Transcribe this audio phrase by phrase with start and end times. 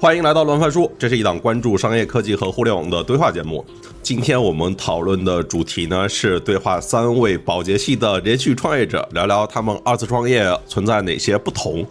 [0.00, 3.64] 欢迎来到轮番书，这是一档关注商业科技和互联网的对话节目。
[4.02, 11.86] 今天我们讨论的主题呢是对话三位保洁系的连续创业者，聊聊他们二次创业存在哪些不同。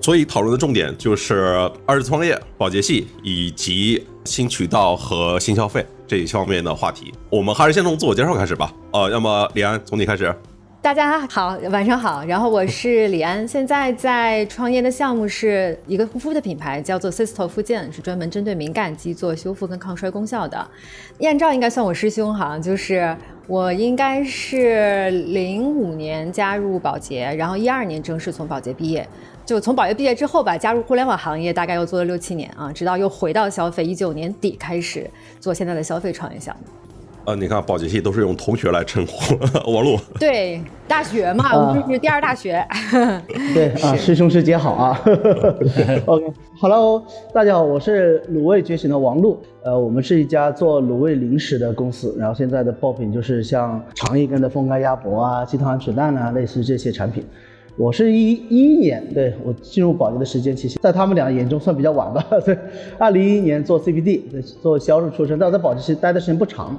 [0.00, 7.12] 所以讨论的重点就是二次创业、保洁系以及新渠道和新消费这一方面的话题。
[7.28, 8.72] 我们还是先从自我介绍开始吧。
[8.92, 10.34] 呃，要么李安从你开始。
[10.88, 12.24] 大家好，晚上好。
[12.24, 20.66] 然后我是李安，现在在创业的项目是一个护肤的品牌，叫做 Sisto 附件，是专门针对敏感肌做修复跟抗衰功效的。
[21.18, 23.14] 艳照应该算我师兄哈，就是
[23.46, 29.06] 我应该是零五年加入宝洁，然后一二年正式从宝洁毕业。
[29.44, 35.06] 就从宝洁毕业之后吧，加入互联网行业，大概又做了六七年啊，直到又回到消费，一九年底开始
[35.38, 36.87] 做现在的消费创业项目。
[37.28, 39.36] 呃，你看保洁系都是用同学来称呼，
[39.70, 39.98] 王璐。
[40.18, 42.66] 对，大学嘛，我们就是第二大学。
[43.52, 44.98] 对啊，师兄师姐好啊。
[46.06, 47.04] OK，Hello，
[47.34, 49.38] 大家好，我是卤味觉醒的王璐。
[49.62, 57.22] 呃，我们是一家做卤味零食的公司，然后现在的爆品就是像长一根的风干鸭脖啊、鸡汤鹌鹑蛋啊，类似这些产品。
[57.76, 62.24] 我是一一年，对我进入保洁的时间，其实在他们俩眼中算比较晚吧。
[62.42, 62.56] 对，
[62.96, 64.22] 二零一一年做 CPD，
[64.62, 66.74] 做销售出身，但我在保洁其实待的时间不长。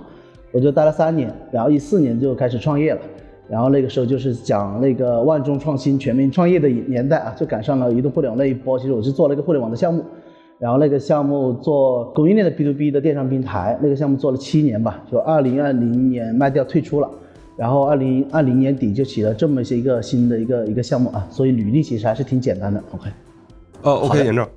[0.51, 3.01] 我就待了三年，然后一四年就开始创业了，
[3.47, 8.77] 然后那个时候就是讲那个万众创新、全民创业的年代啊，就赶上了移动互联网那一波。
[8.79, 10.03] 其实我是做了一个互联网的项目，
[10.57, 17.09] 然后那个项目做供应链的 B to B 的电商平台，那个项目做了七年吧，就二零二零年卖掉退出了，
[17.55, 22.83] 然后二零二零年底就起了这么些一个新的一个一个项目啊，所以履历其实还是挺简单的。
[22.91, 23.09] OK，
[23.83, 24.47] 哦，OK，严正，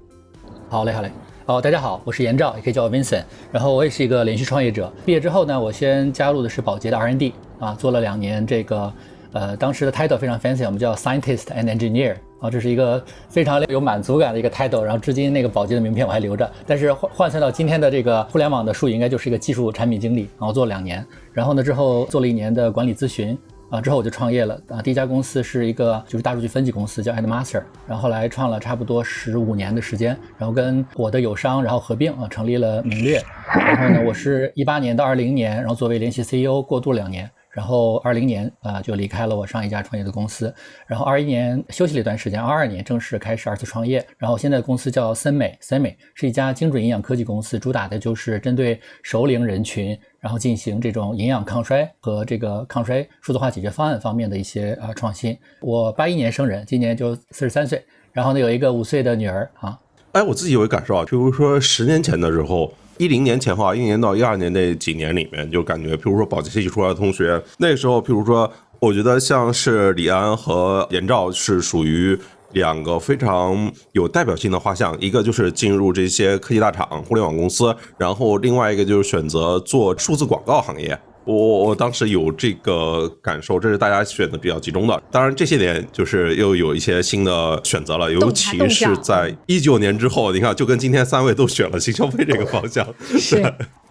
[0.68, 1.10] 好嘞，好嘞。
[1.46, 3.24] 哦，大家好，我是严照，也可以叫我 Vincent。
[3.50, 4.92] 然后我也是一个连续创业者。
[5.04, 8.92] 毕业之后呢，我先加入的是宝洁的 R&D 啊，做了两年这个，
[9.32, 14.82] 呃，当时的 title 非常 fancy，我们叫 Scientist and Engineer 啊，这是一个非常有满足感的一个 title。
[14.82, 16.48] 然后至今那个宝洁的名片我还留着。
[16.64, 20.28] 但是换换算到今天的这个互联网的术语，应该就是一个技术产品经理。
[20.38, 23.36] 然后做了两年，然后呢之后做了一年的管理咨询。
[23.72, 33.18] 啊，之后我就创业了啊，第一家公司是一个就是大数据分析公司，叫 Admaster，然后来创了差不多十五年的时间，然后跟我的友商然后合并啊，成立了明略，
[33.48, 37.28] 然后呢，我是一八年到二零年，然后作为联系 CEO 过渡两年。
[37.54, 40.54] 然后二零年啊就离开了我上一家创业的公司，
[40.86, 44.02] 然后二一年休息了一段时间，二二年正式开始二次创业。
[44.16, 55.36] 然后现在公司叫森美，森美是一家精准营养科技公司，主打的就是针对熟龄人群，然后进行这种营养抗衰和这个抗衰数字化解决方案方面的一些呃创新。
[55.60, 59.78] 我八一年生人，今年就四十三岁，然后呢有一个五岁的女儿啊。
[60.12, 62.72] 哎，我自己有一个感受啊，比如说十年前的时候。
[62.98, 72.16] 一零年前后啊，一年到一二年那几年里面，就感觉，譬如说保洁系出来的同学，那时候，譬如说，我觉得像是李安和严照是属于
[72.52, 80.98] 两个非常有代表性的画像，一个就是进入这些科技大厂、互联网公司，然后另外一个就是选择做数字广告行业。
[81.24, 85.02] 我我当时有这个感受，这是大家选的比较集中的。
[85.08, 92.84] 当然这些年就是又有一些新的选择了，尤其是在一九年之后，你看就跟今天三位都选了新消费这个方向。
[93.16, 93.40] 是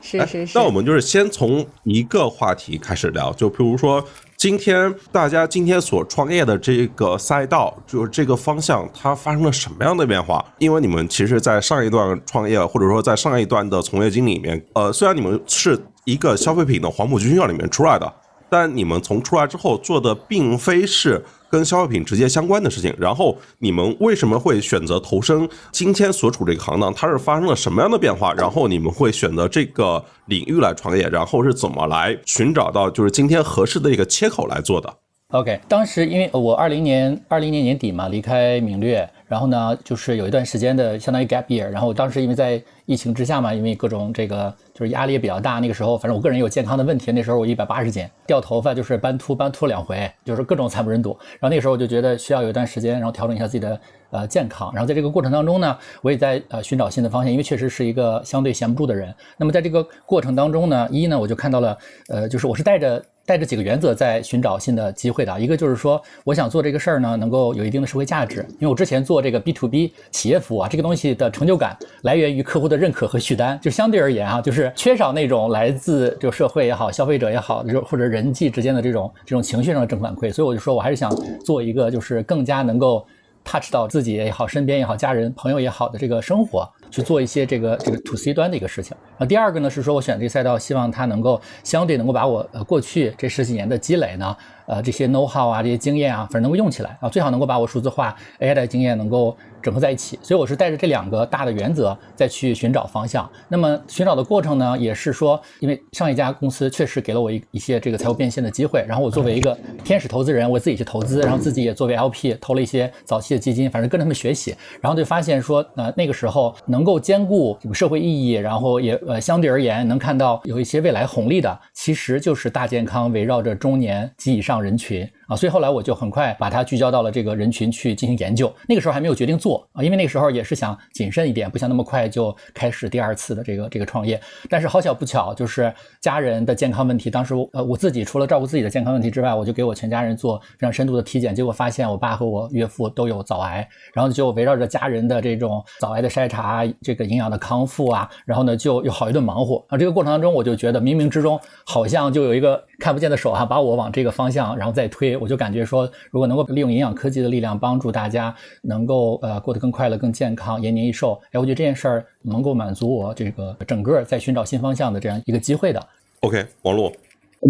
[0.02, 0.60] 是是是。
[0.60, 4.06] 那我们就是先从一个话题开始聊，就比如说
[4.41, 10.44] 今天大家今天所创业的这个赛道，就是这个方向，它发生了什么样的变化？
[10.57, 15.79] 因为你们其实，在上一段创业或者说在上一段的从业经历里面，呃，虽然你们是。
[16.06, 18.12] 一个消费品的黄埔军校里面出来的，
[18.50, 22.94] 但你们从出来之后做的并非是跟消费品直接相关的事情。
[22.98, 26.94] 然后你们为什么会选择投身今天所处这个行当？
[26.94, 28.34] 它是发生了什么样的变化？
[28.34, 31.08] 然后你们会选择这个领域来创业？
[31.10, 34.92] 然后是怎么来寻找到就是今天合适的一个切口来做的
[35.30, 39.10] ？OK，当时因为我二零年二零年年底嘛离开明略。
[39.31, 41.66] 然后呢，就是有一段时间的相当于 gap year。
[41.69, 45.59] 然后当时因为在疫情之下嘛，因为各种这个就是压力也比较大。
[45.59, 47.14] 那个时候，反正我个人有健康的问题。
[47.14, 51.18] 那时候我一百八十斤，掉头发就是斑秃，斑秃两回，就是各种惨不忍睹。
[51.40, 53.79] 然后那个时候我就觉得需要有一段时间，然后调整一下自己的
[54.11, 54.69] 呃健康。
[54.73, 59.13] 然后在这个过程当中呢，我也在呃寻找新的方向，因为确实是一个相对闲不住的人。
[59.37, 61.78] 那么在这个过程当中呢，一呢我就看到了，
[62.09, 65.40] 呃，就是我是带着带着几个原则在寻找新的机会的。
[65.40, 69.22] 一个就是说，我想做这个事儿呢，能够有一定的社会价值，因为我之前做。
[69.22, 80.34] 这个 B to B 企业服务啊，这个东西的成就感来源于客户的认可和续单，就相对而言啊，就是缺少那种来自就社会也好、消费者也好，或者人际之间的这种这种情绪上的正反馈。
[80.34, 81.16] 所以我就说我还是想
[81.46, 83.05] 做一个就是更加能够
[83.43, 88.96] touch 到自己也好、身边也好、家人朋友也好的这个生活，去做一些这个这个 to C 端的一个事情。
[89.17, 94.35] 那第二个呢是说我选这个赛道，希望它能够相对能够把我呃过去这十几年的积累呢。
[94.66, 100.19] 呃这些 know how 啊，这些经验啊，反正能够用起来啊，最好能够把我数字化 AI 的经验能够整合在一起。
[100.22, 103.29] 所以我是带着这两个大的原则再去寻找方向。
[103.47, 125.09] 那么寻找的过程呢，也是说，因为上一家公司确实给了我一一些这个财务变现的机会，然后我作为一个天使投资人，我自己去投资，然后自己也作为 LP 投了一些早期的基金，反正跟他们学习，然后就发现说，呃，那个时候能够兼顾社会意义，然后也呃相对而言能看到有一些未来红利的，其实就是大健康围绕着中年及以上上人群。
[125.32, 128.54] 啊，所以后来我就很快把它聚焦到了这个人群去进行研究。
[128.68, 134.20] 那个时候还没有决定做啊，因为那个时候也是想谨慎一点，不想那么快就开始第二次的这个这个创业。
[134.50, 149.78] 但是好巧不巧，就是家人的健康问题，当时呃我自己除了照顾自己的健康问题之外，我就给我全家人做非常深度的体检，结果发现我爸和我岳父都有早癌，然后就围绕着家人的这种早癌的筛查、这个营养的康复啊，然后呢就又好一顿忙活啊。
[149.78, 155.21] 这个过程当中，我就觉得冥冥之中好像就有一个看不见的手哈，把我往这个方向然后再推。
[155.22, 158.34] 我就感觉说，如果能够利用营养科技的力量帮助大家
[158.64, 165.79] 能够呃过得更快乐、更健康、延年益寿，哎，我觉得这件事儿能够满足我这个整个在寻找新方向的这样一个机会的。
[166.22, 166.91] OK，王璐，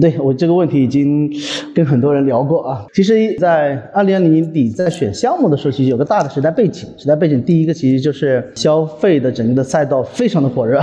[0.01, 1.31] 对我这个问题已经
[1.73, 2.85] 跟很多人聊过啊。
[2.93, 6.89] 其实，在二零二零年底在选项目的时候，其实有个大的时代背景。
[6.97, 10.81] 时代背景第一个其实就是消费的整个的赛道非常的火热。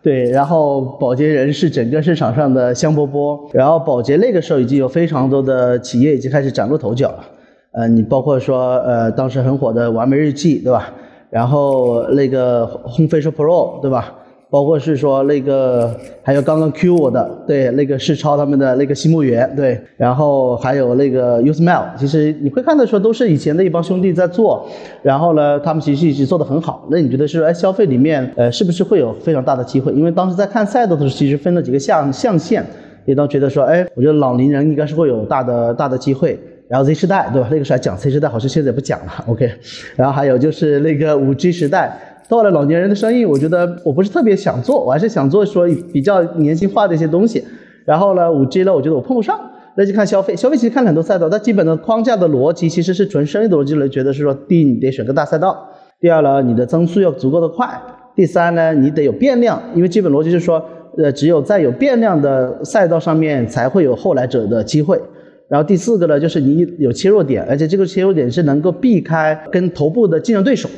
[0.00, 7.24] 对，然后保洁人是整个市场上的香饽饽，然后保洁那个时候已经有非常多的企业已经开始崭露头角了，
[7.72, 10.92] 呃，你包括说呃当时很火的完美日记，对吧？
[11.30, 14.14] 然后那个 Home Facial Pro，对吧？
[14.50, 24.66] 包括是说那个，还有刚刚 Q 我的，对，那个世超他们的那个新木源，对，然后还有那个 Usmile，其实你会看到说都是以前的一帮兄弟在做，
[25.02, 26.88] 然后呢，他们其实一直做得很好。
[26.90, 29.92] 那你觉得是哎，消费里面呃是不是会有非常大的机会？
[29.92, 32.64] 因为当时在看赛道的时候，其实分了几个象象限，
[33.04, 36.38] 也都觉得说，哎，我觉得老龄人应该是会有大的大的机会。
[36.68, 37.48] 然后 Z 时代，对吧？
[37.50, 39.50] 那个时候还讲 Z 时代，好像现在也不讲了，OK。
[39.96, 42.07] 然后还有就是那个五 G 时代。
[42.28, 47.42] 到了老年人的生意，我觉得我不是特别想做，我还是想做说比较年轻化的一些东西。
[47.86, 49.40] 然后呢，五 G 呢，我觉得我碰不上，
[49.76, 50.36] 那就看消费。
[50.36, 55.68] 消费其实看了很多赛道，它基本的框架的逻辑其实是纯生意的逻辑来觉得是说，第一你得选个大赛道，
[56.00, 57.66] 第二呢你的增速要足够的快，
[58.14, 60.62] 第三呢你得有变量，因为基本逻辑是说，
[60.98, 65.00] 呃只有在有变量的赛道上面才会有后来者的机会。
[65.48, 70.68] 然后第四个呢就是你有切入点，而且这个切入点是能够避开跟头部的竞争对手。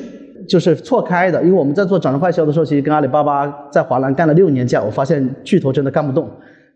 [0.47, 6.29] 就是错开的，因为我们在做掌上快销的时候，其实跟阿里巴巴在华南干了六年架，我发现巨头真的干不动。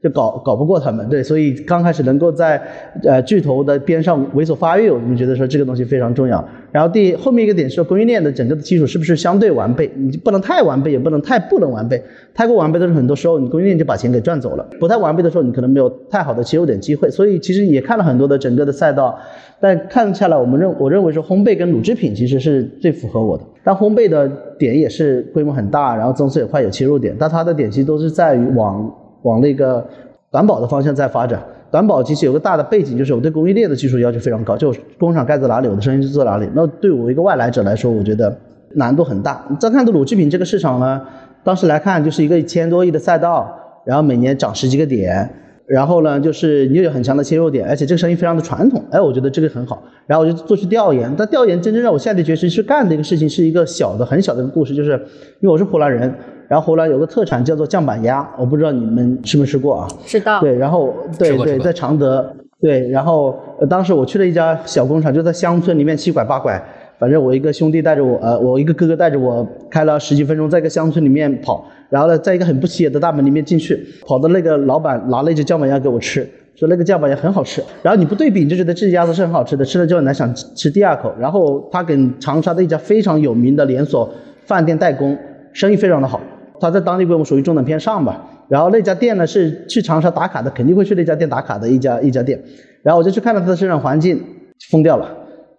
[0.06, 2.62] 就搞搞不过他们，对，所以刚开始能够在
[3.02, 6.48] 呃巨头的边上猥琐发育，我们觉得说这个东西非常重要。
[6.72, 9.90] 然后第后面一个点是供应链的整个的基础是不是相对完备？
[9.96, 12.00] 你不能太完备，也不能太不能完备。
[12.36, 17.10] 太过完备的时候，很多时候你供应链就把钱给赚走了；不太完备的时候，你可能没有太好的切入点机会。
[17.10, 19.18] 所以其实也看了很多的整个的赛道，
[19.60, 23.44] 但看下来，我们认我认为说烘焙跟乳制品其实是最符合我的。
[23.64, 24.30] 但烘焙的
[24.60, 28.94] 点也是规模很大，然后增速也快，有切入点，但它的点其实都是在于往。
[29.26, 29.84] 往那个
[30.32, 36.48] 短保的方向在发展，短保其实有个大的背景，就是我对供应链的技术要求非常高，就工厂盖在哪里，我的生意就做哪里。
[36.54, 38.38] 那对我一个外来者来说，我觉得
[38.76, 39.44] 难度很大。
[39.60, 41.02] 再看的乳制品这个市场呢，
[41.44, 43.52] 当时来看就是一个一千多亿的赛道，
[43.84, 45.28] 然后每年涨十几个点，
[45.66, 49.82] 然后呢就是你又有很强的切入点，而且这个生意非常的传统，哎，我觉得这个很好。
[50.06, 54.92] 然后我就做去调研，但调研真正让我下定决心去干的一个事情，是一个小的很小的一个故事，就是
[55.40, 56.14] 因为我是湖南人。
[56.48, 59.88] 然后湖南有个特产叫做酱板鸭，我不知道你们吃没吃过啊？
[60.06, 60.40] 知道。
[60.40, 62.26] 对，然后对对，在常德，
[62.62, 63.38] 对，然后
[63.70, 66.62] 当时我去了一家小工厂，就在乡村里面七拐八拐，
[67.00, 84.10] 反正我一个兄弟带着我，呃，我一个哥哥带着我开了十几分钟，在一个乡村里面跑，然后呢，在一个很不起眼的大门里面进去，跑到那个老板拿了一只酱板鸭给我吃，说那个酱板鸭很好吃，然后你不对比你就觉得这只鸭子是很好吃的，吃了之后你还想吃第二口，然后他跟长沙的一家非常有名的连锁
[84.46, 85.18] 饭店代工，
[85.52, 86.22] 生意非常的好。
[86.60, 92.42] 他在当地规模属于中等偏上吧，然后那家店呢是去长沙打卡的，肯定会去那家店打卡的一家一家店，
[92.82, 94.22] 然后我就去看了他的生产环境，
[94.70, 95.10] 疯掉了，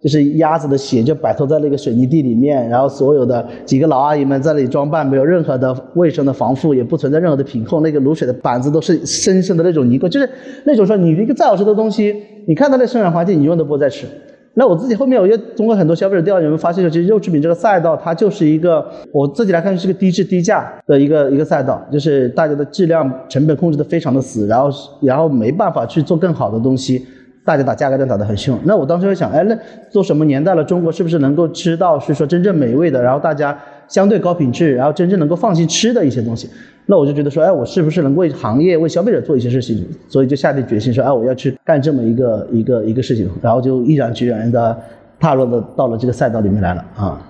[0.01, 10.29] 就是鸭子的血就摆脱在那个水泥地里面，然后所有的几个老阿姨们在那里装扮，没有任何的卫生的防护，也不存在任何的品控，那个卤水的板子都是深深的那种泥垢，就是
[10.65, 12.15] 那种说你一个再好吃的东西，
[12.47, 14.05] 你看到那生产环境，你永远都不会再吃。
[14.59, 27.05] 那我自己后面，我又通过很多消费者调研，有没有发现说，其实肉制品这个赛道，它就是一个我自己来看是个低质低价的一个一个赛道，就是大家的质量成本控制的非常的死，然后然后没办法去做更好的东西，
[27.45, 28.57] 大家打价格战打得很凶。
[28.63, 29.55] 那我当时就想，哎，那
[29.91, 33.55] 做什么年代了，中国是不是能够吃到是说真正美味的，然后大家
[33.87, 36.49] 相对高品质，然后真正能够放心吃的一些东西？
[36.89, 39.85] 那我就觉得说，哎，我是不是能为行业、为消费者做一些事情？
[40.07, 44.75] 所以就下定决心说，哎，我要去干这么一个一个一个事情，然后就毅然决然的
[45.19, 47.21] 踏入了到了这个赛道里面来了啊。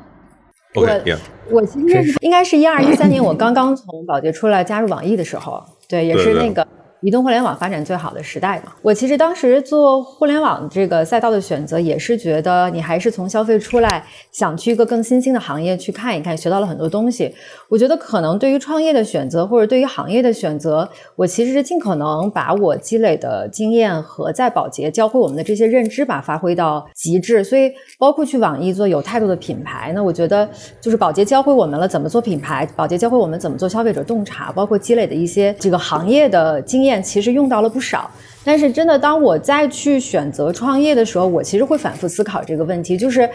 [0.76, 1.02] OK，
[1.50, 6.66] 我其实应该是一二一三年，我刚刚从宝洁出来加入网易的时候，对，也是那个。
[7.02, 17.32] 移动互联网发展最好的时代嘛，我其实当时做互联网这个赛道的选择，也是觉得你还是从消费出来，想去一个更新兴的行业去看一看，学到了很多东西。
[17.70, 27.44] 我觉得可能对于创业的选择，或者对于行业的选择，我其实是尽可能把我积累的经验和在保洁教会我们的这些认知吧，发挥到极致。
[27.44, 30.50] 所以包括去网易做有态度的品牌，那我觉得
[30.82, 36.87] 就是保洁教会我们了怎么做品牌，保洁教会我们怎么做消费者洞察，包括积累的一些这个行业的经验。
[37.04, 38.10] 其实用到了不少，
[38.44, 43.30] 但是真的，当我再去选择创业的时候，我其实会反复思考这个问题，就是。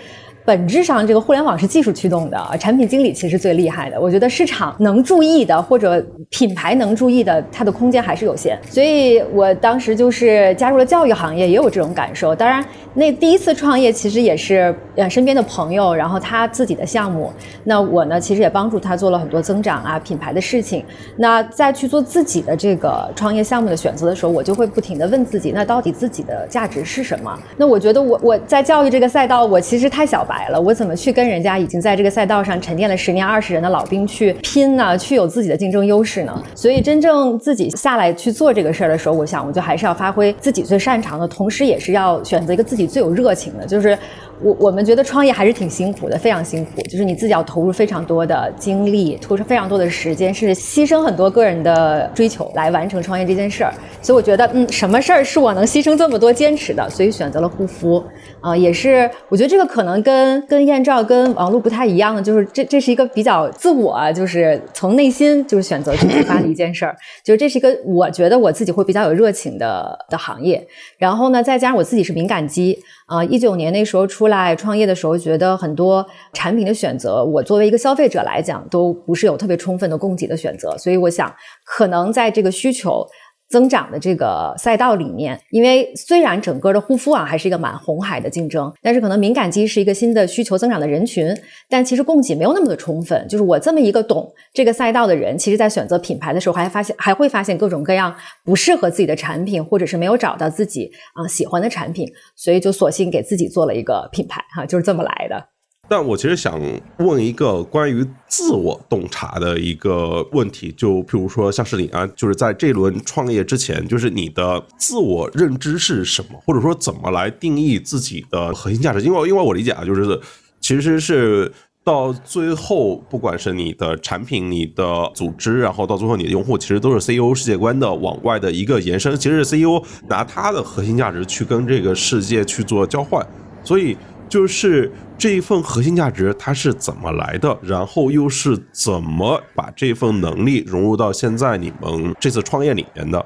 [0.45, 4.01] 本质上，这个互联网是技术驱动的，产品经理其实最厉害的。
[4.01, 8.59] 我觉得市场能注意的，或者品牌能注意的，它的空间还是有限。
[8.69, 12.35] 所以我当时就是加入了教育行业，也有这种感受。
[12.35, 17.33] 当然，那第一次创业其实也是呃身边的朋友，然后他自己的项目。
[17.63, 20.85] 那我呢，其实也帮助他做了很多增长啊品牌的事情。
[21.17, 27.33] 那再去做自己的这个创业项目的选择的时候，我就会不停的问自己，那到底自己的价值是什么？
[27.57, 30.27] 那我觉得我我在教育这个赛道，我其实太小。
[30.32, 34.97] 白来了，我怎么去跟人家已经在这个赛道上沉淀了十年、二十人的老兵去拼呢？
[34.97, 36.43] 去有自己的竞争优势呢？
[36.55, 43.67] 所以真正自己下来去做这个事儿的时候，我想，我就还是要发挥自己最擅长的，同时也是要选择一个自己最有热情的。
[43.67, 43.97] 就是
[44.43, 46.83] 我我们觉得创业还是挺辛苦的，非常辛苦。
[46.83, 53.73] 就是你自己要投入非常多的精力，投入非常多的时间，是牺牲很多个人的追求来完成创业这件事儿。
[54.01, 56.89] 所以我觉得，嗯，什么事儿是我能牺牲这么多坚持的？
[56.91, 58.03] 所以选择了护肤。
[58.41, 70.67] 啊，也是，我觉得这个可能跟跟艳照、跟王璐不太一样的，就是这这是一个比较自我，就是从内心就是选择去出发的一件事儿， 就是这是一个我觉得我自己会比较有热情的的行业。
[70.99, 72.77] 然后呢，再加上我自己是敏感肌
[73.13, 81.31] 啊，一九年那时候出来创业的时候，觉得很多产品的选择，我作为一个消费者来讲，都不是有特别充分的供给的选择，所以我想
[81.67, 83.07] 可能在这个需求。
[83.53, 91.37] 增长的这个赛道里面，因为虽然整个的护肤啊还是一个蛮红海的竞争，但是可能敏感肌是一个新的需求增长的人群，
[91.69, 93.29] 但其实供给没有那么的充分。
[93.29, 105.52] 就是我这么一个懂这个赛道的人，其实在选择品牌的时候，还发现还会发现各种各样不适合自己的产品，或者是没有找到自己啊喜欢的产品，所以就索性给自己做了一个品牌哈，就是这么来的。
[105.93, 106.59] 但我其实想
[107.01, 119.03] 问一个关于自我洞察的一个问题，就譬如说像是你啊，就是在这轮创业之前，就是你的自我认知是什么，或者说怎么来定义自己的核心价值？
[119.03, 120.19] 因为因为我理解啊，就是
[120.63, 121.53] 其实是
[121.85, 129.15] 到最后，不管是你的产品、你的组织，然后到最后你的用户，其实都是 CEO 世界观的往外的一个延伸。
[129.17, 133.23] 其实是 CEO 拿他的核心价值去跟这个世界去做交换，
[133.63, 133.95] 所以。
[134.33, 143.23] 就是这一份核心价值它是怎么来的，然后又是怎么把这份能力融入到现在你们这次创业里面的？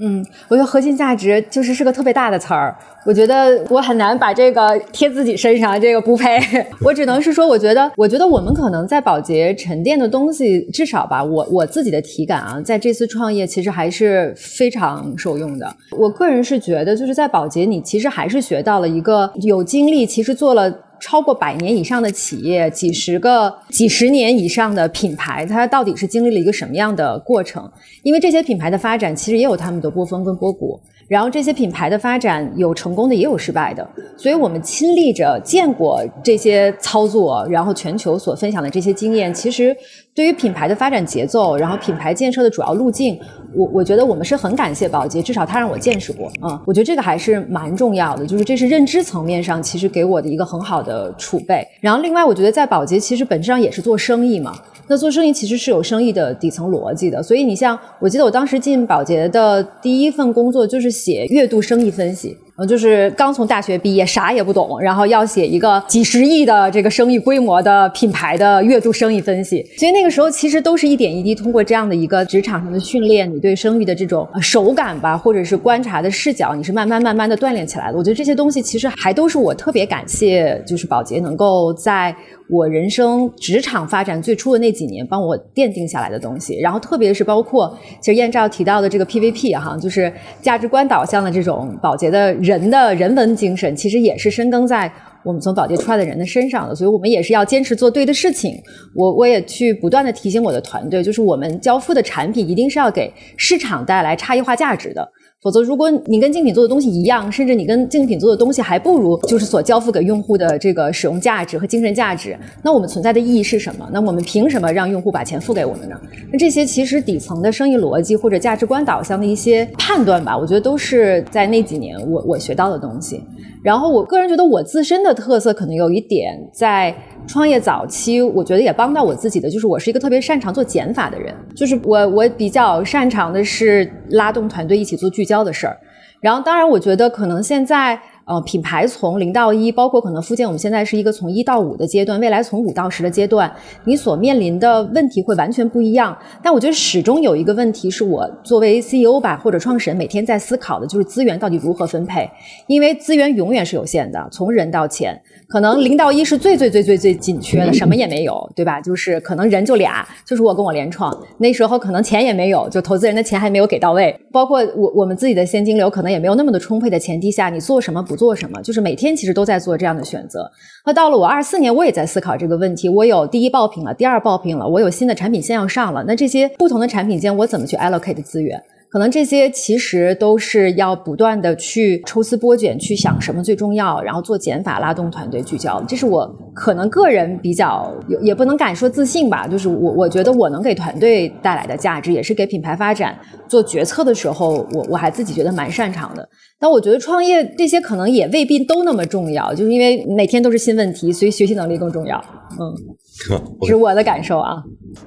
[0.00, 6.38] 嗯，我觉得核心价值就是是个特别大的词儿，我觉得我很难把这个贴自己身上，这个不配。
[6.82, 15.76] 我只能是说，我觉得，我觉得我们可能在保洁沉淀的东西，至少吧，我我自己的体感啊，在这次创业其实还是非常受用的。
[15.90, 20.72] 我个人是觉得，就是在保洁，你其实还是学到了一个有经历，其实做了。
[21.02, 27.68] 超过百年以上的企业，几十个、几十年以上的品牌，它到底是经历了一个什么样的过程？
[28.04, 30.80] 因为这些品牌的发展，其实也有他们的波峰跟波谷。
[31.12, 33.86] 然后这些品牌的发展有成功的，也有失败的。
[34.16, 39.76] 所以我们亲历着、见过这些操作，然后全球所分享的这些经验，其实
[40.14, 43.20] 对于品牌的发展节奏，然后品牌建设的主要路径。
[43.54, 51.62] 我我觉得我们是很感谢宝洁，至少他让我见识过啊，我觉得这个还是蛮重要的，就是这是认知层面上其实给我的一个很好的储备。
[51.82, 54.54] 然后另外，我觉得在宝洁其实本质上也是做生意嘛，
[54.88, 57.22] 那做生意其实是有生意的底层逻辑的。
[57.22, 62.36] 所以你像，我记得我当时进宝洁的第一份工作就是写月度生意分析。
[62.58, 77.96] 嗯，就是刚从大学毕业，啥也不懂，然后要写一个几十亿的这个生意规模的品牌的月度生意分析，所以那个时候其实都是一点一滴通过这样的一个职场上的训练，你对生意的这种手感吧，或者是观察的视角，你是慢慢慢慢的锻炼起来的。
[77.96, 82.14] 我觉得这些东西其实还都是我特别感谢，就是宝洁能够在。
[82.50, 94.92] 我人生职场发展最初的那几年，帮我奠定下来的东西，然后特别是包括，其实燕照提到的这个 PVP 哈，就是价值观导向的这种保洁的人的人文精神，其实也是深耕在
[95.24, 98.60] 我们从保洁出来的人的身上的，所以我们也是要坚持做对的事情。
[98.94, 105.08] 我我也去不断的提醒我的团队，就是我们交付的产品一定是要给市场带来差异化价值的。
[105.42, 113.90] 否则，如果你跟竞品做的东西一样，甚至你跟竞品做的东西还不如，就是所交付给用户的这个使用价值和精神价值，那我们存在的意义是什么？
[113.92, 116.00] 那我们凭什么让用户把钱付给我们呢？
[116.30, 123.20] 那这些其实底层的生意逻辑或者价值观导向的一些判断吧，我觉得都是在那几年我我学到的东西。
[123.62, 126.94] 然后我个人觉得我自身的特色可能有一点在。
[127.24, 135.78] 创业早期，我觉得也帮到我自己的，就是我是一个特别擅长做减法的人，就是我我比较擅长的是拉动团队一起做聚焦的事儿。
[136.20, 137.96] 然后，当然，我觉得可能现在。
[138.32, 143.52] 呃，品牌从零到一，包括可能附件，我们现在是一个从一到五的阶段，未来从五到十的阶段，
[143.84, 146.16] 你所面临的问题会完全不一样。
[146.42, 152.26] 但我觉得始终有一个问题是我作为 CEO 吧或者创始人每天在思考的，就是资源到底如何分配，
[152.68, 158.80] 因为资源永远是有限的，从人到钱，可能零到一是最最最最最紧缺的，什么也没有，对吧？
[158.80, 168.02] 就是可能人就俩，就是我跟我联创，那时候可能钱也没有，就投资人的钱还没有给到位，包括我我们自己的现金流可能也没有那么的充沛的前提下，你做什么？
[168.02, 170.48] 不做什么，就是每天其实都在做这样的选择。
[170.86, 172.88] 那到了我二四年，我也在思考这个问题。
[172.88, 176.04] 我有第一爆品了，第二爆品了，我有新的产品线要上了。
[176.06, 178.62] 那这些不同的产品间，我怎么去 allocate 资源？
[178.92, 185.82] 可能这些其实都是要不断的去抽丝剥茧，去想什么最重要，然后做减法，拉动团队聚焦。
[185.88, 193.18] 这是我可能个人比较有，也不能敢说自信吧，就是我我觉得我能给团队带来的价值，也是给品牌发展
[193.48, 196.28] 做决策的时候，我我还自己觉得蛮擅长的。
[196.60, 202.22] 但我觉得创业这些可能也未必都那么重要，就是因为每天都是新问题，所以学习能力更重要。
[202.60, 202.76] 嗯，
[203.66, 204.62] 是我的感受啊。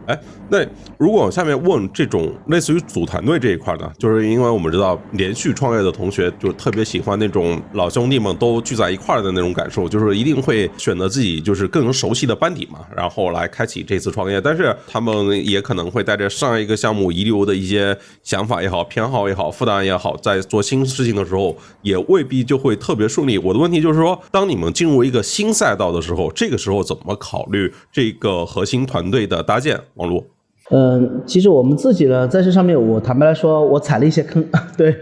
[0.06, 0.66] 哎，那
[0.98, 3.92] 如果下面问这种类似于组团队这一块呢？
[3.98, 14.40] 就是因为我们知道连续创业的同学就特别喜欢那种老兄弟们都聚在一块的那种感受，就是一定会选择自己就是更熟悉的班底嘛，然后来开启这次创业。
[14.42, 23.38] 但是他们也可能会带着上一个项目遗留的一些想法也好、偏好也好、负担也好，在做新事情的时候也未必就会特别顺利。
[23.38, 29.75] 我的问题就是说，当你们进入一个新赛道的时候，这个时候怎么考虑这个核心团队的搭建？
[29.96, 30.24] 王璐。
[30.72, 34.44] 嗯，其实我们自己呢，在这上面，我坦白来说，我踩了一些坑。
[34.76, 34.96] 对，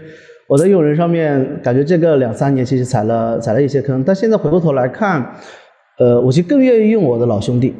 [0.46, 4.04] 我在用人上面，感觉这个两三年其实踩了踩了一些坑。
[4.04, 5.26] 但现在回过头来看，
[5.98, 7.74] 呃，我其实更愿意用我的老兄弟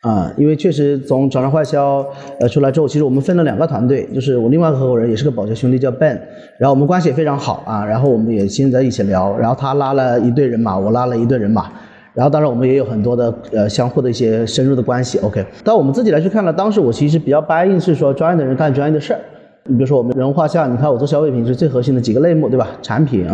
[0.00, 2.06] 啊，因为确实从转让快销
[2.40, 6.18] 呃出来之后，其实我们分了两个团队，就是我另外一个合伙人也是个保洁兄弟叫 Ben，
[6.58, 11.70] 然后我们关系也非常好啊，然后我们也经常在一起聊，然后他拉了一队人马，我拉了一队人马。
[12.16, 15.18] 然后，当然我们也有很多的呃相互的一些深入的关系。
[15.18, 19.20] OK，但我们自己来去看呢，当时我其实比较 buy in 是说专业的人干专业的事儿。
[19.64, 22.68] 你比如说我们人物画像，你看我做消费品是最核心的几个类目，对吧？
[22.80, 23.26] 产品，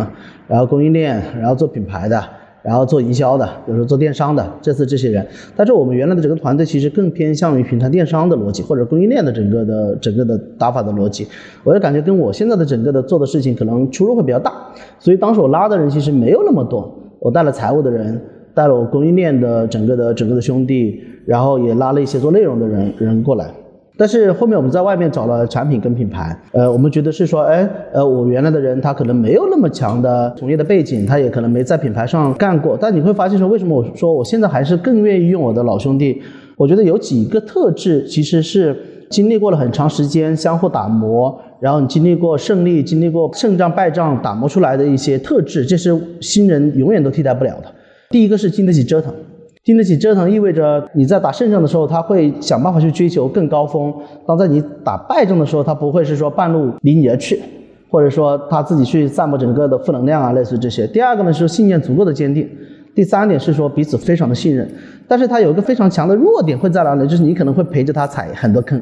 [0.48, 2.20] 然后供应链，然后做品牌的，
[2.64, 5.24] 然后做营销的，比如说做电商的，这次这些人。
[5.54, 11.28] 但是我们原来的整个团队其实更偏向于平台电商的逻辑，或者供应链的整个的整个的打法的逻辑。
[11.62, 14.52] 我就感觉跟我现在的整个的做的事情可能出入会比较大，
[14.98, 18.20] 所以当时我拉的人其实没有那么多，我带了财务的人。
[18.54, 23.46] 带了我供应链的整个的整个的兄弟，然后也拉了一些做内容的人人过来。
[23.94, 32.76] 但是后面我们在外面找了产品跟品牌，呃，我们觉得是说，哎，呃，我原来的人他可能没有那么强的从业的背景，他也可能没在品牌上干过。
[32.80, 36.20] 但你会发现说，为什么我说我现在还是更愿意用我的老兄弟？
[36.56, 38.74] 我觉得有几个特质其实是
[39.10, 47.66] 经历过了很长时间相互打磨，然后你经历过胜利，经历过胜仗败仗打磨出来的一些特质，这是新人永远都替代不了的。
[48.12, 49.12] 第一个是经得起折腾，
[49.64, 53.90] 经得起折腾意味着你在打胜仗的时候，他会想办法去追求更高峰；
[54.26, 57.40] 当在你打败仗的时候，他不会是说半路离你而去，
[57.90, 60.86] 或者说他自己去散播整个的负能量啊，类似这些。
[60.86, 62.46] 第二个呢是信念足够的坚定，
[62.94, 64.70] 第三点是说彼此非常的信任。
[65.08, 67.08] 但是他有一个非常强的弱点会在哪里？
[67.08, 68.80] 就是你可能会陪着他踩很多坑。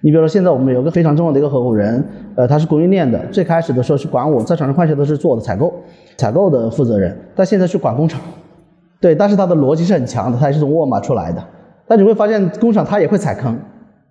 [0.00, 5.72] 你比如说现在我们有个非常重要的一个合伙人，呃，他是供应链的，最开始的时候是管我在厂商快销都是做的采购，
[6.16, 8.20] 采购的负责人，但现在是管工厂。
[9.02, 11.42] 对，但是他的逻辑是很强的，他也是从沃尔玛出来的。
[11.88, 13.58] 但你会发现工厂他也会踩坑，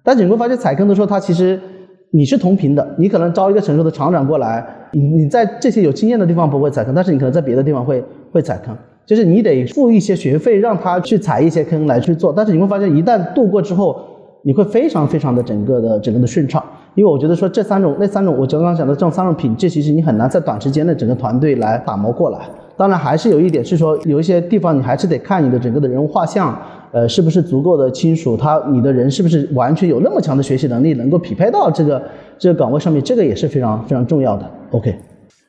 [0.04, 1.58] 但你会发现踩坑的时候，他其实
[2.12, 2.88] 你是同频的。
[2.97, 8.75] 你可能招一个成熟的厂长过来，你你在这些有经验的地方不会踩坑，但是你可能在别的地方会会踩坑。
[9.06, 13.97] 就是你得付一些学费让他去踩一些坑来去做，但是你会发现一旦度过之后，
[14.43, 16.62] 你会非常非常的整个的整个的顺畅。
[16.95, 22.39] 因为我觉得说这三种那三种我刚刚讲的这种三种品质，其实你很难在短时间内整个团队来打磨过来。
[22.77, 26.60] 当然，还是有一点是说，有一些地方你还是得看你的整个的人物画像，
[26.91, 32.01] 呃，是不是足够的清楚，他你的人是不是完全有那么强的学习能力，能够匹配到这个
[32.39, 34.49] 这个岗位上面，这个也是非常非常重要的。
[34.71, 34.97] OK。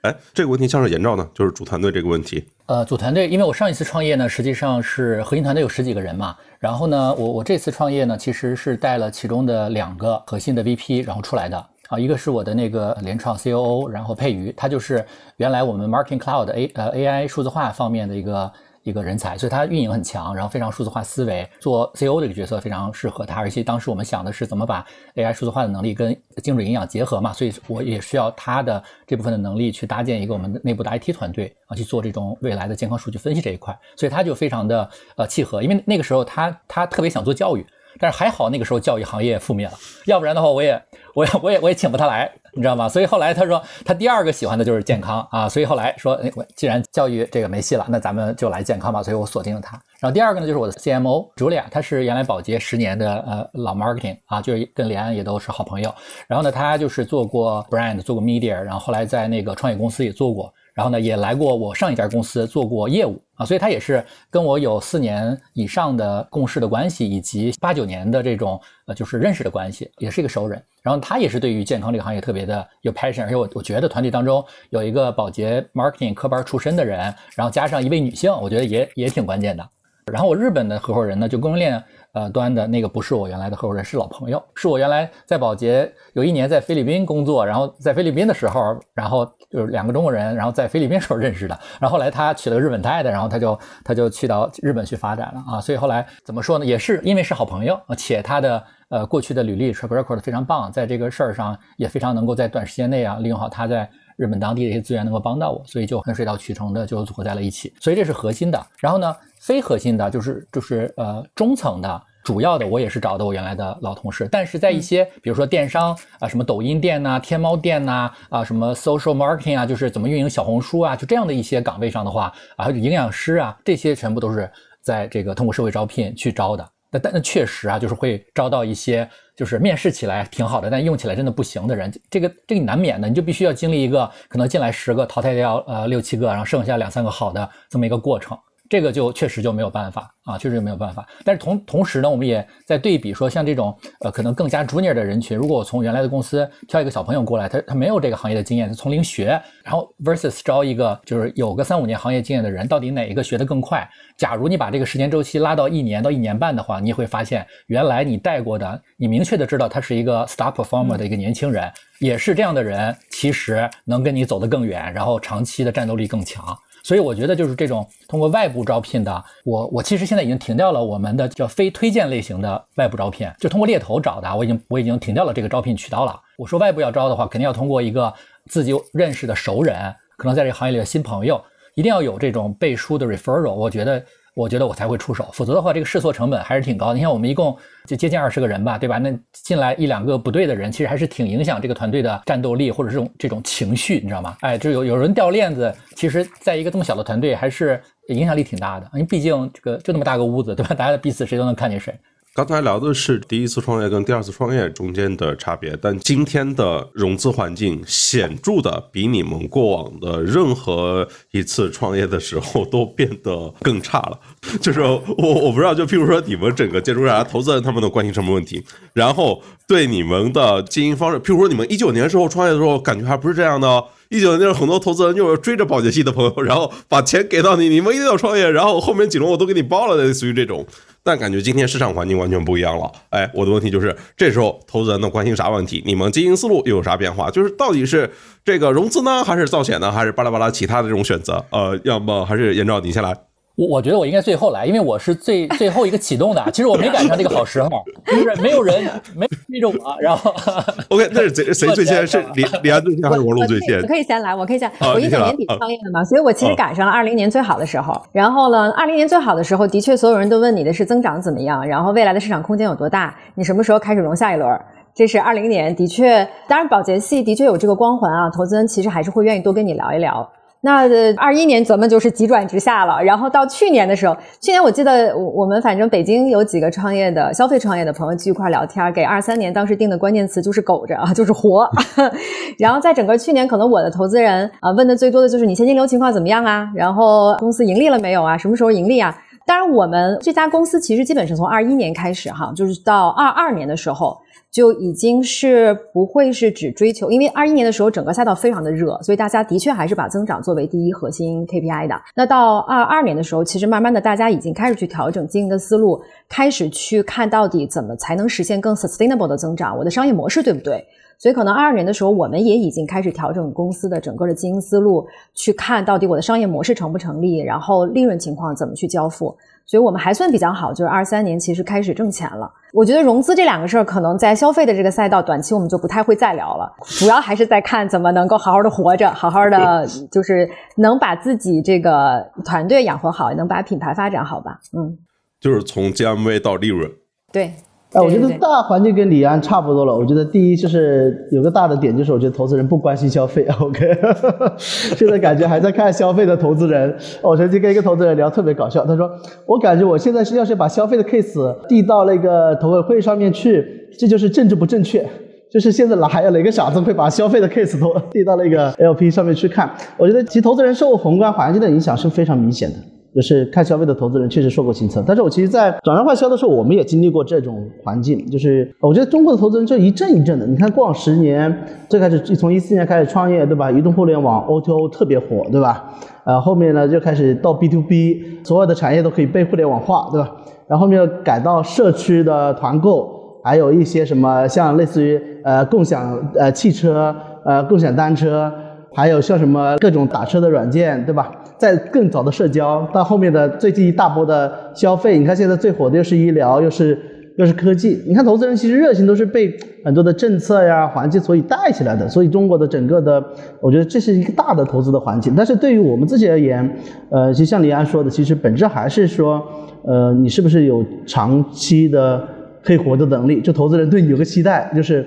[0.03, 2.43] 哎，这个问题像是严照呢，就是组团队这个问题。
[2.67, 6.35] 呃，组团队，因为我上一次创业呢，实际上是核心团队有十几个人嘛。
[6.59, 15.05] 然后呢，我我这次创业呢，其实是带了其中的两个核心的 VP，然后出来的啊，一个是我的那个联创 COO，然后佩瑜，他就是
[15.37, 18.51] 原来我们 Marketing Cloud A 呃 AI 数字化方面的一个。
[18.85, 23.41] 一个人才，所以他运营很强，然后非常数字化思维，做 COO 这个角色非常适合他。
[23.41, 33.73] 而且当时我们想的是怎么把 A I 数字化的能力跟精准营养结合嘛，所以我也需要他的这部分的能力去搭建一个我们的内部的 I T 团队啊，去做这种未来的健康数据分析这一块。
[33.97, 37.65] 所以他就非常的呃契合，因为那个时候他他特别想做教育，
[38.01, 39.75] 但是还好那个时候教育行业覆灭了，
[40.07, 40.83] 要不然的话我也
[41.15, 42.31] 我也我也我也请不他来。
[42.55, 42.87] 你知道吗？
[42.87, 45.49] 所以后来他说，他第二个喜欢的就是健康啊。
[45.49, 49.03] 所以后来说，哎，既然教育这个没戏了，那咱们就来健康吧。
[49.03, 49.81] 所以我锁定了他。
[50.01, 55.95] 然后第二个呢，就是我的 CMO 朱莉亚，她是原来宝洁十年的呃老 marketing 啊，就是跟连安也都是好朋友。
[56.27, 60.53] 然后呢，他就是做过 brand，做过 media，然后后来在那个创业公司也做过。
[60.75, 70.63] 然后呢，也来过我上一家公司做过业务啊，所以他也是跟我有四年以上的共事的关系，以及八九年的这种呃就是认识的关系，也是一个熟人。
[70.83, 76.99] 然后他也是对于健康这个行业特别的有 passion，而且我我觉得团队当中有一个保洁 marketing 科班出身的人，
[77.35, 79.69] 然后加上一位女性，我觉得也也挺关键的。
[80.13, 81.83] 然后我日本的合伙人呢，就供应链。
[82.13, 108.67] 呃，端的那个不是我原来的合伙人，是老朋友，是我原来在保洁有一年在菲律宾工作，然后在菲律宾的时候，然后就是两个中国人，然后在菲律宾时候认识的，然后后来他娶了日本太太，然后他就他就去到日本去发展了啊，所以后来怎么说呢，也是因为是好朋友，且他的呃过去的履历 track record 非常棒，在这个事儿上也非常能够在短时间内啊利用好他在日本当地的一些资源，能够帮到我，所以就很水到渠成的就组合在了一起，所以这是核心的。
[108.79, 109.15] 然后呢？
[109.43, 124.49] 非核心的，就是就是呃中层的，主要的我也是找的我原来的老同事，但是在一些比如说电商啊，什么抖音店呐、天猫店呐啊，什么 social marketing 啊，就是怎么运营小红书啊，就这样的一些岗位上的话啊，营养师啊，这些全部都是
[124.81, 126.65] 在这个通过社会招聘去招的。
[126.93, 138.39] 那但那确实啊，就是会招到一些就是面试起来挺好的，但用起来真的不行的人，这个这个难免的，你就必须要经历一个可能进来十个淘汰掉呃六七个，然后剩下两三个好的这么一个过程。
[138.73, 141.07] 这个就确实就没有办法啊，确实就没有办法。
[141.27, 153.87] 但是同同时呢，我们也在对比说，像这种呃可能更加 junior 的人群，如果我从原来的公司挑一个小朋友过来，他他没有这个行业的经验，他从零学，然后 versus 招一个就是有个三五年行业经验的人，到底哪一个学得更快？
[154.17, 166.43] 假如你把这个时间周期拉到一年到一年半的话，你会发现原来你带过的，你明确的知道他是一个 star performer 的一个年轻人，也是这样的人，其实能跟你走得更远，然后长期的战斗力更强。
[166.83, 176.21] 所以我觉得就是这种通过外部招聘的，我我其实现在已经停掉了我们的叫非推荐类型的外部招聘，就通过猎头找的，我已经我已经停掉了这个招聘渠道了。
[176.37, 178.13] 我说外部要招的话，肯定要通过一个
[178.47, 181.43] 自己认识的熟人，可能在这个行业里的新朋友，
[181.75, 183.55] 一定要有这种背书的 referral。
[183.55, 184.05] 我觉得。
[184.35, 186.95] 我觉得我才会出手，否则的话，这个试错成本还是挺高。
[186.95, 187.55] 你看，我们一共
[187.87, 188.97] 就接近二十个人吧，对吧？
[188.97, 194.37] 那进来一两个不对的人，其实还是挺影响这个团队的战斗力或者这种这种情绪，你知道吗？
[194.41, 198.89] 哎，就有有人掉链子，其实在一个这么小的团队，还是影响力挺大的。
[198.95, 200.75] 因为毕竟这个就那么大个屋子，对吧？
[200.75, 201.95] 大家彼此谁都能看见谁。
[202.35, 214.19] 刚才聊的是第一次创业跟第二次创业中间的差别，但今天的融资环境显著的比你们过往的任何一次创业的时候都变得更差了。
[214.63, 218.65] 就是我我不知道，就譬如说你们整个建筑上投资人他们都关心什么问题，
[218.95, 223.85] 然后对你们的经营方式，譬如说你们一九年时候创业的时候，感觉还不是这样的。
[224.09, 230.67] 一九年很多投资人就是追着保洁系的朋友，然后把钱给到你，你们一定要创业，然后后面几轮我都给你包了，类似于这种。
[231.05, 235.83] 但感觉今天市场环境完全不一样了，哎，我的问题就是，这时候投资人都关心啥问题？
[235.85, 237.31] 你们经营思路又有啥变化？
[237.31, 238.11] 就是到底是
[238.45, 241.45] 这个融资呢，还是造险呢，还是巴拉巴拉其他的这种选择？
[241.51, 243.17] 呃，要么还是严照你先来。
[243.55, 246.43] 我我觉得我应该最后来，因为我是最最后一个启动的。
[246.53, 247.69] 其实我没赶上这个好时候，
[248.07, 248.83] 就是没有人
[249.15, 249.97] 没追着我。
[250.01, 250.33] 然后，
[250.89, 252.07] OK，那是谁谁最先？
[252.07, 253.81] 是李李安最先还是王璐最先？
[253.83, 254.71] 我可以先来，我可以先。
[254.81, 257.93] 我一九年底创业的嘛，所以我其实赶上了二零年最好的时候。
[258.13, 264.51] 然后呢，二零年最好的时候，的确所有人都问你的是增长怎么样，然后未来的市场空间有多大，你什么时候开始融下一轮？
[264.95, 270.27] 这是二零年，的确，当然保洁系的确有这个光环啊，投资人其实还是会愿意多跟你聊一聊。
[270.65, 281.69] 那二一年咱们就是急转直下了，然后到去年的时候，去年我记得我我们反正北京有几个创业的消费创业的朋友聚一块聊天，给二三年当时定的关键词就是“苟着”啊， 就是活。
[282.61, 286.71] 然后在整个去年，可能我的投资人啊问的最多的就是你现金流情况怎么样啊？
[286.77, 288.39] 然后公司盈利了没有啊？
[288.39, 289.13] 什么时候盈利啊？
[289.45, 294.17] 当然，我们这家公司其实基本是从二一年开始哈，就是到二二年的时候。
[294.53, 301.95] 就已经是不会是只追求，因为二一年的时候整个赛道非常的热，所以大家的确还是把增长作为第一核心 KPI 的。
[302.15, 310.85] 那到二二年的时候，其实慢慢的大家已经开始去调整经营的思路，开始去看到底怎么才能实现更 sustainable 的增长，我的商业模式对不对？
[311.17, 319.35] 所以可能二二年的时候，我们也已经开始调整公司的整个的经营思路，去看到底我的商业模式成不成立，然后利润情况怎么去交付。
[319.65, 322.53] 所以我们还算比较好，就是二三年其实开始挣钱了。
[322.73, 326.73] 我觉得融资这两个事儿，可能在消费的这个赛道，短期我们就不太会再聊了。
[326.99, 334.59] 主要还是在看怎么能够好好的活着，好好的就是能把自己这个团队养活好，能把品牌发展好吧。
[334.77, 334.97] 嗯，
[335.39, 336.91] 就是从 GMV 到利润。
[337.31, 337.53] 对。
[337.95, 339.95] 哎，我觉得大环境跟李安差不多了。
[339.95, 343.47] 我觉得第一就是有个大的点，就是我觉得投资人不关心消费。
[343.61, 343.99] OK，
[344.57, 346.95] 现在感觉还在看消费的投资人。
[347.21, 348.87] 我曾经跟一个投资人聊，特别搞笑。
[348.87, 349.11] 他说
[349.47, 355.07] ：“我感觉我现在是要是把消费的 case 递到那个投委会上面去，这就是政治不正确。
[355.51, 359.71] 就是现在哪还有哪个傻子会把消费的 case 都递到那个 LP 上面去看？
[359.99, 362.77] 我觉得其实投资人受宏观环境的影响是非常明显的。”
[363.15, 368.25] 就是看消费的投资人确实受过清测，但是我其实，在转让快销的时候，我们也经历过这种环境。
[368.31, 370.47] 就是我觉得中国的投资人就一阵一阵的。
[370.47, 371.55] 你看，过往十年，
[371.91, 373.71] 最开始从一四年开始创业，对吧？
[373.71, 375.93] 移动互联网 O2O 特别火，对吧？
[376.25, 380.31] 呃，后面呢就开始到 B to B，所有的产业都可以被互联网化，对吧？
[380.67, 388.51] 然后后面又改到社区的团购，还有一些什么像类似于呃共享呃汽车呃共享单车，
[388.95, 391.31] 还有像什么各种打车的软件，对吧？
[391.63, 396.99] 在更早的社交，到后面的最近一大波的消费，你看现在最火的又是医疗，又是
[397.39, 398.03] 又是科技。
[398.05, 402.09] 你看投资人其实热情都是被很多的政策呀、环境所以带起来的。
[402.09, 403.25] 所以中国的整个的，
[403.61, 405.35] 我觉得这是一个大的投资的环境。
[405.37, 406.69] 但是对于我们自己而言，
[407.13, 409.41] 呃，就像李安说的，其实本质还是说，
[409.85, 412.27] 呃，你是不是有长期的
[412.65, 413.41] 可以活的能力？
[413.41, 415.07] 就投资人对你有个期待，就是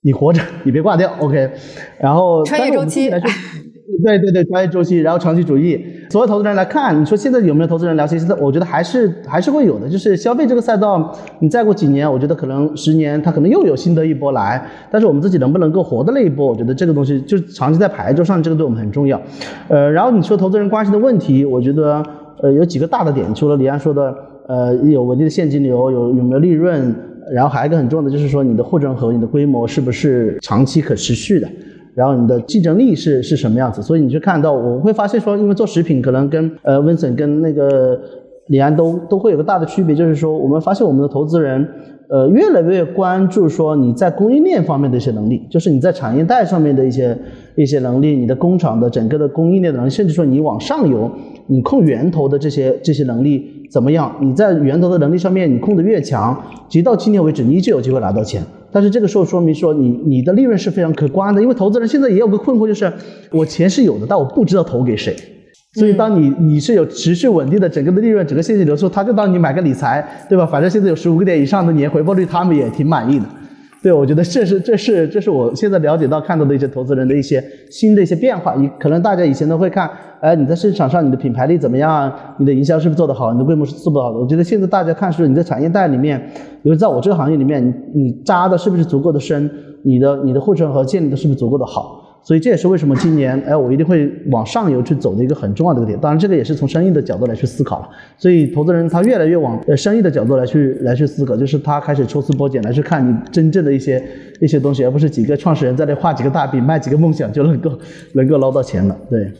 [0.00, 1.50] 你活着，你别挂掉，OK。
[2.00, 3.10] 然后穿越周期。
[4.02, 5.78] 对对对，专业周期，然后长期主义，
[6.10, 8.06] 所有投资人来看，你说现在有没有投资人聊？
[8.06, 9.88] 其实我觉得还是还是会有的。
[9.88, 14.64] 就是消费这个赛道，你再过几年，我觉得可能十年，它可能又有新的一波来。
[14.90, 19.20] 但是我们自己能不能够活的那一波，我觉得这个东西就长期在牌桌上，这个对我们很重要。
[19.68, 22.02] 呃，然后你说投资人关心的问题，我觉得
[22.42, 24.14] 呃有几个大的点，除了李安说的，
[24.48, 26.94] 呃有稳定的现金流，有有没有利润，
[27.32, 31.48] 然后还有一个很重要的就是说你的护城河、你的规模是不是长期可持续的。
[31.94, 33.82] 然后你的竞争力是是什么样子？
[33.82, 38.00] 所以你就看到，我会发现说，因为做食品可能跟呃温森跟那个
[38.46, 41.68] 李安都都会有个大的区别，就是说我们发现我们的投资人
[42.08, 47.16] 呃越来越关注说你在供应链方面的一些能力，就是你在产业带上面的一些
[47.56, 51.10] 一些能力，你的工厂的整个的供应链的能力，甚至说你往上游
[51.46, 54.10] 你控源头的这些这些能力怎么样？
[54.20, 58.42] 你在源头的能力上面你控的越强，直到今天为止，你依旧有机会拿到钱。
[58.72, 62.90] 但是这个时候说明说你你的利润是非常可观的，因为投资人现在也有个困惑，就是
[63.30, 65.14] 我钱是有的，但我不知道投给谁。
[65.74, 70.44] 所以当你你是有持续稳定的整个的利润，整个现金流出，他就当你买个理财，对吧？
[70.44, 73.24] 反正现在有十五个点以上的年回报率，他们也挺满意的。
[73.82, 78.54] 对，我觉得这是这是这是我现在了解到看到的一些投资人的一些新的一些变化。
[78.54, 79.90] 你可能大家以前都会看，
[80.20, 82.12] 哎，你在市场上你的品牌力怎么样？
[82.38, 83.32] 你的营销是不是做得好？
[83.32, 84.18] 你的规模是做不好的？
[84.18, 86.20] 我觉得现在大家看是你在产业带里面，
[86.62, 87.60] 比如在我这个行业里面，
[87.92, 89.50] 你扎的是不是足够的深？
[89.82, 92.01] 你的你的护城河建立的是不是足够的好？
[92.24, 95.98] 所以这也是为什么今年，哎，我一定会往上游去走的一个很重要的一个点。
[95.98, 97.88] 当然，这个也是从生意的角度来去思考了。
[98.16, 104.00] 所以，投资人他越来越往呃生意的角度来去来去思考，就是他开始抽丝剥茧来去看你真正的一些
[104.40, 107.76] 一些东西，而不是几个创始人在那画几个大饼，卖几个梦想就能够
[108.12, 108.96] 能够捞到钱了。
[109.10, 109.32] 对。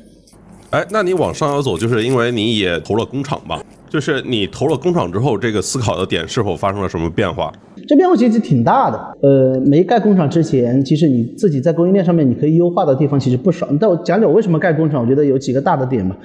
[0.70, 3.62] 哎，那你往上游走，就是因为你也投了工厂吧？
[3.88, 7.52] 就是你投了工厂之后，这个思考的点是否发生了什么变化？
[7.86, 8.98] 这变化其实挺大的。
[9.22, 13.68] 呃，没盖工厂之前，其实你自己在供应链上面你可以优化的地方其实不少。
[13.80, 16.16] 但我讲讲我为什么盖工厂，我觉得有几个大的点嘛。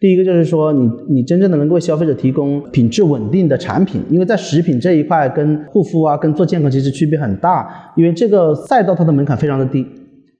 [0.00, 9.86] 第一个就是说，你你真正的能够为消费者提供品质稳定的产品，因为在食品这一块跟护肤啊、跟做健康其实区别很大，因为这个赛道它的门槛非常的低。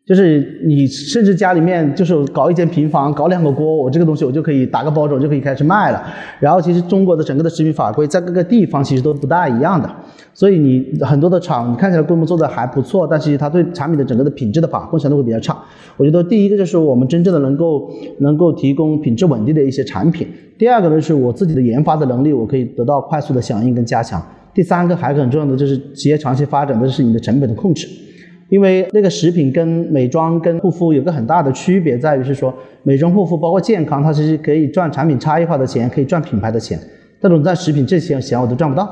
[0.06, 6.02] 就是你甚至家里面就是搞一间平房，搞两个锅，我这个东西我就可以打个包装就可以开始卖了。
[6.38, 9.90] 然后其实中国的整个的食品法规在各个地方其实都不大一样的，
[10.34, 15.56] 所以你很多的厂你看起来规模做的还不错，但其实它对产品的整个的品质的把控相对会比较差。
[15.96, 24.22] 我觉得第一个就是我们真正的能够能够提供品质稳定的一些产品，第二个呢是我自己的研发的能力，我可以得到快速的响应跟加强。
[24.52, 27.88] 第三个还很重要的就是企业长期发展的是你的成本的控制。
[28.54, 36.78] 因为那个食品跟美妆跟护肤有个很大的区别，在于是说美妆护肤包括健康，它其实可以赚产品差异化的钱，可以赚品牌的钱。
[37.20, 38.88] 但是在食品这些钱我都赚不到。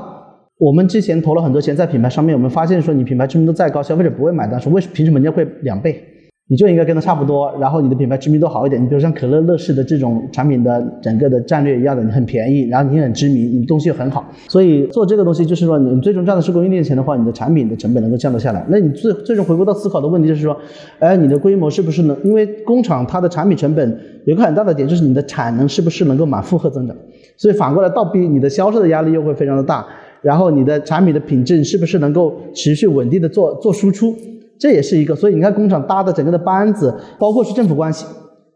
[0.57, 6.03] 我们之前投了很多钱在品牌上面，我们发现说你品牌知名度再高，消费者不会买单，说为什么平时门店会两倍？
[6.49, 8.83] 你就应该跟它差不多，然后你的品牌知名度好一点。
[8.83, 14.25] 你比如像可乐、乐事的这种产品的整个的战略一样的，你很便宜，然后你很知名，你东西又很好。
[14.49, 18.63] 所以做这个东西就是说，你最终赚的是供应链钱的话，你的产品的成本能够降得下来。
[18.67, 20.55] 那你最最终回归到思考的问题就是说，
[20.99, 22.17] 哎，你的规模是不是能？
[22.25, 26.95] 因为工厂它的产品成本有个很大的点就是你的产能是不是能够满负荷增长？
[27.37, 29.85] 所以反过来倒逼你的销售的压力又会非常的大，
[30.21, 34.13] 然后你的产品的品质是不是能够持续稳定的做做输出？
[34.59, 38.05] 这也是一个，所以你看工厂搭的整个的班子，包括是政府关系，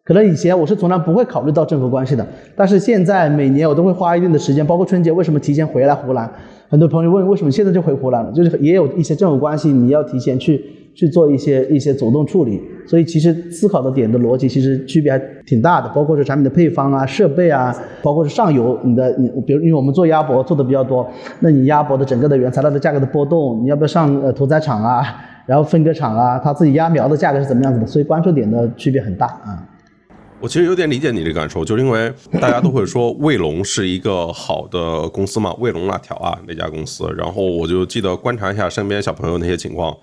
[0.05, 6.31] 可能以前我是从来不会考虑到政府关系的，但是现在每年我都会花一定的时间，包括春节为什么提前回来湖南，
[6.69, 10.63] 很多朋友问为什么现在就回湖南了，就是也有一些政府关系，你要提前去
[10.97, 21.07] 去做一些一些主动处理，所以其实思考的点的逻辑其实区别还挺大的，包括是产品的配方啊、设备啊，包括是上游你的你，比如因为我们做鸭脖做的比较多，
[21.41, 25.03] 那你鸭脖的整个的原材料的价格的波动，你要不要上呃屠宰场啊？
[25.45, 27.85] 然后分割厂啊，他自己鸭苗的价格是怎么样子的？
[27.85, 29.63] 所以关注点的区别很大啊。
[30.41, 37.05] 我其实有点理解你的感受，就是因为大家都会说卫龙是一个好的公司嘛，卫龙辣条啊那家公司。
[37.15, 39.95] 然后我就记得观察一下身边小朋友那些情况，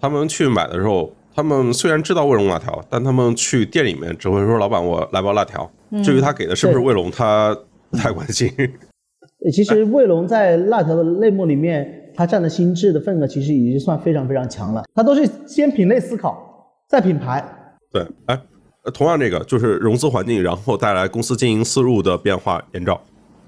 [0.00, 5.70] 他们去买的时候，他们虽然知道卫龙辣条，但他们去店里面只会说老板我来包辣条，
[6.04, 7.56] 至于他给的是不是卫龙，他
[7.90, 8.52] 不太关心。
[9.52, 11.94] 其实卫龙在辣条的类目里面。
[12.16, 14.82] 它占的心智的份额其实已经算非常非常强了。
[14.92, 16.36] 它都是先品类思考，
[16.88, 17.40] 再品牌。
[17.92, 18.36] 对，哎，
[18.92, 23.00] 同样这个就是融资环境，然后带来公司经营思路的变化延照。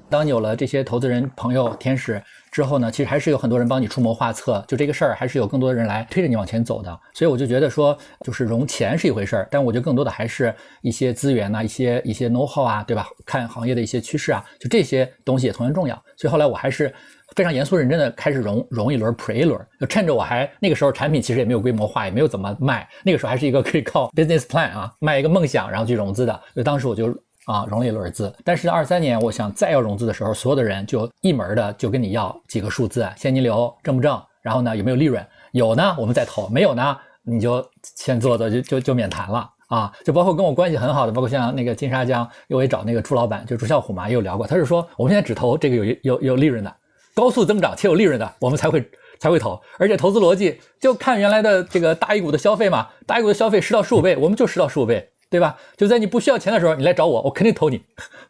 [0.08, 4.64] 当有了这些投资人朋友、天使之后呢，其实还是有很多人帮你出谋划策。
[4.66, 7.00] 就这个事儿，还是有更多的人来推着你往前走的。
[7.14, 13.06] 所以我就觉得说，就是融钱是一回事儿，但我觉得更多的还是一些资源呐，一些一些 know how 啊，对吧？
[13.24, 15.94] 看行业的一些趋势啊，就这些东西也同样重要。
[16.16, 16.92] 所以后来我还是。
[17.36, 26.32] 非常严肃认真的开始融融一轮 pre 一轮，就趁着我还那个时候产品其实也没有规模化，也没有怎么卖，那个时候还是一个可以靠 business plan 啊卖一个梦想，然后去融资的。
[26.52, 27.16] 所以当时我就
[27.50, 28.32] 啊融了一轮资。
[28.44, 37.64] 但是二三年我想再要融资的时候，所有的人就一门的就跟你要几个数字，现金流挣不挣，然后呢有没有利润，有呢我们再投，没有呢你就
[37.96, 39.92] 先做做就就就免谈了啊。
[40.04, 46.74] 就包括跟我关系很好的，包括像那个金沙江，又也找那个朱老板，就朱啸虎嘛，也有聊过，他是说我们现在只投这个有有有利润的。
[47.12, 55.56] 高速增长且有利润的，我们才会才会投，而且投资逻辑就看原来的这个大一股的消费嘛，大一股的消费十到十五倍，我们就十到十五倍，对吧？
[55.76, 57.80] 就在你不需要钱的时候，你来找我，我肯定投你。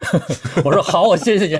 [0.63, 1.59] 我说好，我谢谢你。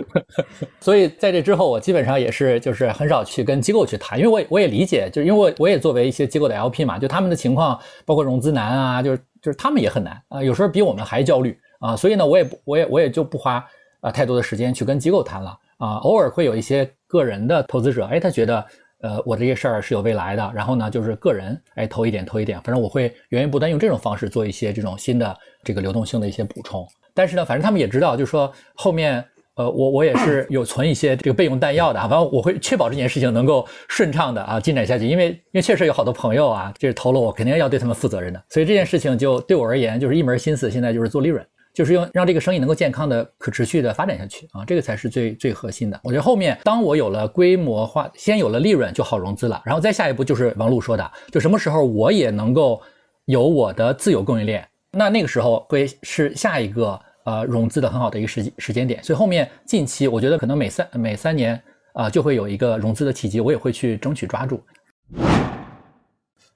[0.80, 13.64] 所以在这之后，我基本上也是就是很少去跟机构去谈，因为我我也理解，就是因为我我也作为一些机构的 LP 嘛，就他们的情况，包括融资难啊，就是就是他们也很难啊，有时候比我们还焦虑啊，所以呢，我也不我也我也就不花
[14.00, 15.58] 啊太多的时间去跟机构谈了。
[15.76, 18.64] 啊，偶尔会有一些个人的投资者，哎，他觉得，
[19.04, 26.88] 呃，我这些事儿是有未来的，然后呢，就是个人，哎，投一点，投一点，反正我会源源不断用这种方式做一些这种新的这个流动性的一些补充。
[27.12, 29.22] 但是呢，反正他们也知道，就是说后面，
[29.56, 41.46] 呃，我我也是有存一些这个备用弹药的，反正我会确保这件事情能够顺畅的啊进展下去，因为因为确实有好多朋友啊，就是投了我，肯定要对他们负责任的，所以这件事情就对我而言就是一门心思，现在就是做利润。
[41.74, 46.00] 就是用让这个生意能够健康的、可持续的发展下去啊，这个才是最最核心的。
[46.04, 52.80] 我觉得后面当我有了规模化，先有了利润就好融资了，然后再下一步就是王璐说的，就什么时候我也能够
[53.24, 59.02] 有我的自有供应链，那那个时候会是下一个呃融资的很好的一个时时间点。
[59.02, 61.60] 所以后面近期我觉得可能每三每三年
[61.92, 64.62] 啊就会有一个融资的契机，我也会去争取抓住。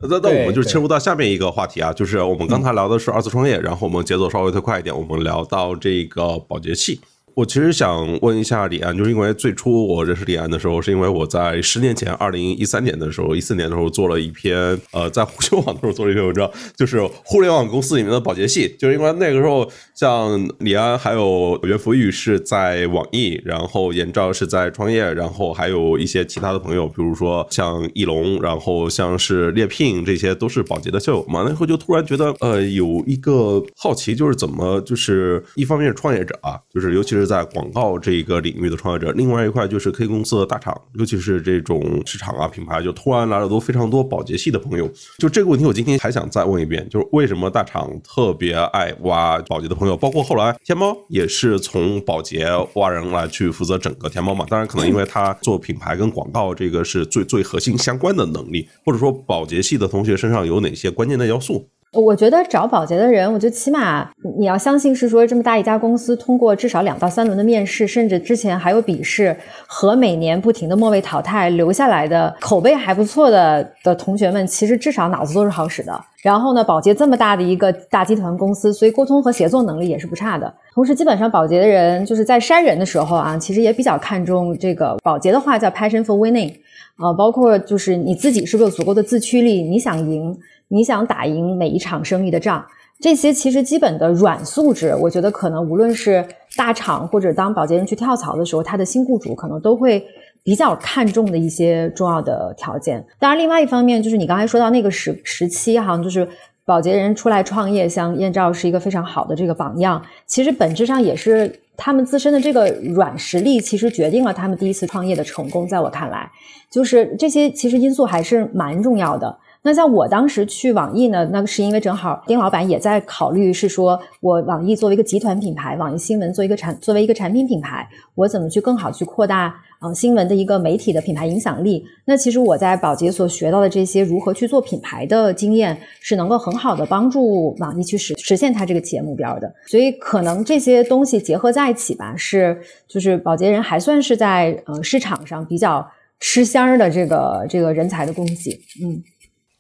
[0.01, 7.01] 那那我们就切入到下面一个话题啊，就是我们刚才聊的是二次创业，然后我们节奏稍微推快一点，我们聊到这个保洁器。
[7.39, 14.57] 我其实想问一下李安，就是因为最初我认识李安的时候，是因为我在十年前，二零一三年的时候，一四年的时候做了一篇，
[14.91, 18.75] 呃，在互联网的时候做了一篇文章，就是互联网公司里面的保洁系。
[18.77, 31.45] 就是因为那个时候，像李安还有袁福玉是在网易，然后严照是在创业，然后还有一些其他的朋友，比如说像翼龙，然后像是猎聘，这些都是保洁的校友嘛。
[31.45, 37.28] 那时候就突然觉得，呃，有一个好奇，就是怎么，就是一方面是创业者啊，就是尤其是。
[37.29, 44.91] 在广告这个领域的创业者，另外一块就是 K 公司的大厂，尤其是这种市场啊品牌，就突然来了都非常多保洁系的朋友。
[45.19, 49.97] 就这个问题，我今天还想再问一遍，就是为什么大厂特别爱挖保洁的朋友？
[49.97, 54.47] 包括后来天猫也是从保洁挖人来去负责整个天猫嘛？
[54.49, 61.69] 当然，可能因为他做品牌跟广告这个是最最核心相关的能力，或者说保洁系的同学身上有哪些关键的要素？
[61.95, 64.07] 我觉得找保洁的人，我觉得起码
[64.39, 69.35] 你要相信是说这么大一家公司，通过至少两到三轮的面试，甚至之前还有笔试
[69.67, 75.99] 和每年不停的末位淘汰留下来的口碑还不错的的同学们，其实至少脑子都是好使的。
[76.21, 80.53] 然后呢，保洁这么大的一个大集团公司，所以沟通和协作能力也是不差的。
[80.75, 86.53] 同时，基本上保洁的人就是在筛人的时候啊，其实也比较看重这个保洁的话叫 passion for winning
[86.97, 90.39] 啊，包括就是你自己是不是有足够的自驱力，你想赢。
[90.69, 92.65] 你想打赢每一场生意的仗，
[93.01, 100.05] 这些其实基本的软素质，我觉得可能无论是大厂或者当保洁人去跳槽的时候，他的新雇主可能都会
[100.43, 103.05] 比较看重的一些重要的条件。
[103.19, 106.29] 当然，另外一方面就是你刚才说到那个时时期哈，就是
[106.65, 110.03] 保洁人出来创业，像燕赵是一个非常好的这个榜样。
[110.27, 115.67] 其实本质上也是他们自身的这个软实力，其实决定了他们第一次创业的成功。
[115.67, 116.31] 在我看来，
[116.71, 119.39] 就是这些其实因素还是蛮重要的。
[119.69, 131.85] 那像我当时去网易呢，那是因为正好丁老板也在考虑，是说我网易作为一个集团品牌，网易新闻作为一个产作为一个产品品牌，我怎么去更好去扩大啊新闻的一个媒体的品牌影响力？
[132.07, 139.53] 那其实我在宝洁所学到的这些如何去做品牌的经验，是能够很好的帮助网易去实实现它这个企业目标的。
[139.67, 142.59] 所以可能这些东西结合在一起吧，是
[142.89, 145.87] 就是宝洁人还算是在呃市场上比较
[146.21, 149.03] 吃香的这个这个人才的供给，嗯。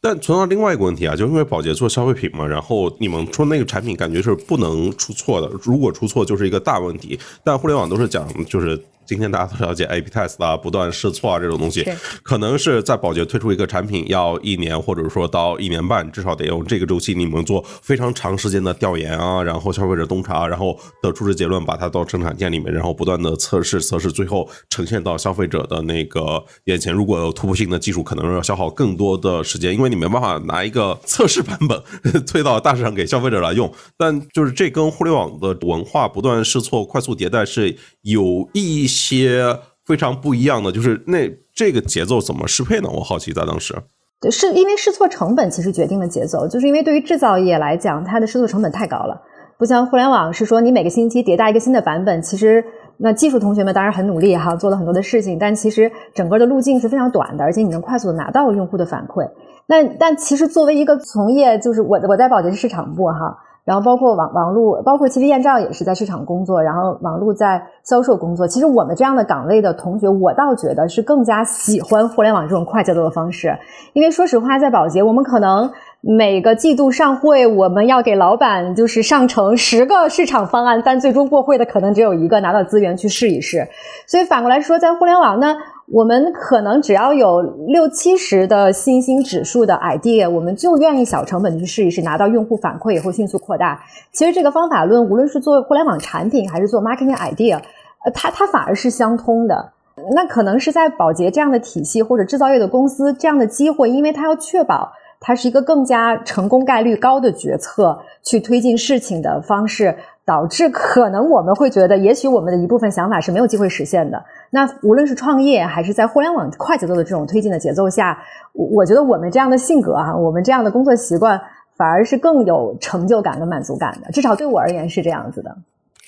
[0.01, 7.19] 但存到另外一个问题啊，就因为保洁做消费品嘛，然后你们出那个产品感觉是不能出错的，如果出错就是一个大问题。
[7.43, 8.81] 但互联网都是讲就是。
[9.09, 11.83] 今天大家都了解 A/B test 啊，不断试错啊，这种东西，
[12.23, 26.93] 可能是在宝洁推出一个产品要一年，或者说到一年半，至少得用这个周期，你们做非常长时间的调研啊，然后消费者洞察，然后得出的结论，把它到生产线里面，然后不断的测试测试，最后呈现到消费者的那个眼前。
[26.93, 31.83] 如果有突破性的技术，可能要消耗更多的时间，因为你没办法拿一个测试版本
[32.27, 33.73] 推到大市场给消费者来用。
[33.97, 38.87] 但就是这跟互联网的文化不断试错、快速迭代是有一。
[38.99, 42.89] 些非常不一样的，就是那这个节奏怎么适配呢？
[42.93, 43.75] 我好奇在当时，
[44.21, 49.23] 对，是因为试错成本其实决定了节奏，就是因为对于制造业来讲，它的试错成本太高了，
[49.59, 52.65] 不像互联网是说你每个星期迭代一个新的版本，其实
[52.99, 59.31] 那技术同学们当然很努力哈，做了很多的事情，但其实整个的路径是非常短的，而且你能快速的拿到用户的反馈。
[59.67, 63.39] 那但其实作为一个从业，就是我我在保洁市场部哈。
[63.69, 68.49] 然后包括网网络，包括其实燕照也是在市场工作，然后网络在销售工作。
[68.49, 73.55] 其实我们这样的岗位的同学，我倒觉得是更加喜欢互联网这种快节奏的方式。
[73.93, 83.69] 因为说实话，在保洁，我们可能每个季度上会，我们要给老板就是上呈十个市场方案，但最终过会的可能只有一个，拿到资源去试一试。
[84.07, 85.55] 所以反过来说，在互联网呢。
[85.91, 93.81] 我们可能只要有六七十的新兴指数的 idea，我们就愿意小成本去试一试，拿到用户反馈以后迅速扩大。
[94.13, 97.57] 其实这个方法论，无论是做互联网产品还是做 marketing idea，
[98.05, 99.73] 呃，它它反而是相通的。
[100.15, 109.97] 那可能是在保洁这样的体系或者制造业的公司这样的机会，因为它要确保它是一个更加成功概率高的决策去推进事情的方式。
[110.29, 114.23] 导致可能我们会觉得，也许我们的一部分想法是没有机会实现的。
[114.51, 118.19] 那无论是创业还是在互联网快节奏的这种推进的节奏下，
[118.53, 121.41] 我我觉得我们这样的性格啊，我们这样的工作习惯，
[121.77, 124.11] 反而是更有成就感跟满足感的。
[124.11, 125.57] 至少对我而言是这样子的。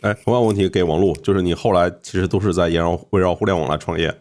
[0.03, 4.15] 哎，同样问题给王璐，就是你后来其实都是在围绕围绕互联网来创业。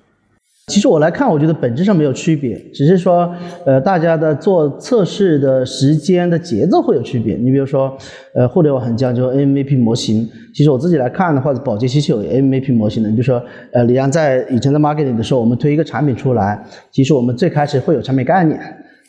[0.70, 3.34] 其实我来看，我觉得本质上没有区别，只是说，
[3.65, 7.36] 呃，大家的做测试的时间的节奏会有区别。
[7.36, 7.97] 你比如说，
[8.36, 13.09] 呃，互联网很讲究 MVP 模型，其实我自己来看的话，保洁其实有 MVP 模型的。
[13.09, 13.43] 你比如说，
[13.74, 18.59] 呃，李阳在以前的 marketing 的时候，我们推一个产品出来，其实我们最开始会有产品概念。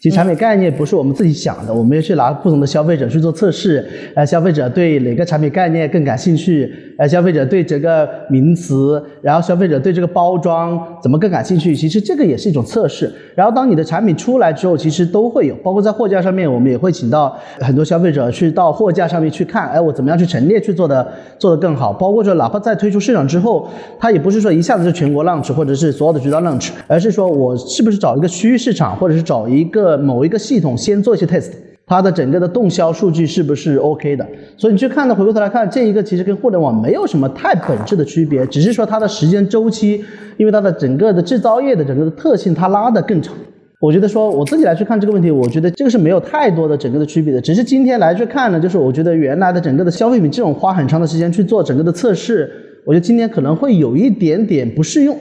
[0.01, 13.13] 其实产品概念不是我们自己想的，我们要去拿不同的消费者去做测试，呃，消费者对哪个产品概念更感兴趣，呃，消费者对这个名词，然后消费者对这个包装怎么更感兴趣，其实这个也是一种测试。
[13.35, 21.07] 然后当你的产品出来之后，其实都会有，包括在货架上面，我们也会请到很多消费者去到货架上面去看，哎，我怎么样去陈列去做的
[21.39, 21.93] 做得更好。
[21.93, 29.90] 包括说哪怕在推出市场之后，它也不是说一下子就全国 launch 或者是所有的渠道 launch，而是说我是不是找一个区域市场，或者是找一个。
[29.99, 31.51] 某一个系统先做一些 test，
[31.87, 34.27] 它的整个的动销数据是不是 OK 的？
[34.57, 40.05] 所以你去看呢，回过头来看，这一个其实跟互联网没有什么太本质的区别，只是说它的时间周期，
[40.37, 43.35] 因为它的整个的制造业的整个的特性，它拉得更长。
[43.81, 52.51] 我觉得说我自己来去看这个问题，我觉得这个是没有太多的整个的区别的，只是今天来去看呢，就是我觉得原来的整个的消费品这种花很长的时间去做整个的测试，
[52.85, 55.19] 我觉得今天可能会有一点点不适用。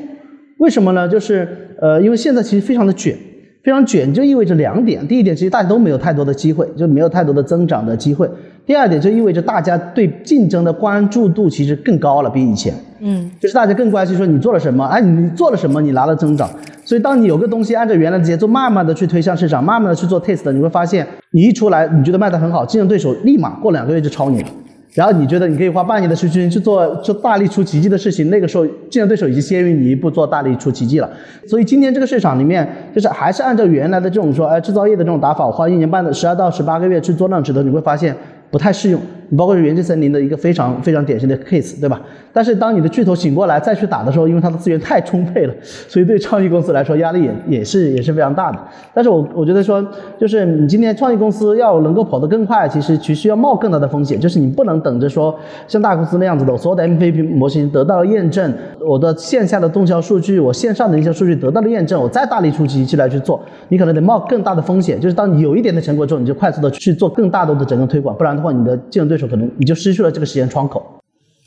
[0.58, 1.08] 为什么呢？
[1.08, 1.48] 就是
[1.82, 3.16] 呃，因为现在其实非常的卷。
[3.62, 8.26] 非常卷就意味着两点：第一点，其实大家都没有太多的机会，就没有太多的增长的机会；
[8.66, 12.74] 第二点，就意味着大家对竞争的关注度其实更高了，比以前。
[13.02, 16.50] 嗯，就是大家更关心说你做了什么，哎，你做了什么，你拿了增长。
[16.84, 24.48] 所以，当你有个东西按照原来的节奏慢慢的去推向市场，慢慢的去做 test，你会发现，你一出来，你觉得卖的很好，竞争对手立马过两个月就超你了。
[24.94, 31.10] 然后你觉得你可以花半年的时间去做做大力出奇迹的事情，那个时候竞争对手已经先于你一步做大力出奇迹了。
[31.48, 38.16] 所以今天这个市场里面，就是还是按照原来的这种说，哎，制造业的这种打法，我花一年半的十二到十八个月去做量值的，你会发现
[38.50, 39.00] 不太适用。
[39.30, 42.02] 你包括是元气森林的一个非常非常典型的 case，对吧？
[42.32, 48.60] 但是当你的巨头醒过来再去打的时候，因为它的资源太充沛了，所以对创意公司来说压力也也是也是非常大的。
[48.94, 49.86] 但是我我觉得说，
[50.20, 55.36] 就是你今天创意公司要能够跑得更快，其实其需要冒更大的风险，就是你不能等着说
[55.68, 65.00] 像大公司那样子的，我所有的 MVP 模型得到了验证，我的线下的动销数据，我线上的一些数据得到了验证，我再大力出奇迹来去做，你可能得冒更大的风险。
[65.00, 70.96] 就是当你有一点的成果之后，你就快速的去做更大的的整个推广，不然的话，你的竞争对手手可能你就失去了这个时间窗口。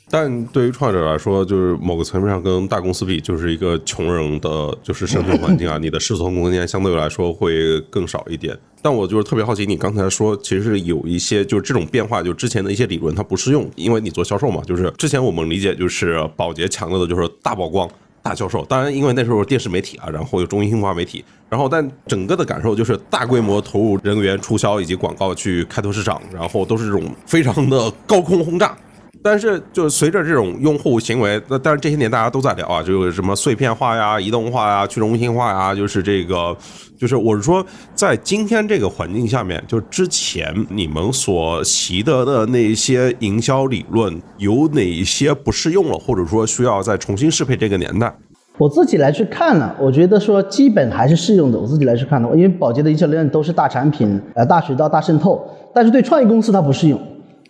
[0.09, 8.55] 但对于创业者来说，就是某个层面上跟大公司比，就是一个穷人的，就是生存环境啊，你的试错空间相对来说会更少一点。
[8.79, 17.89] 但我就是特别好奇，你刚才说其实有一些就是这种变化，就之前的一些理论它不适用，因为你做销售嘛，就是之前我们理解就是保洁强调的就是大曝光。
[18.23, 28.75] 大销售，当然，因为那时候电视媒体啊，然后有中英化媒体，然后但整个的感受就是大规模投入人员、促销以及广告去开拓市场，然后都是这种非常的高空轰炸。
[29.23, 36.55] 但是，就随着这种用户行为，那但是这些年大家都在聊啊，就是什么碎片化呀、移动化呀、去中心化呀，就是这个，
[36.99, 37.65] 就是我是说，
[37.95, 48.13] 在今天这个环境下面，就之前你们所习得的那些营销理论，有哪些不适用了，或者说需要再重新适配这个年代？
[48.57, 51.57] 我自己来去看了，我觉得说基本还是适用的。
[51.57, 55.41] 我自己来去看的，因为宝洁的营销理论都是大产品、呃大渠道、大渗透，
[55.73, 56.99] 但是对创意公司它不适用。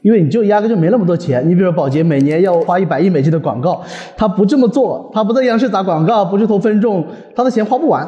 [0.04, 3.82] 因为你就压根就没那么多钱，你比如说宝洁每年要花一百亿美金的广告，
[4.18, 8.06] 他不这么做，他不在央视打广告，不去投分众，他的钱花不完，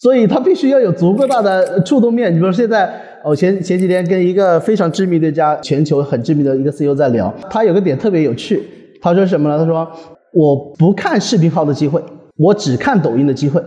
[0.00, 2.34] 所以他必须要有足够大的触动面。
[2.34, 2.92] 你比如现在，
[3.24, 8.60] 我前前几天跟一个非常知名的一家全球很知名的一个 CEO 在聊，他有个点特别有趣，
[9.00, 9.56] 他说什么呢？
[9.56, 9.88] 他说
[10.32, 12.02] 我不看视频号的机会，
[12.36, 13.62] 我只看抖音的机会。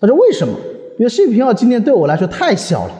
[0.00, 0.54] 他说为什么？
[0.98, 2.92] 因为视频号今天对我来说太小了，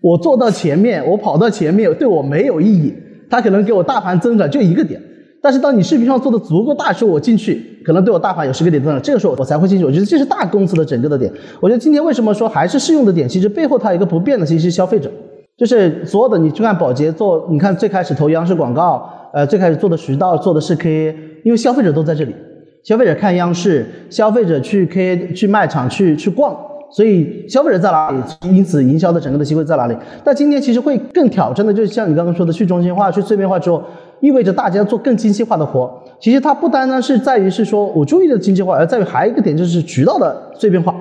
[0.00, 2.94] 我做到前面，我跑到前面，对我没有意义。
[3.30, 5.00] 它可能给我大盘增长就一个点，
[5.42, 9.84] 但是当你视频上做的足够大时候，我进去可能对我大盘有十个点增长，这个时候我才会进去。
[9.84, 11.32] 我觉得这是大公司的整个的点。
[11.60, 15.10] 我觉得今天为什么说还是适用的点，其实背后它有一个不变的，其实是消费者，
[15.56, 21.14] 就是所有的你去看宝洁做，你看最开始投央视广告，呃，最开始做的渠道做的是 KA，
[21.44, 22.34] 因为消费者都在这里，
[22.82, 26.56] 消费者看央视，消费者去 KA 去卖场去去逛。
[26.90, 28.18] 所以消费者在哪里，
[28.50, 29.96] 因此营销的整个的机会在哪里？
[30.24, 33.82] 但今天其实会更挑战的，就是像你刚刚说的去中心化、去碎片化之后，
[34.20, 36.02] 意味着大家做更精细化的活。
[36.18, 40.94] 其实它不单单是在于是说我注意力的精细化，而在于还有一个点就是渠道的碎片化。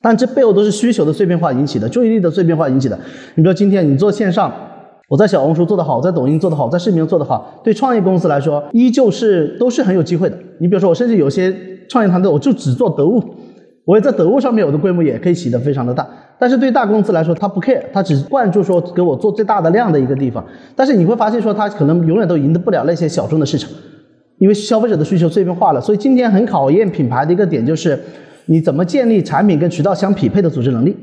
[0.00, 2.96] 但这背后都是需求的碎片化引起的，注意力的碎片化引起的。
[3.34, 4.50] 你比如说今天你做线上，
[5.08, 10.38] 我在小红书做得好，在抖音做得好，在视频做得好，对创业公司来说依旧是都是很有机会的。
[10.60, 11.54] 你比如说我甚至有些
[11.88, 13.22] 创业团队，我就只做得物。
[13.88, 16.06] 我也在得物上面，我的规模也可以起得非常的大，
[16.38, 20.44] 但是对大公司来说，他不 care，他只关注说给我做最大的量的一个地方。
[20.76, 23.70] 但是你会发现说，他可能永远都赢得不了那些小众的市场，
[24.36, 25.80] 因为消费者的需求碎片化了。
[25.80, 27.98] 所以今天很考验品牌的一个点就是，
[28.44, 30.94] 你怎么建立产品跟渠道相匹配的组织能力，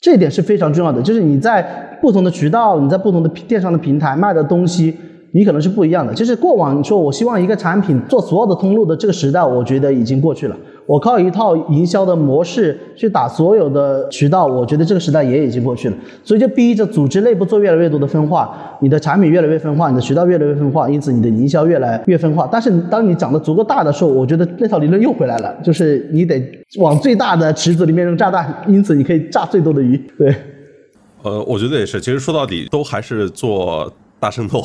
[0.00, 1.02] 这一点是非常重要的。
[1.02, 1.62] 就是你在
[2.00, 4.96] 不同的渠道，你在不同的电商的平台卖的东西。
[5.32, 10.56] 你可能是不一样的，就是过往你说我希望一个产品做所有的通路的这个时代，我觉得已经过去了。
[10.90, 15.96] 我靠一套营销的模式去打所有的渠道，我觉得这个时代也已经过去了。
[16.24, 22.48] 所以就逼着组织内部做越来越多的分化，你的产品越来越分化，你的渠道越来越分化，因此你的营销越来越分化。
[22.50, 26.42] 但是当你长得足够大的时候，我觉得那套理论又回来了，就是你得
[26.80, 29.96] 往最大的池子里面扔炸弹，因此你可以炸最多的鱼。
[30.18, 30.34] 对，
[31.22, 32.00] 呃，我觉得也是。
[32.00, 33.92] 其实说到底，都还是做。
[34.22, 34.62] 大渗透，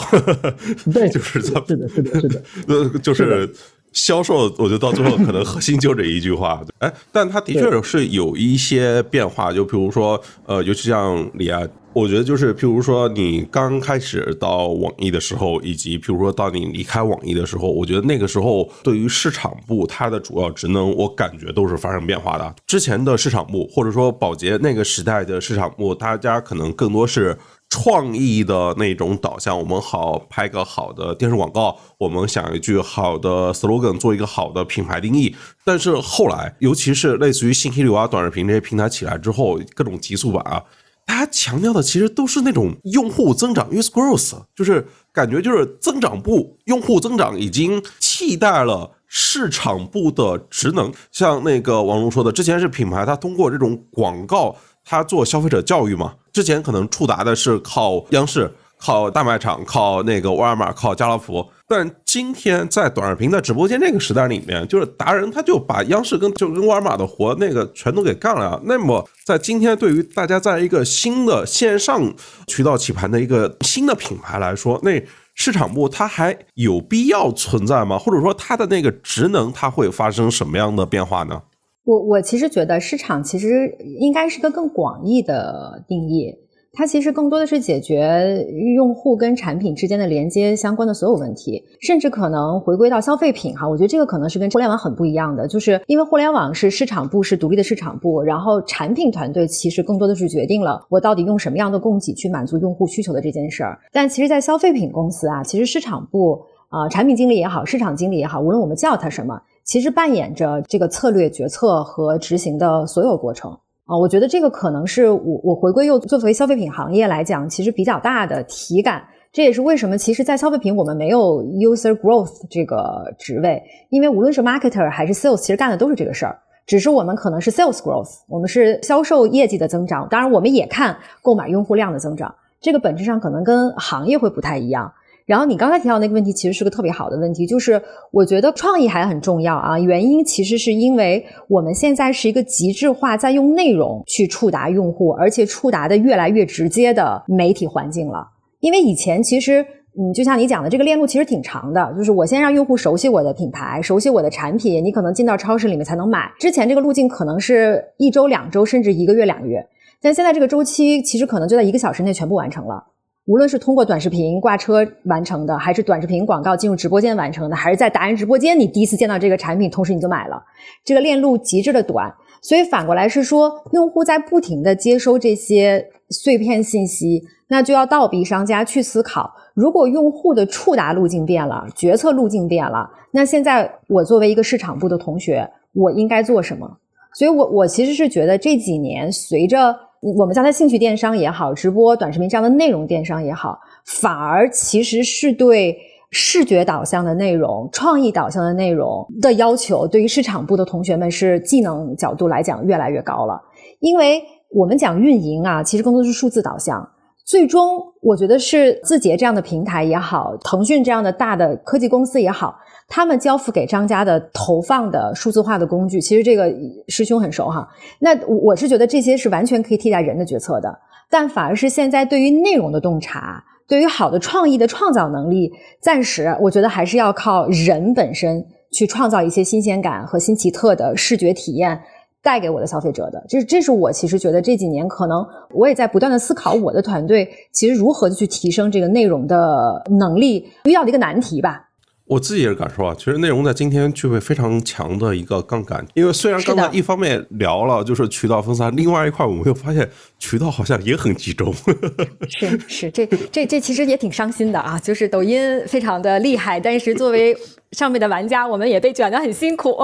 [0.94, 3.50] 对，就是是的，是的，是的， 呃，就是
[3.96, 11.68] 销售，我觉得到最后可能核心就这一句话， 哎，但它的确是有一些变化，就比如说，呃，尤其像李安。
[11.94, 22.54] 我觉得就是，譬如说你刚开始到网易的时候，以及譬如说到你离开网易的时候，我觉得那个时候对于市场部它的主要职能，我感觉都是发生变化的。
[22.68, 27.38] 之前的市场部或者说宝洁那个时代的市场部，大家可能更多是
[27.70, 35.36] 创意的那种导向，我们好拍个好的电视广告，我们想一句好的 slogan，做一个好的品牌定义。
[35.66, 40.64] 但是后来，尤其是类似于信息流啊、短视频这些平台起来之后，各种极速版啊，
[41.06, 50.94] 大家强调的其实都是那种用户增长 （use growth），就是感觉就是增长部用户增长已经替代了市场部的职能。
[51.12, 54.56] 像那个王龙说的，之前是品牌它通过这种广告。
[54.86, 68.62] 他做消费者教育嘛，之前可能触达的是靠央视、靠大卖场、靠那个沃尔玛、靠家乐福，但今天在短视频的直播间这个时代里面，就是达人他就把央视跟就跟沃尔玛的活那个全都给干了。
[68.66, 72.14] 那么在今天，对于大家在一个新的线上
[72.46, 77.98] 渠道起盘的一个新的品牌来说，那市场部它还有必要存在吗？
[77.98, 81.42] 或者说它的那个职能它会发生什么样的变化呢？
[81.86, 86.34] 我我其实觉得市场其实应该是个更广义的定义，
[86.74, 88.44] 它其实更多的是解决
[88.76, 93.70] 用户跟产品之间的连接相关的所有问题，甚至可能回归到消费品哈。
[93.70, 103.80] 我觉得这个可能是跟互联网很不一样的，就是因为互联网是市场部是独立的市场部，然后产品团队其实更多的是决定了我到底用什么样的供给去满足用户需求的这件事儿。
[103.92, 109.40] 但其实，在消费品公司啊，其实市场部啊，产品经理也好，市场经理也好，无论我们叫他什么。
[109.66, 113.52] 其实扮演着这个策略决策和执行的所有过程
[113.86, 119.04] 啊，我觉得这个可能是我我回归又作为消费品行业来讲，其实比较大的体感。
[119.32, 134.94] 这也是为什么，其实，在消费品我们没有 user growth 这个职位，因为无论是 marketer 还是 sales，其实干的都是这个事儿，只是我们可能是 sales growth，我们是销售业绩的增长，当然我们也看购买用户量的增长，这个本质上可能跟行业会不太一样。
[135.26, 139.80] 然后你刚才提到那个问题，其实是个特别好的问题，就是我觉得创意还很重要啊。
[139.80, 148.28] 原因其实是因为我们现在是一个极致化，在用内容去触达用户，而且触达的越来越直接的媒体环境了。
[148.60, 149.66] 因为以前其实，
[149.98, 156.32] 嗯，就像你讲的，这个链路其实挺长的，就是我先让用户熟悉我的品牌，熟悉我的产品，你可能进到超市里面才能买。
[156.40, 159.66] 之前这个路径可能是一周、两周，甚至一个月、两个月，
[160.00, 162.84] 但现在这个周期其实可能就在一个小时内全部完成了。
[163.26, 170.44] 无论是通过短视频挂车完成的，还是短视频广告进入直播间完成的，还是在达人直播间你第一次见到这个产品，同时你就买了，
[170.84, 172.14] 这个链路极致的短。
[172.40, 186.78] 所以反过来是说，用户在不停的接收这些碎片信息，那就要倒逼商家去思考：如果用户的触达路径变了，决策路径变了，那现在我作为一个市场部的同学，我应该做什么？
[187.16, 189.76] 所以我我其实是觉得这几年随着。
[190.14, 195.76] 我们叫它兴趣电商也好，直播、短视频这样的内容电商也好，反而其实是对
[196.12, 203.42] 视觉导向的内容、创意导向的内容的要求，对于市场部的同学们是技能角度来讲越来越高了。
[203.80, 206.88] 因为我们讲运营啊，其实更多是数字导向。
[207.26, 212.56] 最终，我觉得是字节这样的平台也好，腾讯这样的大的科技公司也好。
[212.88, 216.54] 他们交付给商家的投放的数字化的工具，其实这个
[216.88, 217.68] 师兄很熟哈。
[217.98, 220.78] 那我是觉得这些是完全可以替代人的决策的，
[221.10, 225.52] 但反而是现在对于内容的洞察，对于好的创意的创造能力，
[225.82, 231.82] 暂时我觉得还是要靠人本身去创造一些新鲜感和新奇特的视觉体验，
[232.26, 233.24] 带给我的消费者的。
[233.30, 241.62] 这这是我其实觉得这几年可能我也在不断的思考，我的团队其实如何去提升这个内容的能力，遇到的一个难题吧。
[242.08, 251.52] 我自己也是感受啊，其实内容在今天具备非常强的一个杠杆，因为虽然刚才一方面聊了就是渠道分散，另外一块我们又发现渠道好像也很集中。
[252.30, 257.36] 是是，这这这其实也挺伤心的啊，就是抖音非常的厉害，但是作为
[257.72, 259.76] 上面的玩家，我们也被卷得很辛苦。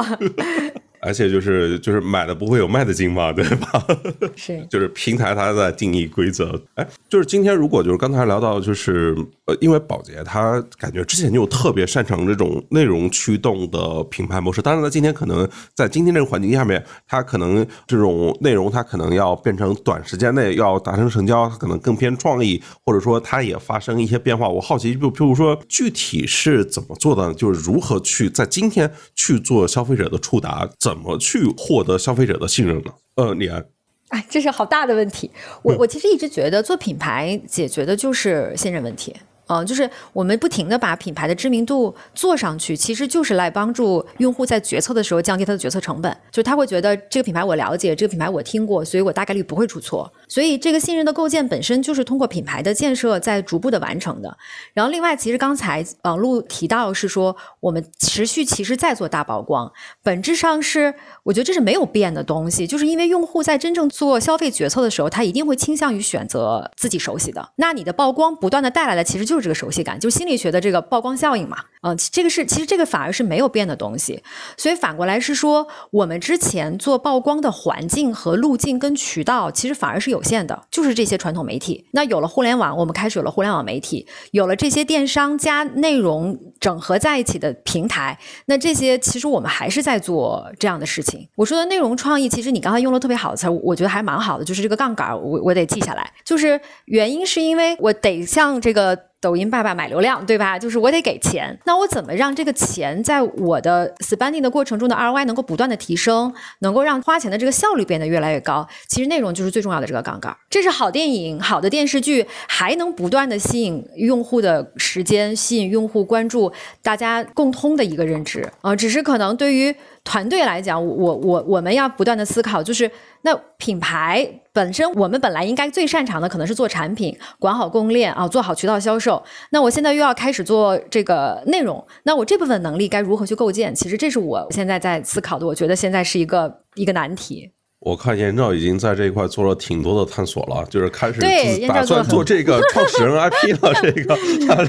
[1.01, 3.85] 而且就是就是买的不会有卖的精嘛，对吧？
[4.37, 6.61] 是，就是平台它在定义规则。
[6.75, 24.47] 哎，就是今天如果就是刚才聊到就是呃，因为宝洁它感觉之前就特别擅长这种内容驱动的品牌模式，当然了，今天可能在今天这个环境下面，它可能这种内容它可能要变成短时间内要达成成交，它可能更偏创意，或者说它也发生一些变化。
[24.47, 30.90] 我好奇，就譬如说具体是怎么做的，就是如何去在今天去做消费者的触达怎。
[30.91, 32.91] 怎么去获得消费者的信任呢？
[33.15, 33.65] 呃，李安，
[34.09, 35.31] 哎，这是好大的问题。
[35.63, 39.15] 我我其实一直觉得做品牌解决的就是信任问题。
[39.15, 46.09] 嗯，嗯就是我们不停的把品牌的知名度做上去，其实就是来帮助用户在决策的时候降低他的决策成本。
[46.31, 50.09] 就是他会觉得这个品牌我了解，这个品牌我听过，所以我大概率不会出错。
[50.29, 54.37] 所以这个信任的构建本身就是通过品牌的建设在逐步的完成的。
[54.73, 59.69] 然后另外，其实刚才网路提到是说，我们持续其实在做大曝光，
[60.01, 60.93] 本质上是
[61.23, 67.51] 我觉得这是没有变的东西，就是因为用户在真正做消费决策的时候，他一定会倾向于选择自己熟悉的。
[67.57, 71.57] 那你的曝光不断的带来的其实就是这个熟悉感，就心理学的这个曝光效应嘛。
[71.81, 74.23] 嗯，这个是其实这个反而是没有变的东西。
[74.55, 80.21] 所以反过来是说，我们之前做曝光的环境和路径跟渠道，其实反而是有。
[80.21, 81.83] 限的，就是这些传统媒体。
[81.93, 88.17] 那有了互联网，我们开始有了互联网媒体，有了这些电商加内容整合在一起的平台。
[88.45, 91.27] 那这些其实我们还是在做这样的事情。
[91.35, 96.13] 我说的内容创意，其实你刚才用了特别好的词，我觉得还蛮好的，就是这个杠杆，我我得记下来。
[96.23, 99.10] 就是原因是因为我得向这个。
[99.21, 100.57] 抖音爸爸买流量，对吧？
[100.57, 108.67] 就是我得给钱，那我怎么让这个钱在我的 spending 的过程中的 ROI 能够不断的提升，能够让花钱的这个效率变得越来越高？
[108.87, 110.35] 其实内容就是最重要的这个杠杆。
[110.49, 116.51] 这是好电影、好的电视剧还能不断的吸引用户的时间，吸引用户关注，
[116.81, 118.75] 大家共通的一个认知啊。
[118.75, 122.89] 只是可能对于团队来讲，我我我们要不断的思考，就是
[123.21, 129.21] 那品牌本身，我们本来应该最擅长的可能是做产品，管好供应链啊，做好渠道销售。
[129.51, 133.73] 那我现在又要开始做这个内容，那我这部分能力该如何去构建？
[133.75, 137.51] 其实这是我现在在思考的，我觉得现在是一个一个难题。
[137.81, 141.19] 我看严照已经在这一块做了挺多的探索了，就是开始
[141.67, 143.73] 打算做这个创始人 IP 了。
[143.81, 144.15] 这个，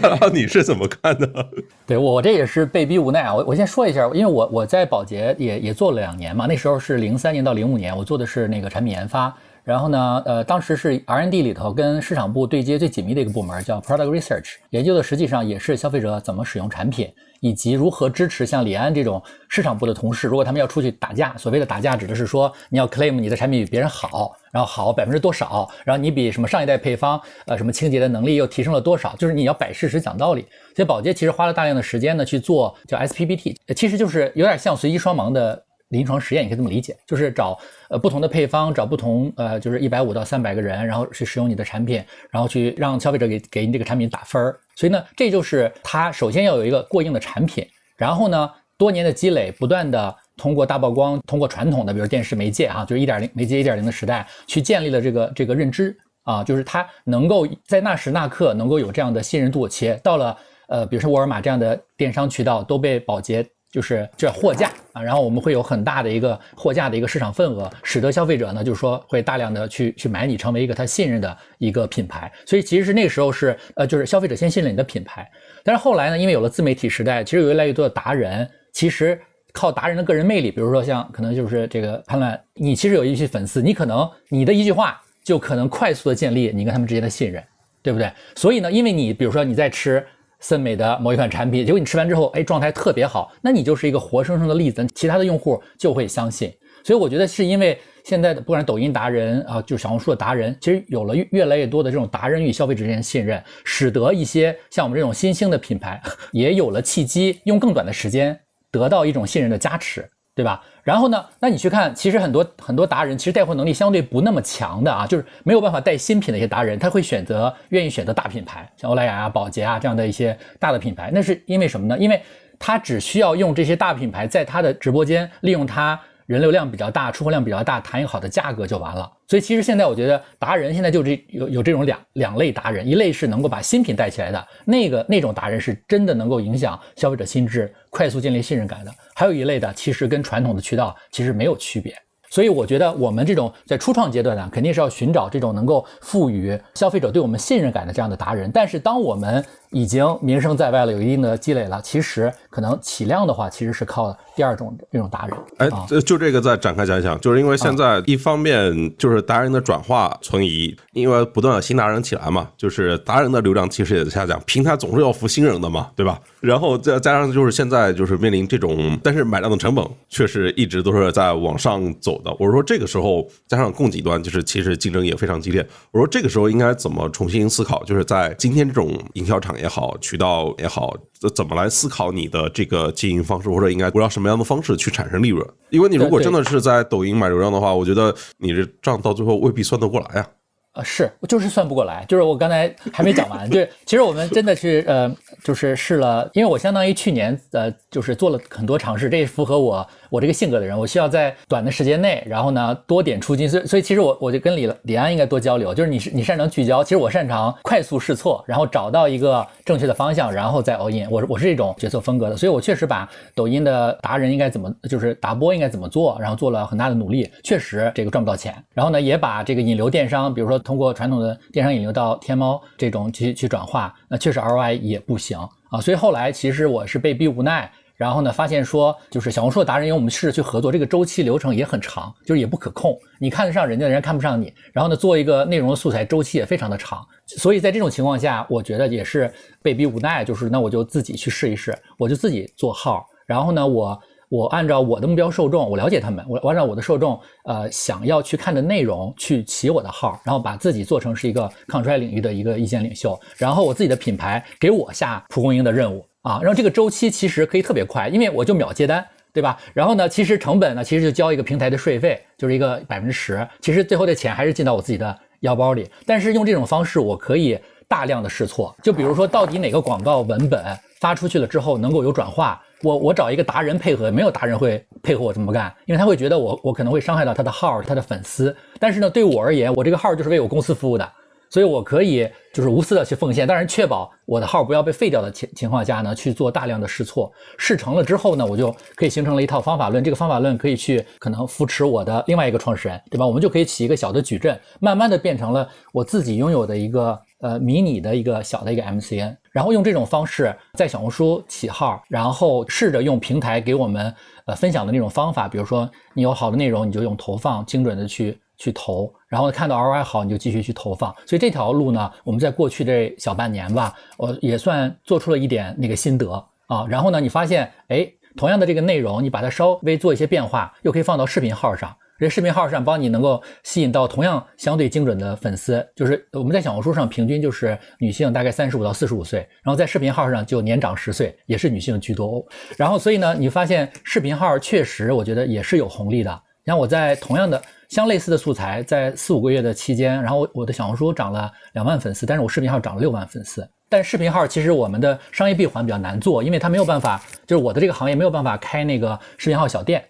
[0.00, 1.28] 然后你是怎么看的？
[1.86, 3.34] 对我这也是被逼无奈啊。
[3.34, 9.34] 我我先说一下，因为我我在宝洁也也做了两年嘛，那时候是零三年到零五年，我做的是那个产品研发。
[9.62, 17.08] 然后呢，呃，当时是 R&D 里头跟市场部对接最紧密的一个部门，叫 Product Research，研究的实际上也是消费者怎么使用产品，
[17.42, 30.46] 以及如何支持像李安这种市场部的同事，如果他们要出去打架，所谓的打架指的是说你要 claim 你的产品比别人好，然后好百分之多少，然后你比什么上一代配方，呃，什么清洁的能力又提升了多少，就是你要摆事实讲道理。
[30.76, 35.62] 所以宝洁其实花了大量的时间呢去做叫 SPPT，其实就是有点像随机双盲的。
[35.92, 37.58] 临床实验，你可以这么理解，就是找
[37.90, 44.58] 呃不同的配方，找不同呃就是一百五到三百个人，然后去使用你的产品，然后去让消费者给给你这个产品打分儿。
[44.74, 60.34] 所以呢，这就是它首先要有一个过硬的产品，然后呢，多年的积累，不断的通过大曝光，通过传统的比如电视媒介啊，就是一点零媒介一点零的时代，去建立了这个这个认知啊，就是它能够在那时那刻能够有这样的信任度，且到了
[60.68, 63.46] 呃比如说沃尔玛这样的电商渠道都被保洁。
[63.72, 72.30] 就是这货架啊，然后我们会有很大的一个货架的一个市场份额，使得消费者呢，就是说会大量的去去买你，成为一个他信任的一个品牌。
[72.44, 75.26] 所以其实是那个时候是呃，就是消费者先信任你的品牌。
[75.64, 79.18] 但是后来呢，因为有了自媒体时代，其实有越来越多的达人，其实
[79.54, 87.42] 靠达人的个人魅力，比如说像可能就是这个潘乱，你其实有一些粉丝，你可能你的一句话就可能快速的建立你跟他们之间的信任，
[87.80, 88.12] 对不对？
[88.36, 90.06] 所以呢，因为你比如说你在吃。
[90.42, 96.52] 森美的某一款产品，结果你吃完之后，哎，状态特别好，那你就是一个活生生的例子，其他的用户就会相信。
[96.84, 108.36] 所以我觉得是因为现在的不管抖音达人啊，就是小红书的达人，其实有了越来越多的这种达人与消费者之间的信任，使得一些像我们这种新兴的品牌 也有了契机，用更短的时间
[108.72, 110.04] 得到一种信任的加持。
[110.34, 110.62] 对吧？
[110.82, 111.24] 然后呢？
[111.40, 121.10] 那你去看，其实很多很多达人，其实带货能力相对不那么强的啊，就是没有办法带新品的一些达人，他会选择愿意选择大品牌，像欧莱雅啊、宝洁啊这样的一些大的品牌。
[121.12, 121.98] 那是因为什么呢？
[121.98, 122.20] 因为
[122.58, 126.00] 他只需要用这些大品牌在他的直播间利用他。
[126.26, 129.10] 人流量比较大，出货量比较大，谈一个好的价格就完了。
[129.26, 141.94] 所以其实现在我觉得达人现在就这有有这种两两类达人，一类是能够把新品带起来的那个那种达人，是真的能够影响消费者心智，快速建立信任感的；还有一类的，其实跟传统的渠道其实没有区别。
[142.30, 148.50] 所以我觉得我们这种在初创阶段呢，肯定是要寻找这种能够赋予消费者对我们信任感的这样的达人。
[148.50, 151.80] 但是当我们已经名声在外了，有一定的积累了。
[151.82, 155.36] 其实可能起量的话，其实是靠第二种这种达人。
[155.56, 155.68] 哎，
[156.02, 166.20] 就这个再展开讲一讲，就是因为现在一方面就是达人的转化存疑，因为不断有新达人起来嘛，就是达人的流量其实也在下降，平台总是要服新人的嘛，对吧？
[166.40, 172.30] 然后再加上就是现在就是面临这种，但是买量的成本确实一直都是在往上走的。
[172.38, 175.66] 我说这个时候加上供给端，就是其实竞争也非常激烈。
[175.92, 177.82] 我说这个时候应该怎么重新思考？
[177.84, 179.56] 就是在今天这种营销场。
[179.62, 180.94] 也好，渠道也好，
[181.34, 185.48] 怎么来思考你的这个经营方式，或者应该围绕什么样的方式去产生利润？
[185.70, 190.28] 因为你如果真的是在抖音买流量的话，我觉得你这账到最后未必算得过来呀。
[190.74, 195.14] 呃，是，就是算不过来，就是我刚才还没讲完，就是其实我们真的是呃，
[195.44, 220.61] 就是试了，因为我相当于去年呃，就是做了很多尝试，这也符合我我这个性格的人，我需要在短的时间内，然后呢多点出金，所以所以其实我我就跟李李安应该多交流，就是你是你擅长聚焦，其实我擅长快速试错，然后找到一个正确的方向，然后再 all in，我我是这种决策风格的，所以我确实把抖音的达人应该怎么就是达播应该怎么做，然后做了很大的努力，确实这个赚不到钱，然后呢也把这个引流电商，比如说。
[220.62, 225.38] 通过传统的电商引流到天猫这种去去转化，那确实 ROI 也不行
[225.70, 225.80] 啊。
[225.80, 232.96] 所以后来其实我是被逼无奈，然后呢发现说，就是小红书的达人，因为我们试着去合作，这个周期流程也很长，就是也不可控。
[233.18, 234.52] 你看得上人家，人家看不上你。
[234.72, 237.06] 然后呢，做一个内容的素材周期也非常的长。
[237.26, 239.32] 所以在这种情况下，我觉得也是
[239.62, 243.06] 被逼无奈，就是那我就自己去试一试，我就自己做号。
[243.26, 244.00] 然后呢，我。
[244.32, 259.58] 我按照我的目标受众，我了解他们，我按照我的受众，呃，想要去看的内容去起我的号，然后把自己做成是一个抗衰领域的一个意见领袖，然后我自己的品牌给我下蒲公英的任务啊，然后这个周期其实可以特别快，因为我就秒接单，对吧？
[259.74, 265.86] 然后呢，其实成本呢，其实就交一个平台的税费，就是一个百分之十，其实最后的钱还是进到我自己的腰包里。
[266.06, 270.64] 但是用这种方式，我可以大量的试错，就比如说到底哪个广告文本
[271.00, 272.58] 发出去了之后能够有转化。
[272.82, 278.54] 我我找一个达人配合，没有达人会配合我这么干，因为他会觉得我我可能会伤害到他的号、他的粉丝。
[278.78, 281.12] 但是呢，对我而言，我这个号就是为我公司服务的，
[281.48, 290.02] 所以我可以就是无私的去奉献，当然确保我的号不要被废掉的情情况下呢，去做大量的试错，试成了之后呢，我就可以形成了一套方法论。
[290.02, 293.24] 这个方法论可以去可能扶持我的另外一个创始人，对吧？
[293.26, 297.18] 我们就可以起一个小的矩阵，慢慢的变成了我自己拥有的一个。
[297.42, 304.12] 呃，迷你的一个小的一个 MCN，然后用这种方式在小红书起号，然后试着用平台给我们
[304.46, 311.14] 呃分享的那种方法，比如说你有好的内容，你就用投放精准的去去投，然后看到 ROI 好，你就继续去投放。
[311.26, 316.32] 所以这条路呢，我们在过去这小半年吧，我也算做出了一点那个心得
[316.66, 316.86] 啊。
[316.88, 321.94] 然后呢，你发现哎，同样的这个内容，你把它稍微做一些变化，又可以放到视频号上。
[322.18, 332.44] 这视频号上帮你能够吸引到同样相对精准的粉丝，就是我们在小红书上平均就是女性大概三十五到四十五岁，然后在视频号上就年长十岁，也是女性居多。
[332.76, 336.42] 然后所以呢，你发现视频号确实我觉得也是有红利的。
[336.64, 343.68] 像我在同样的相类似的素材，在四五个月的期间，然后我的小红书涨了两万粉丝，但是我视频号涨了六万粉丝。
[343.88, 350.02] 但视频号其实我们的商业闭环比较难做，因为它没有办法，就是我的这个行业没有办法开那个视频号小店。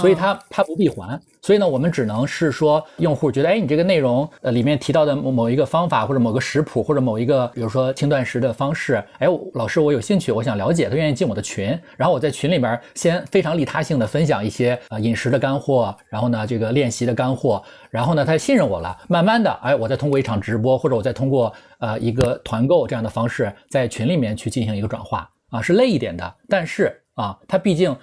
[0.00, 25.30] 所以它它不闭环，所以呢，我们只能是说，用户觉得，哎，你这个内容呃里面提到的某某一个方法或者某个食谱或者某一个，比如说轻断食的方式，哎，老师我有兴趣，我想了解，他愿意进我的群，然后我在群里边先非常利他性的分享一些啊饮食的干货，然后呢这个练习的干货，然后呢他信任我了，慢慢的，哎，我再通过一场直播或者我再通过呃一个团购这样的方式，在群里面去进行一个转化。
[25.50, 27.96] 啊，是累一点的，但是啊，它毕竟。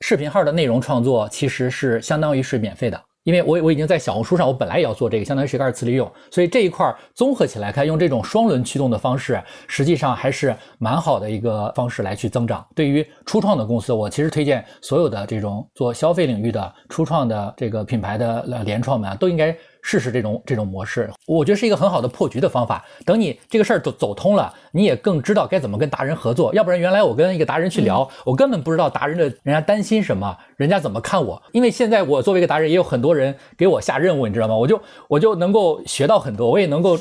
[0.00, 12.66] 视频号的内容创作其实是相当于是免费的，因为我我已经在小红书上，我本来也要做这个，相当于是一个二次利用，所以这一块综合起来看，用这种双轮驱动的方式，实际上还是蛮好的一个方式来去增长。
[12.74, 19.56] 对于初创的公司，我其实推荐所有的这种做消费领域的初创的这个品牌的联创们都应该。
[19.88, 22.84] 试试这种这种模式，我觉得是一个很好的破局的方法。
[23.04, 26.52] 等你这个事儿走走通了，你也更知道该怎么跟达人合作。
[26.54, 31.40] 要不然原来我跟一个达人去聊，我根本不知道达人的人家担心什么，人家怎么看我。
[31.52, 34.56] 因为现在我作为一个达人，也有很多人给我下任务，你知道吗？
[34.56, 36.98] 我就我就能够学到很多，我也能够，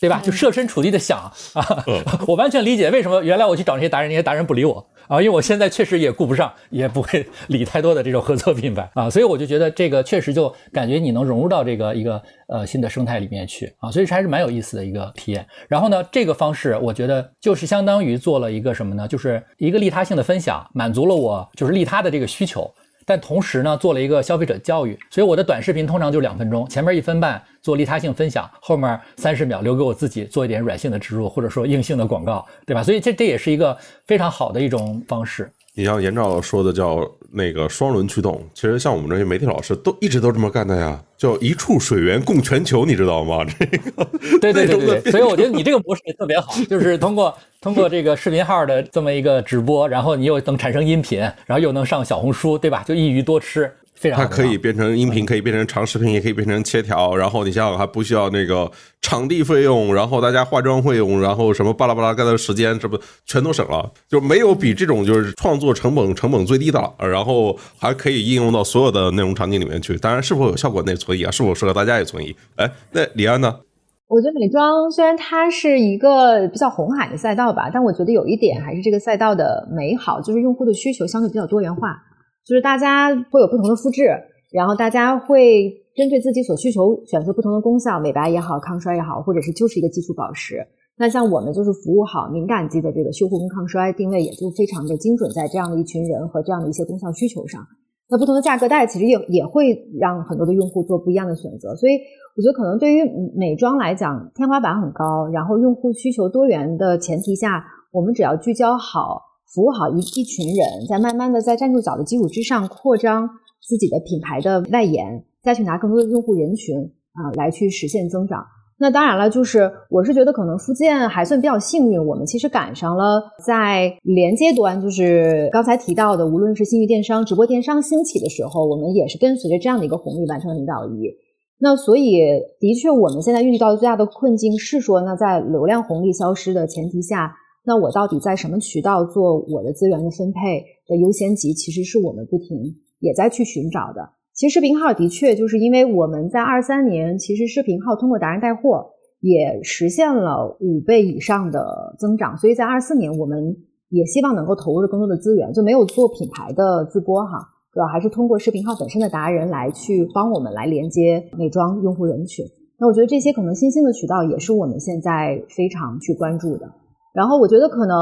[0.00, 0.20] 对吧？
[0.22, 1.18] 就设身处地的想
[1.54, 1.84] 啊，
[2.28, 4.86] 我完全理解为什么原来我去找那些达人，那些达人不理我。
[5.08, 15.46] 啊，因为我现在确实也顾不上，也不会理太多的这种合作品牌啊，所以我就觉得这个确实就感觉你能融入到这个一个呃新的生态里面去啊，所以还是蛮有意思的一个体验。
[15.68, 19.06] 然后呢，这个方式我觉得就是相当于做了一个什么呢？
[19.06, 22.68] 就是一个利他性的分享，满足了我就是利他的这个需求。
[23.06, 32.82] 但同时呢，做了一个消费者教育，所以我的短视频通常就两分钟，前面一分半做利他性分享，后面三十秒留给我自己做一点软性的植入，或者说硬性的广告，对吧？
[32.82, 35.50] 所以这这也是一个非常好的一种方式。
[35.78, 43.44] 你像严照说的叫那个双轮驱动，其实像我们这些媒体老师都一直都这么干的呀，叫一处水源供全球，你知道吗？
[43.44, 44.04] 这个
[44.40, 52.82] 对对对对，所以我觉得你这个模式也特别好，就是通过通过这个视频号的这么一个直播，然后你又能产生音频，然后又能上小红书，对吧？
[52.88, 53.70] 就一鱼多吃。
[54.14, 57.16] 它可以变成音频，可以变成长视频，也可以变成切条。
[57.16, 58.70] 然后你想想，还不需要那个
[59.00, 63.90] 场地费用，然后大家化妆费用，然后什么巴拉巴拉干的时间，这不全都省了？
[64.08, 66.92] 就没有比这种就是创作成本成本最低的了。
[66.98, 69.96] 然后还可以应用到所有的内容场景里面去。
[69.96, 71.30] 当然，是否有效果那存疑啊？
[71.30, 72.36] 是否适合大家也存疑。
[72.56, 73.60] 哎，那李安呢？
[74.08, 82.00] 我觉得美妆虽然它是一个比较红海的赛道吧，但我觉得有一点还是这个赛道的美好，就是用户的需求相对比较多元化，
[82.46, 84.04] 就是大家会有不同的肤质，
[84.52, 90.64] 然后大家会针对自己所需求选择不同的功效，美白也好，抗衰也好，或者是就是一个基础保湿。
[90.96, 97.60] 那像我们就是服务好敏感肌的这个修护跟抗衰，定位也就非常的精准，在这样的一群人和这样的一些功效需求上。
[98.08, 101.94] 那不同的价格带其实也也会让很多的用户做不一样的选择，所以
[102.36, 103.02] 我觉得可能对于
[103.36, 109.20] 美妆来讲，天花板很高，然后用户需求多元的前提下，我们只要聚焦好，
[109.54, 113.28] 服务好一一群人，在慢慢的在站住脚的基础之上扩张
[113.66, 116.76] 自己的品牌的外延，再去拿更多的用户人群
[117.12, 118.44] 啊来去实现增长。
[118.78, 131.10] 那当然了，就是我是觉得可能福建还算比较幸运，我们其实赶上了在连接端，就是刚才提到的，无论是信誉电商、直播电商兴起的时候，我们也是跟随着这样的一个红利完成了领导一。
[131.58, 132.20] 那所以
[132.60, 137.34] 的确，我们现在遇到的最大的困境是说，那在流量红利消失的前提下，
[137.66, 144.08] 那我到底在什么渠道做我的资源的分配的优先级，其实是我们不停也在去寻找的。
[144.32, 148.86] 其实视频号的确就是因为我们在二三年，其实视频号通过达人带货
[149.20, 153.56] 也实现了五倍以上的增长，所以在二四年我们
[153.88, 157.40] 也希望能够投入更多的资源，就没有做品牌的自播哈，
[157.72, 162.44] 主要还是通过视频号本身的达人来去帮我们来连接美妆用户人群。
[162.78, 166.70] 那我觉得这些可能新兴的渠道也是我们现在非常去关注的。
[167.16, 167.96] 然后我觉得可能。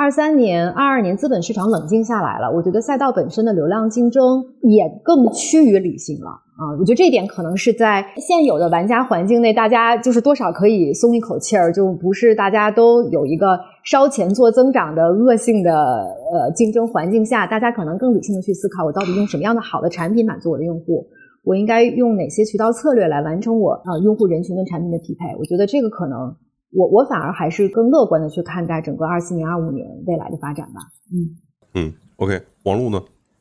[0.00, 6.70] 二三年、二二年，资本市场冷静下来了，我觉得赛道本身的流量竞争也更趋于理性了啊！
[6.78, 21.04] 我觉得这一点可能是在现有的玩家环境内，大家就是多少可以松一口气儿，就不是大家都有一个烧钱做增长的恶性的呃竞争环境下，大家可能更理性的去思考，我到底用什么样的好的产品满足我的用户，
[21.42, 25.34] 我应该用哪些渠道策略来完成我啊用户人群跟产品的匹配？
[25.40, 26.32] 我觉得这个可能。
[26.72, 30.80] 我我反而还是更乐观的去看待整个二四年、二五年未来的发展吧。
[31.12, 31.36] 嗯
[31.74, 33.00] 嗯，OK，王璐呢？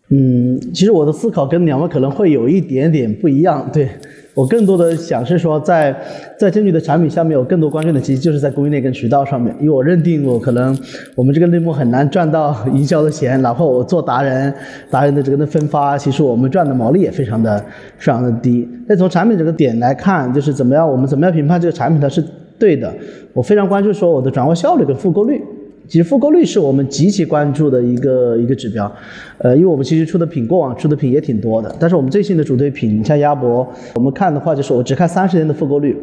[0.09, 3.69] 嗯，其实我的思考跟两位可能会有一点点不一样。
[3.73, 3.89] 对
[4.33, 5.93] 我更多的想是说，在
[6.39, 9.53] 在证据的产品下面有更多关注的，其实就是在供应链跟渠道上面。
[9.59, 10.77] 因为我认定我可能
[11.13, 14.53] 我们这个类目很难赚到 营销的钱，哪怕我做达人，
[14.89, 17.59] 达人的这个的分发，其实我们赚的毛利也非常的
[17.97, 18.65] 非常的低。
[18.87, 22.23] 但从产品这个点来看，就是怎么样，我们怎么样评判这个产品它是。
[22.59, 22.93] 对的，
[23.33, 25.41] 我非常关注说我的转化效率跟复购率。
[25.87, 28.91] 其实复购率是我们极其关注的一个一个指标。
[29.37, 35.95] 呃，因为我们其实出的品过往出的品也挺多的，但是我们最新的主推品你像鸭脖，我们看的话就是我只看三十天的复购率，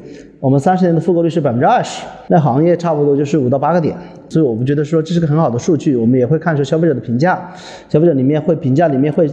[0.45, 3.97] 我们三十年的复购率是百分之二十，那行业差不多就是五到八个点。
[4.29, 7.51] 所以我们觉得说这是个很好的数据，我们也会看出消费者的评价，
[7.89, 9.27] 消费者里面会评价里面会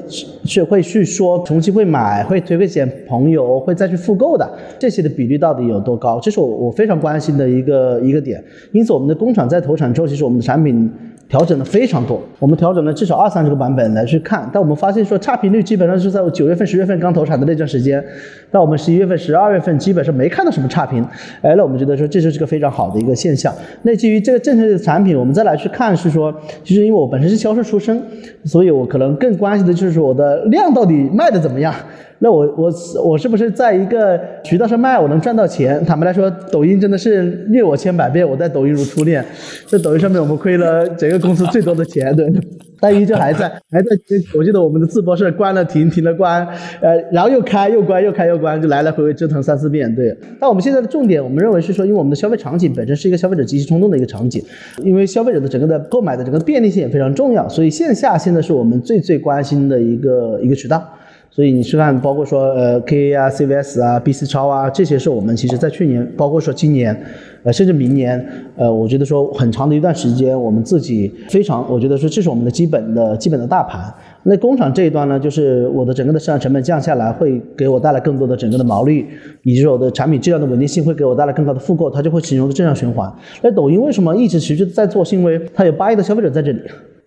[0.46, 4.50] 是会去说重新会买，会推荐朋友，会再去复购的
[4.80, 6.18] 这些的比例到底有多高？
[6.22, 8.42] 这是我我非常关心的一个一个点。
[8.72, 10.90] 因此我们的工厂在投产之后，其实我们的产品。
[11.32, 18.04] 调整的非常多，我们调整了至少二三十个版本来去看，但我们发现说差评率基本上是在九月份、十月份刚投产的那段时间，
[18.52, 21.02] 到我们十一月份、十二月份基本上没看到什么差评，
[21.42, 23.56] 哎，那我们觉得说这就是个非常好的一个现象。
[23.84, 28.04] 那基于这个正确的产品，我们再来去看是说，其实因为我本身是销售出身，
[28.44, 31.74] 所以我可能更关心的就是说我的量到底卖的怎么样。
[32.24, 32.72] 那我我
[33.04, 35.84] 我是不是在一个渠道上卖，我能赚到钱？
[35.84, 39.26] 坦白来说，抖音真的是虐我千百遍，我在抖音如初恋。
[39.66, 42.32] 在抖音上面，我们亏了整个公司最多的钱，对。
[42.80, 43.90] 但依旧还在，还在。
[44.38, 46.48] 我记得我们的自播是关了停，停了关，
[46.80, 50.16] 呃，然后又开又关，又开又关，就来来回回折腾三四遍，对。
[50.40, 54.44] 但我们现在的重点，我们认为是说，因为我们的消费场景本身是一个消费者极其冲动的一个场景，
[54.84, 60.84] 因为消费者的整个的购买的整个便利性也非常重要，所以线下现在是我们最最关心的一个一个渠道。
[61.34, 66.94] 所以你去看，包括说呃 K A 啊、C V S 啊、B C 超啊，这些是我们其实在去年，包括说今年，
[67.44, 68.22] 呃甚至明年，
[68.58, 73.82] 呃我觉得说很长的一段时间，我们自己非常，我觉得说这是我们的基本的基本的大盘。
[74.24, 79.06] 那工厂这一端呢，就是我的整个的市场成本降下来，会给我带来更多的整个的毛利，
[79.44, 83.10] 以及我的产品质量的稳定性会给我带来更高的复购，它就会形成一个正向循环。
[83.42, 85.04] 那抖音为什么一直持续在做？
[85.06, 86.60] 是因为它有八亿的消费者在这里。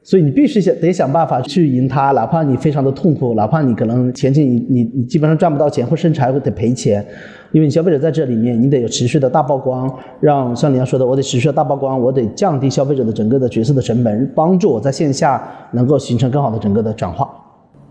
[0.05, 7.05] 所以你必须想得想办法去赢他，哪怕你非常的痛苦，哪怕你可能前期你你你基本上赚不到钱，或甚至还会得赔钱，
[7.53, 9.91] 因为你消费者在这里面，你得有持续的大曝光，
[10.21, 15.43] 让像你要说的，我得持续的大曝光，我得降低消费者的整个的角色的成本，帮助我在线下
[15.73, 17.27] 能够形成更好的整个的转化。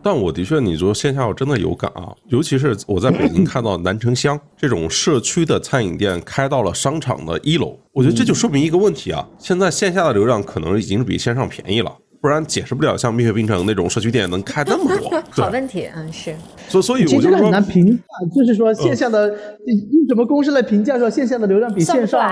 [0.05, 11.89] 但我的确，你说线下我真的有感啊，尤其是我在北京看到南城乡这种社区的餐饮店开到了商场的一楼，我觉得这就说明一个问题啊，现在线下的流量可能已经比线上便宜了。
[12.24, 15.21] 不然解释不了像蜜雪冰城那种社区店能开那么多。
[15.43, 16.34] 好问题，嗯，是。
[16.69, 18.03] 所所以我就说很难评价，
[18.34, 22.26] 就是说线下的用什么公式来评价说线下的流量比线上，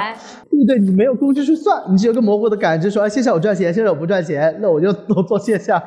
[0.49, 0.79] 对不对？
[0.79, 5.77] 你没有公式去算，你只有个模糊的感知，说哎线下我赚钱，线上我不赚钱，那我就都做线下。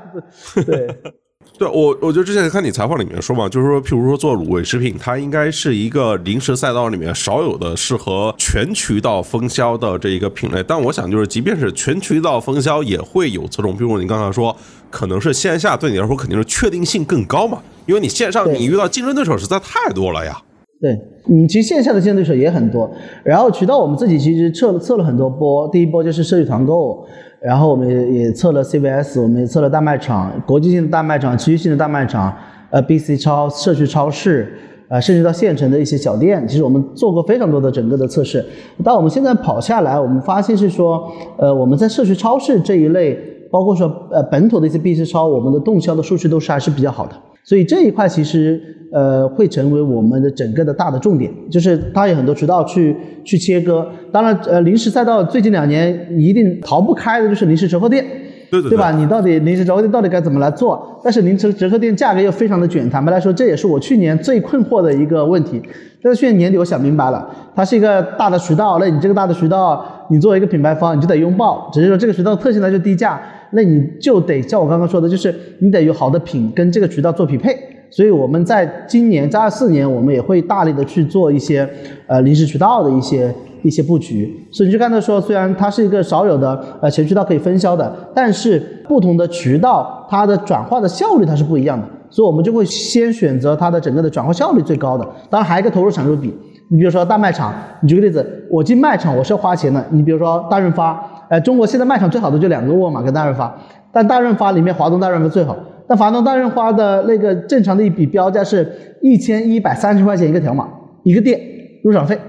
[0.66, 0.86] 对。
[1.56, 10.60] 对我，我就之前看你采访里面说嘛，就是说，譬如说做卤味食品，它应该是一个零食赛道里面少有的适合全渠道分销的这一个品类。
[10.66, 13.76] 但我想，就是即便是全渠道分销，也会有侧重。
[13.76, 14.54] 比如你刚才说，
[14.90, 20.36] 可能是线下对你来说肯定是确定性更高嘛，因为你线上你遇到竞争对手实在太多了呀。
[20.80, 20.90] 对，
[21.30, 22.92] 嗯，其实线下的竞争对手也很多，
[23.22, 27.06] 然后渠道我们自己其实测了测了很多波，第一波就是社区团购。
[27.44, 32.34] 然后我们也测了 CVS，我们也测了大卖场、国际性的大卖场、区域性的大卖场，
[32.70, 34.50] 呃，BC 超、社区超市，
[34.88, 38.42] 呃，甚至到县城的一些小店，其实我们做过非常多的整个的测试。
[38.82, 43.14] 但我们现在跑下来，我们发现是说，呃，我们在社区超市这一类，
[43.50, 47.12] 包括说呃本土的一些 BC 超，我们的动销的数据都是还是比较好的。
[47.44, 53.86] 所以这一块其实呃会成为我们的整个的大的重点，就是它有很多渠道去去切割。
[54.10, 58.02] 当然，呃，零食赛道最近两年你一定逃不开的就是零食折扣店，
[58.50, 58.90] 对对对吧？
[58.92, 61.00] 你到底零食折扣店到底该怎么来做？
[61.04, 65.60] 但是零食折扣店价格又非常的卷，坦白来说，这也是我去年最困惑的一个问题。
[66.02, 71.70] 但是去年年底我想明白了，它是一个大的渠道，那你这个大的渠道，你作为一个品牌方，你就得拥抱。
[71.72, 73.20] 只是说这个渠道特性它就低价。
[73.56, 77.56] 那你就得像我刚刚说的，就是你得有好的品跟这个渠道做匹配。
[77.88, 81.68] 所以我们在今年在二四年，我们也会大力的去做一些
[82.08, 83.32] 呃临时渠道的一些
[83.62, 84.28] 一些布局。
[84.50, 91.86] 所以你就看到说，虽然它是一个少有的呃全渠道可以分销的，但是不同的渠道它的转化的效率它是不一样的。
[92.10, 95.08] 所以我们就会先选择它的整个的转化效率最高的。
[95.30, 96.34] 当然还有一个投入产出比。
[96.68, 99.84] 你比如说大卖场，你举个例子，我进卖场我是要花钱的。
[99.90, 101.10] 你比如说大润发。
[101.30, 103.52] 呃，中国现在卖场最好的就两个沃尔玛跟大润发，
[103.90, 105.56] 但大润发里面华东大润发最好，
[105.88, 110.68] 但华东大润发的那个正常的一笔标价是一千一百三十块钱一个条码，
[111.02, 111.40] 一个店
[111.82, 112.20] 入场费，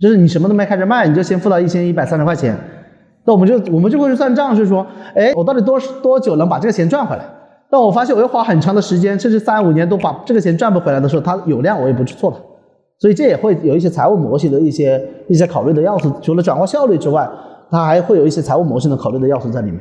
[0.00, 2.56] 就是你什么都没开始卖，你就先付到一千一百三十块钱，
[3.26, 7.22] 那我们就我们就会去算账，是说，哎，我到底多多久能把这个钱赚回来？
[7.70, 12.36] 但我发现我要花很长的时间，甚至三五年都把这个钱赚不回来的时候，它有量我也不去做了，
[13.02, 17.28] 所以这也会有一些财务模型的一些一些考虑的要素，除了转化效率之外。
[17.74, 19.80] 它还会有一些财务模型的考虑的要素在里面。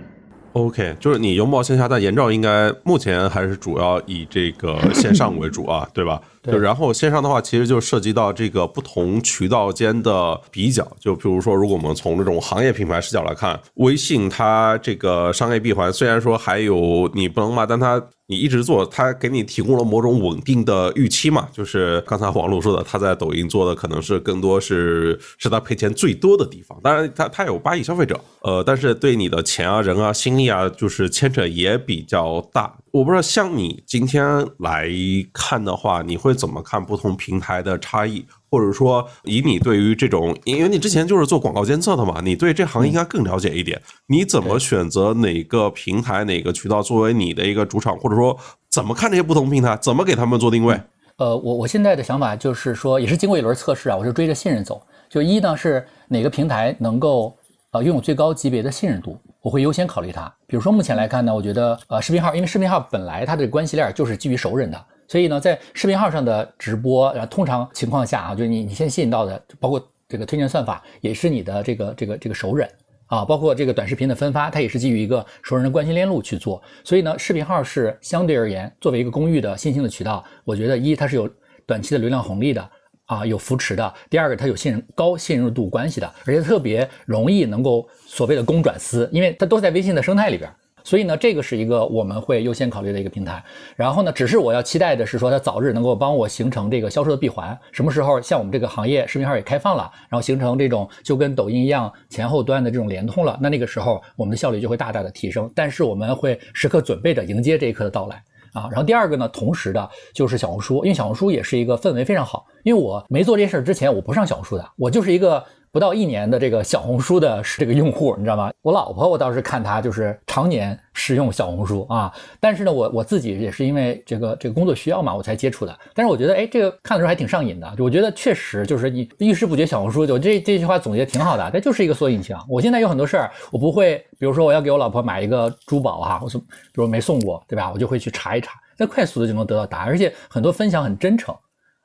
[0.53, 6.21] OK，就是你拥抱线下，但延照应该目前还是主要以这个线上为主啊，对吧？
[6.41, 6.57] 对。
[6.57, 10.85] 然后线上的话，其实就涉及到这个不同渠道间的比较。
[10.99, 18.01] 就比如说，如果我们从这种行业品牌视角来看，微信它这个商业闭环虽然说还有你不能骂，但它。
[18.27, 21.49] 你一直做，它给你提供了某种稳定的预期嘛？
[21.51, 26.79] 就是刚才王璐说的，他在抖音做的可能是更多是是他赔钱最多的地方。
[26.81, 32.73] 当然，他他有八亿消费者，呃，但是对你的钱啊、人啊、心力啊，就是牵扯也比较大。
[32.91, 34.89] 我不知道，像你今天来
[35.33, 38.25] 看的话，你会怎么看不同平台的差异？
[38.49, 43.81] 或者说，以你对于这种，因为你之前就是做广告监测的嘛，你对这行应该更了解一点。
[44.07, 47.97] 你怎么选择哪个平台、哪个渠道作为你的一个主场？
[47.97, 48.37] 或者说，
[48.69, 49.77] 怎么看这些不同平台？
[49.77, 50.77] 怎么给他们做定位？
[51.15, 54.81] 呃，我我现在的想法就是说，也是经过一轮测试啊，我是追着信任走。
[55.09, 57.33] 就一呢，是哪个平台能够
[57.71, 60.31] 呃拥有最高级别的信任度，我会优先考虑它。
[60.45, 64.85] 比如说目前来看呢，我觉得呃视频号，因为视频号本来它的关系链就是基于熟人的。
[65.07, 72.69] 所以呢，在视频号上的直播，然后通常情况下啊，就是你你先吸引到的，包括这个推荐算法，也是你的这个这个这个熟人
[73.07, 76.61] 啊，包括这个短视频的分发，它也是基于一个熟人的关系链路去做。
[76.83, 81.29] 所以呢，视频号是相对而言作为一个公域的新兴的渠道，我觉得一它是有
[81.65, 82.69] 短期的流量红利的
[83.11, 90.49] 啊，有扶持的；第二个它有信任高信任度关系的，而且特别容易能够所谓的公转私，因为它都在微信的生态里边。
[90.83, 93.43] 所以呢，这个是一个我们会优先考虑的一个平台。
[93.75, 97.55] 然后呢，只是我要期待的是说，它早日能够帮我形成这个销售的闭环。
[97.73, 105.51] 什么时候像我们这个行业视频号也开放了，然后形成这种就跟抖音一样前后端的这种联通了，那那个时候我们的效率就会大大的提升。
[105.53, 108.23] 但是我们会时刻准备着迎接这一刻的到来
[108.53, 108.67] 啊。
[108.71, 112.45] 然后第二个呢，同时的就是小红书，因为小红书也是一个氛围非常好。
[112.63, 115.43] 因为我没做这事儿之前，我不上小红书的，我就是一个。
[115.71, 118.51] 不到一年的这个小红书的这个用户，你知道吗？
[118.61, 122.11] 我老婆我倒是看她就是常年使用小红书啊，
[122.41, 125.79] 但是呢，我我自己也是因为这个这个工作需要嘛，我才接触的。
[125.93, 127.73] 但是我觉得，哎，这个看的时候还挺上瘾的。
[127.79, 132.35] 我觉得确实就是你遇事不决小红书，就这这句话总结挺好的，它就是一个缩引擎。
[132.49, 137.71] 我现在有很多事儿，我不会，比如说我要给我老婆买一个珠宝哈，我说比如没送过，对吧？
[137.73, 141.33] 我就会去查一查，那快速的就能得到答案，而且很多分享很真诚。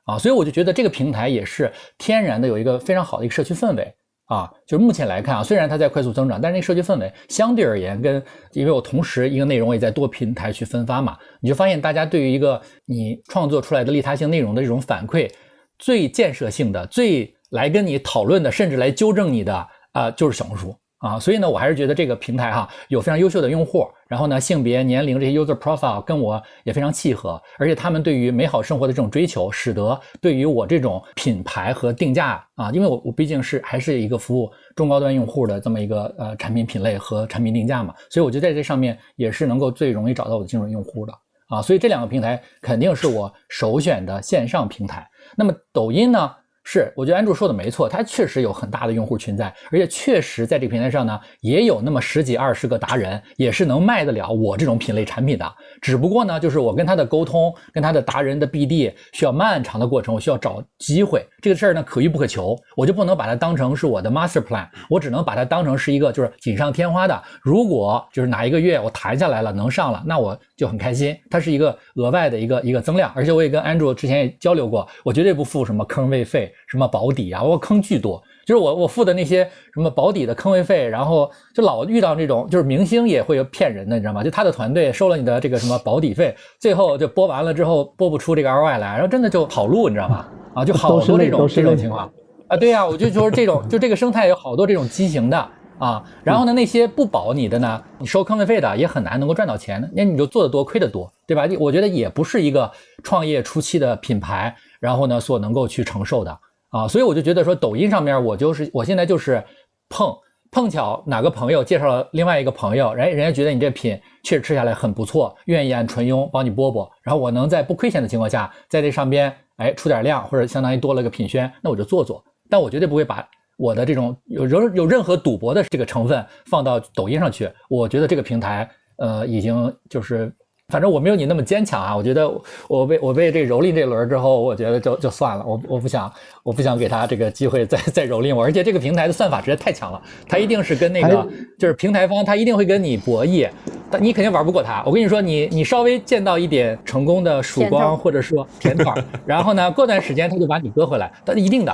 [0.07, 3.93] 啊，所以我就觉得这个平台也是天然的有一个非常好的一个社区氛围
[4.25, 8.23] 啊，就是目前来看啊，虽然它在快速增长，但是那社区氛围相对而言，跟
[8.53, 15.29] 因为我同时一个内容也在多平台去分发嘛，你就发现大家对于一个你创作出来的利他性内容的这种反馈，
[15.77, 20.75] 最建设性的、最来跟你讨论的，甚至来纠正你的啊，就是小红书。
[20.99, 41.13] 啊，所以呢，我还是觉得这个平台哈有非常优秀的用户，然后呢，性别、年龄这些 user profile 跟我也非常契合，而且他们对于美好生活的这种追求，使得对于我这种品牌和定价啊，因为我我毕竟是还是一个服务中高端用户的这么一个呃产品品类和产品定价嘛，所以我觉得在这上面也是能够最容易找到我的精准用户的
[41.49, 45.07] 啊，所以这两个平台肯定是我首选的线上平台。
[45.35, 46.31] 那么抖音呢？
[46.69, 55.55] 是，我觉得安柱说的没错，它确实有很大的用户群在，而且确实在这个平台上呢，也有那么十几二十个达人，也是能卖得了我这种品类产品的。
[55.81, 61.25] 只不过呢，就是我跟他的沟通，跟他的达人的 BD 需要漫长的过程，我需要找机会。
[61.41, 67.23] 这个事儿呢，可遇不可求，我就不能把它当成是我的 master plan，我只能把它当成是一个就是锦上添花的。
[67.41, 71.15] 如果就是哪一个月我谈下来了，能上了，那我就很开心。
[71.29, 76.51] 它是一个额外的一个一个增量，而且我也跟安卓之前也交流过，我绝对不付什么坑位费。
[76.67, 77.41] 什么保底啊？
[77.41, 84.23] 我坑巨多，就是我我付的那些什么保底的坑位费，然后就老遇到这种，就是明星也会有骗人的，你知道吗？
[84.23, 90.25] 就他的团队收了你的这个什么保底费，最后就播完了之后播不出这个 ROI 来，然后真的就跑路，你知道吗？
[90.55, 92.11] 啊，就好多这种这种情况
[92.47, 101.47] 啊，对呀，我就说这种就这个生态有好多这种畸形的啊，然后呢，那些不保你的呢，你收坑位费的也很难能够赚到钱，那你就做的多亏的多，对吧？
[101.59, 102.71] 我觉得也不是一个
[103.03, 106.39] 创业初期的品牌，然后呢所能够去承受的。
[106.69, 109.41] 啊，所以我就觉得说，抖音上面我就是我现在就是
[109.87, 110.13] 碰
[110.51, 123.25] 碰巧哪个朋友介绍了另外一个朋友，人人家觉得你这品确实吃下来很不错，愿意按纯佣帮你播播，然后我能在不亏钱的情况下，在这上边哎出点量，或者相当于多了个品宣，那我就做做，但我绝对不会把
[123.57, 127.49] 我的这种有有有任何赌博的这个成分放到抖音上去。
[127.69, 130.31] 我觉得这个平台呃已经就是。
[130.69, 131.95] 反正我没有你那么坚强啊！
[131.95, 132.29] 我觉得
[132.67, 136.11] 我被我被这蹂躏这轮之后，我觉得就就算了，我我不想
[136.43, 138.43] 我不想给他这个机会再再蹂躏我。
[138.43, 141.25] 而且这个平台的算法实在太强了，他一定是跟那个
[141.57, 143.49] 就是平台方，他一定会跟你博弈，
[143.89, 144.83] 但你肯定玩不过他。
[144.85, 148.91] 我跟你说，你你稍微见到一点成功的曙光或者说甜头，
[149.25, 151.73] 然后呢，过段时间他就把你割回来，他一定的。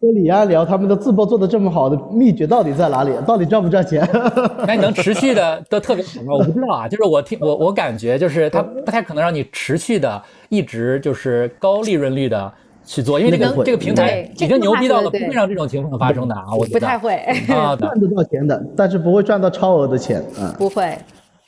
[0.00, 3.12] 跟李安聊他们的自播做的这么好的秘诀到底在哪里？
[3.26, 4.08] 到底赚不赚钱？
[4.66, 6.32] 那你能持续的都特别好吗？
[6.32, 12.50] 我不知道啊，就是我听我我感觉就是他不太可能让你持续的一直就是高利润率的
[12.82, 17.16] 去做，因为这个这个平台已经牛逼到了不会让这种情况发生的啊，我觉得不太会
[17.48, 20.96] 啊， 赚得到钱的，但是不会赚到超额的钱啊，不会。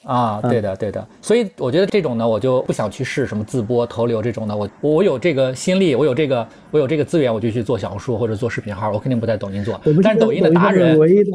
[0.05, 4.57] 啊，对的，对的，所以我觉得这种呢，我就不想去试什么自播、投流这种的。
[4.57, 9.81] 我我有这个心力，我有这个我有这个资源，我就去做小红书或者做视频号，我肯定不在抖音做。
[10.03, 11.31] 但是抖音的达人，唯一的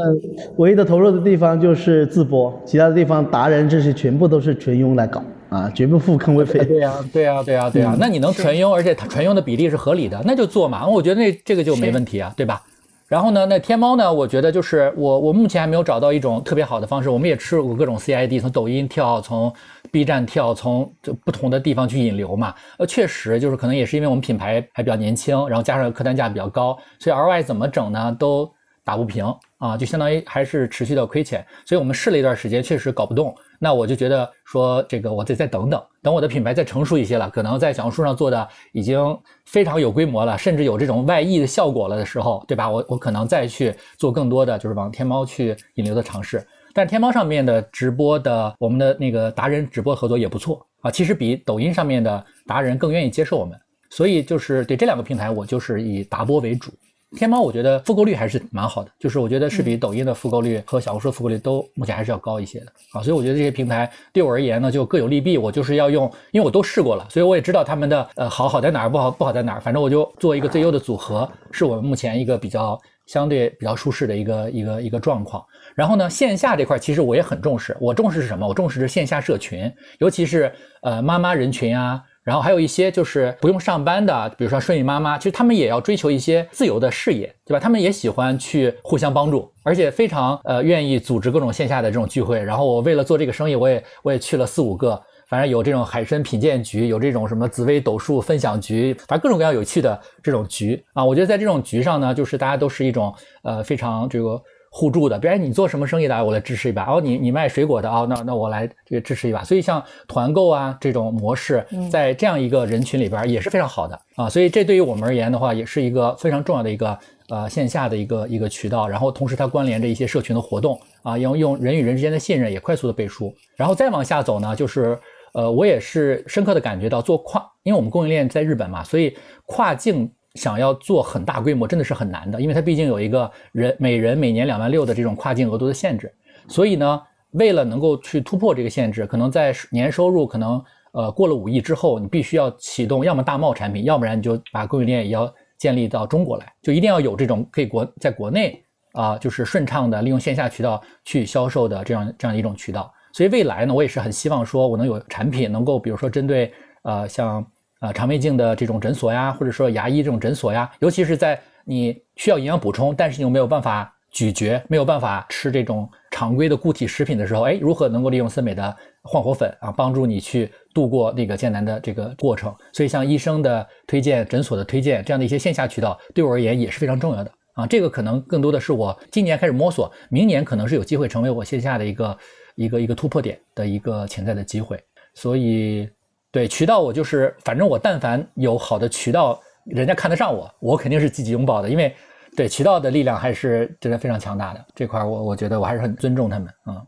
[0.57, 6.59] 唯一的投入的地方就是自播，其他的地方达人这些全部都是纯佣来搞啊，绝不付坑位费。
[6.65, 7.95] 对呀，对呀，对呀，对呀。
[7.97, 10.85] 那你能纯佣，而且它纯佣的比例是合理的，那就做嘛。
[10.85, 12.61] 我觉得那这个就没问题啊，对吧？
[13.07, 14.11] 然后呢，那天猫呢？
[14.11, 17.09] 我觉得就是我，我目前还没有找到一种特别好的方式。
[17.09, 19.53] 我们也吃过各种 CID，从抖音跳，从
[19.91, 22.53] B 站跳，从就不同的地方去引流嘛。
[22.77, 28.13] 呃，确实就是可能也是因为我们品牌还比较年轻，然后加上客单价比较高，所以 RY 怎么整呢？
[28.19, 28.51] 都
[28.83, 29.25] 打不平
[29.57, 31.45] 啊，就相当于还是持续的亏钱。
[31.65, 33.35] 所以我们试了一段时间，确实搞不动。
[33.59, 42.69] 那我就觉得说，这个我得再等等，等我的品牌再成熟一些了，可能在小红书上做的已经非常有规模了，甚至有这种外溢的效果了的时候，对吧？
[42.69, 46.45] 我我可能再去做更多的就是往天猫去引流的尝试。
[46.71, 53.59] 但是天猫上面的直播的我们的那个达人直播合作也不错啊，其实比抖音上面的达人更愿意接受我们，
[53.89, 56.71] 所以就是对这两个平台，我就是以达播为主。
[57.15, 75.41] 天猫我觉得复购率还是蛮好的，就是我觉得是比抖音的复购率和小红书复购率都目前还是要高一些的啊，所以我觉得这些平台对我而言呢就各有利弊，我就是要用，因为我都试过了，所以我也知道他们的呃好好在哪儿，不好不好在哪儿，反正我就做一个最优的组合，是我们目前一个比较相对比较舒适的一个一个一个状况。
[75.75, 78.45] 然后呢，线下这块其实我也很重视，我重视是什么？
[78.45, 80.51] 我重视是线下社群，尤其是
[80.81, 82.03] 呃妈妈人群啊。
[82.27, 87.59] 然后还有一些就是不用上班的，比如说顺义妈妈，其实他们也要追求一些自由的事业，对吧？
[87.59, 92.43] 他们也喜欢去互相帮助，而且非常呃愿意组织各种线下的这种聚会。
[92.43, 101.05] 然后我为了做这个生意，我也我也去了四五个，反正有这种海参品鉴局，有这种什么紫薇斗数分享局，反正各种各样有趣的这种局啊。
[101.05, 104.43] 我觉得在这种局上呢，就是大家都是一种呃非常这个。
[104.77, 106.83] 互助的，比如你做什么生意的，我来支持一把。
[106.85, 109.43] 哦，你你卖水果的哦，那那我来这个支持一把。
[109.43, 114.29] 所以像团购啊这种模式，在这样一个人群里边也是非常好的啊。
[114.29, 116.95] 所以这对于我们而言的话，也是一个非常重要的一个
[117.29, 124.95] 呃线下的一个一个渠道，然后同时它关联着一些社群的活动啊，用用人与人之间的信任也快速的背书，然后再往下走呢，就是
[125.33, 129.17] 呃我也是深刻的感觉到做跨，因为我们供应链在日本嘛，所以
[129.47, 136.09] 跨境想要做很大规模真的是很难的，因为它毕竟有一个人每人每年两万六的这种跨境额度的限制，
[136.47, 137.01] 所以呢，
[137.31, 145.29] 为了能够去突破这个限制，可能在年收入可能呃过了五亿之后，你必须要启动要么大贸产品，要不然你就把供应链也要。
[145.59, 152.93] 建立到中国来，就一定要有这种可以国在国内啊，就是顺畅的利用线下渠道去销售的这样这样一种渠道。
[153.11, 156.53] 所以未来呢，我也是很希望说，我能有产品能够，比如说针对
[156.83, 157.43] 呃像
[157.79, 170.51] 呃肠胃镜的这种诊所呀，或者说牙医这种诊所呀，尤其是在你需要营养补充，但是你又没有办法咀嚼，没有办法吃这种常规的固体食品的时候，哎，如何能够利用森美的焕活粉啊，帮助你去。
[170.73, 177.65] 度过那个艰难的这个过程，所以像医生的推荐、诊所的推荐这样的一些线下渠道，对我而言也是非常重要的啊。
[177.65, 182.17] 这个可能更多的是我今年开始摸索，明年可能是有机会成为我线下的一个
[182.53, 184.79] 一个一个突破点的一个潜在的机会。
[185.15, 185.89] 所以，
[186.31, 191.95] 对渠道我就是，反正我但凡有好的渠道，人家看得上我，我肯定是积极拥抱的，因为
[192.35, 194.65] 对渠道的力量还是真的非常强大的。
[194.75, 196.83] 这块我我觉得我还是很尊重他们啊。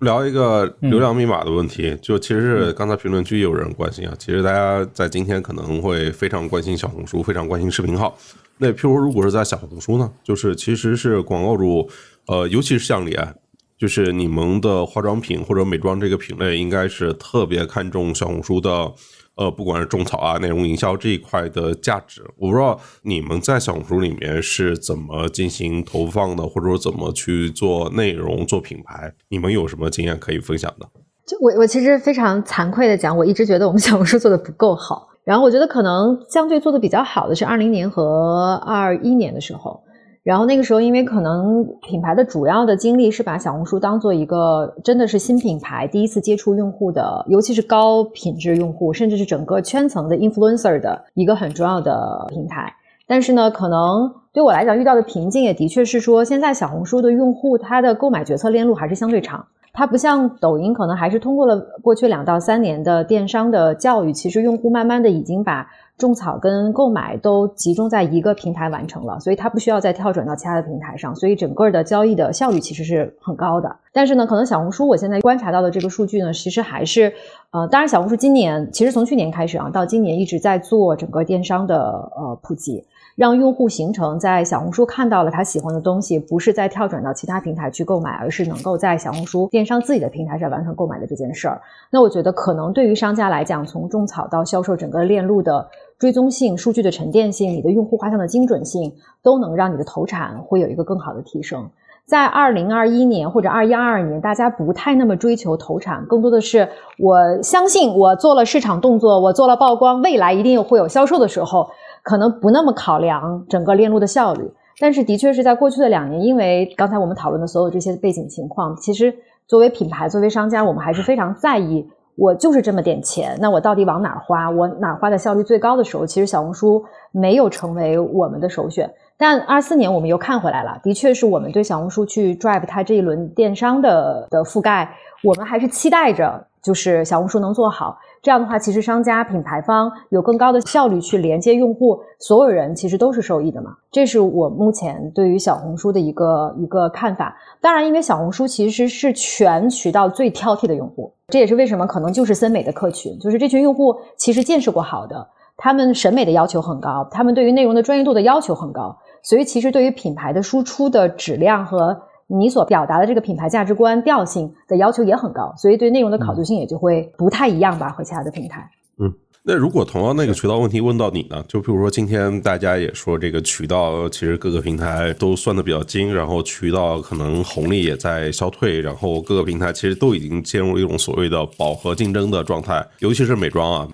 [0.00, 4.14] 聊一个流量密码的问题，就其实是刚才评论区有人关心啊。
[4.16, 8.16] 其实大家在今天可能会非常关心小红书，非常关心视频号。
[8.58, 11.90] 那譬如如果是在小红书呢，就是其实是广告主，
[12.26, 13.34] 呃，尤其是像李安，
[13.78, 18.92] 就是你们的化妆品或者美妆这个品类，应该是特别看重小红书的。
[19.36, 30.88] 呃，不管是种草啊、内容营销这一块的价值，我不知道你们在小红书里面是怎么进行投放的，或者说怎么去做内容、做品牌，你们有什么经验可以分享的？
[31.24, 39.80] 就我，我其实非常惭愧的讲，我一直觉得我们小红书做的不够好，然后我觉得可能相对做的比较好的是二零年和二一年的时候。
[40.28, 52.70] 然后那个时候，因为可能品牌的主要的精力是把小红书当做一个真的是新品牌第一次接触用户的，尤其是高品质用户，甚至是整个圈层的 influencer 的一个很重要的平台。
[53.06, 65.66] 但是呢，可能对我来讲遇到的瓶颈也的确是说，现在小红书的用户他的购买决策链路还是相对长，它不像抖音，可能还是通过了过去两到三年的电商的教育，其实用户慢慢的已经把。
[65.98, 73.76] 种草跟购买都集中在一个平台完成了，所以它不需要再跳转到其他的平台上，所以整个的交易的效率其实是很高的。
[73.92, 77.12] 但是呢，可能小红书我现在观察到的这个数据呢，其实还是，
[77.50, 81.76] 呃，当然小红书今年其实从去年开始啊，到今年一直在做整个电商的
[82.16, 82.84] 呃普及。
[83.18, 91.60] 让用户形成在小红书看到了他喜欢的东西，不是再跳转到其他平台去购买，而是能够在小红书电商自己的平台上完成购买的这件事儿。
[91.90, 95.68] 那我觉得可能对于商家来讲，从种草到销售整个链路的
[95.98, 101.68] 追踪性、数据的沉淀性、你的用户画像的精准性，都能让你的投产会有一个更好的提升。
[102.06, 106.68] 在二零二一年或者二一二二年，大家不太那么追求投产，更多的是
[106.98, 111.68] 我相信我做了市场动作，我做了曝光，未来一定会有销售的时候。
[112.02, 119.14] 可能不那么考量整个链路的效率，但是的确是在过去的两年，因为刚才我们讨论的所有这些背景情况，其实
[119.46, 121.88] 作为品牌、作为商家，我们还是非常在意。
[122.16, 124.50] 我就是这么点钱，那我到底往哪儿花？
[124.50, 128.92] 我哪儿花的效率最高的时候，其实小红书没有成为我们的首选。
[129.16, 134.92] 但二四年我们又看回来了，的确是我们对小红书去 drive 它这一轮电商的的覆盖，
[135.22, 137.98] 我们还是期待着，就是小红书能做好。
[138.20, 143.74] 这样的话，其实商家、品牌方有更高的效率去连接用户，所有人其实都是受益的嘛。
[143.90, 147.34] 这是我目前对于小红书的一个一个看法。
[147.58, 155.26] 当然，因为小红书其实是全渠道最挑剔的用户，这也是为什么可能就是森美的客群，就是这群用户其实见识过好的，
[155.56, 161.98] 他们审美的要求很高，他们对于内容的专业度的要求很高，所以其实对于品牌的输出的质量和。
[162.28, 168.70] 你所表达的这个品牌价值观调性的要求也很高，所以对内容的考究性也就会不太一样吧，和其他的平台。
[169.00, 169.10] 嗯，
[169.42, 171.42] 那如果同样那个渠道问题问到你呢？
[171.48, 183.88] 就比如说今天大家也说这个渠道其实各个平台都算的比较精，然后渠道可能红利也在消退，然后各个平台其实都已经进入一种所谓的饱和竞争的状态，尤其是美妆啊。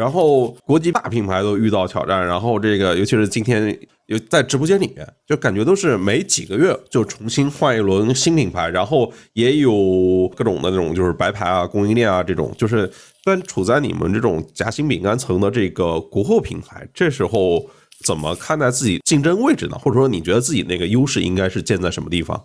[0.00, 12.90] 然后国际大品牌都遇到挑战，然后这个尤其是今天有在直播间里面，就感觉都是每几个月就重新换一轮新品牌，然后也有各种的那种就是白牌啊、供应链啊这种，就是
[13.26, 17.62] 但处在你们这种夹心饼干层的这个国货品牌，这时候
[18.06, 19.76] 怎么看待自己竞争位置呢？
[19.78, 22.42] 或者说你觉得自己那个优势应该是建在什么地方？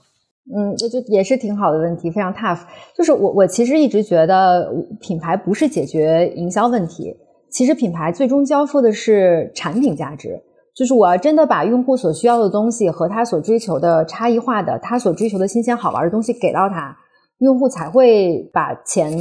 [0.53, 2.59] 嗯，这就也是挺好的问题，非常 tough。
[2.95, 4.69] 就是我我其实一直觉得
[4.99, 7.15] 品牌不是解决营销问题。
[7.49, 10.41] 其实品牌最终交付的是产品价值，
[10.75, 16.97] 就是我要真的把用户所需要的东西和他所追求的差异化的、他所追求的新鲜好玩的东西给到他，
[17.39, 19.11] 用户才会把钱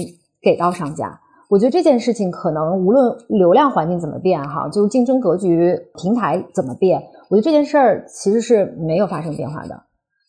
[0.43, 1.21] 给到商家。
[1.49, 9.81] 我觉得这件事情可能无论流量环境怎么变，哈，就是竞争格局、平台怎么变，我觉得这件事儿其实是没有发生变化的。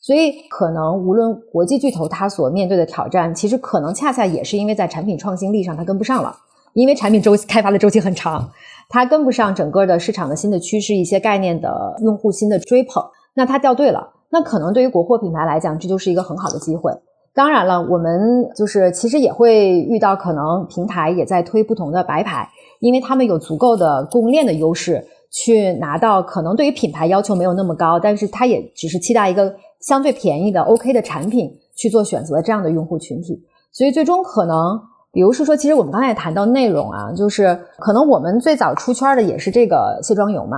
[0.01, 6.35] 所以，可能无论国际巨头他所面对的挑战，其实可能恰恰也是因为在产品创新力上他跟不上了，
[6.75, 8.51] 因为产品周期开发的周期很长，
[8.89, 13.01] 它跟不上整个的市场的新的趋势、一些概念的用户新的追捧，
[13.33, 14.11] 那它掉队了。
[14.29, 16.91] 那可能对于国货品牌来讲，这就是一个很好的机会。
[17.33, 22.49] 当然了，我们就是其实也会遇到可能平台也在推不同的白牌，
[22.79, 33.41] 因为他们有足够的供应链的优势，去拿到可能对于品牌要求没有那么高，但是它也只是期待一个相对便宜的 OK 的产品去做选择这样的用户群体。
[33.71, 34.79] 所以最终可能，
[35.15, 40.57] 比如是说，其实我们刚才也谈到内容啊，就是可能我们最早出圈的也是这个卸妆油嘛，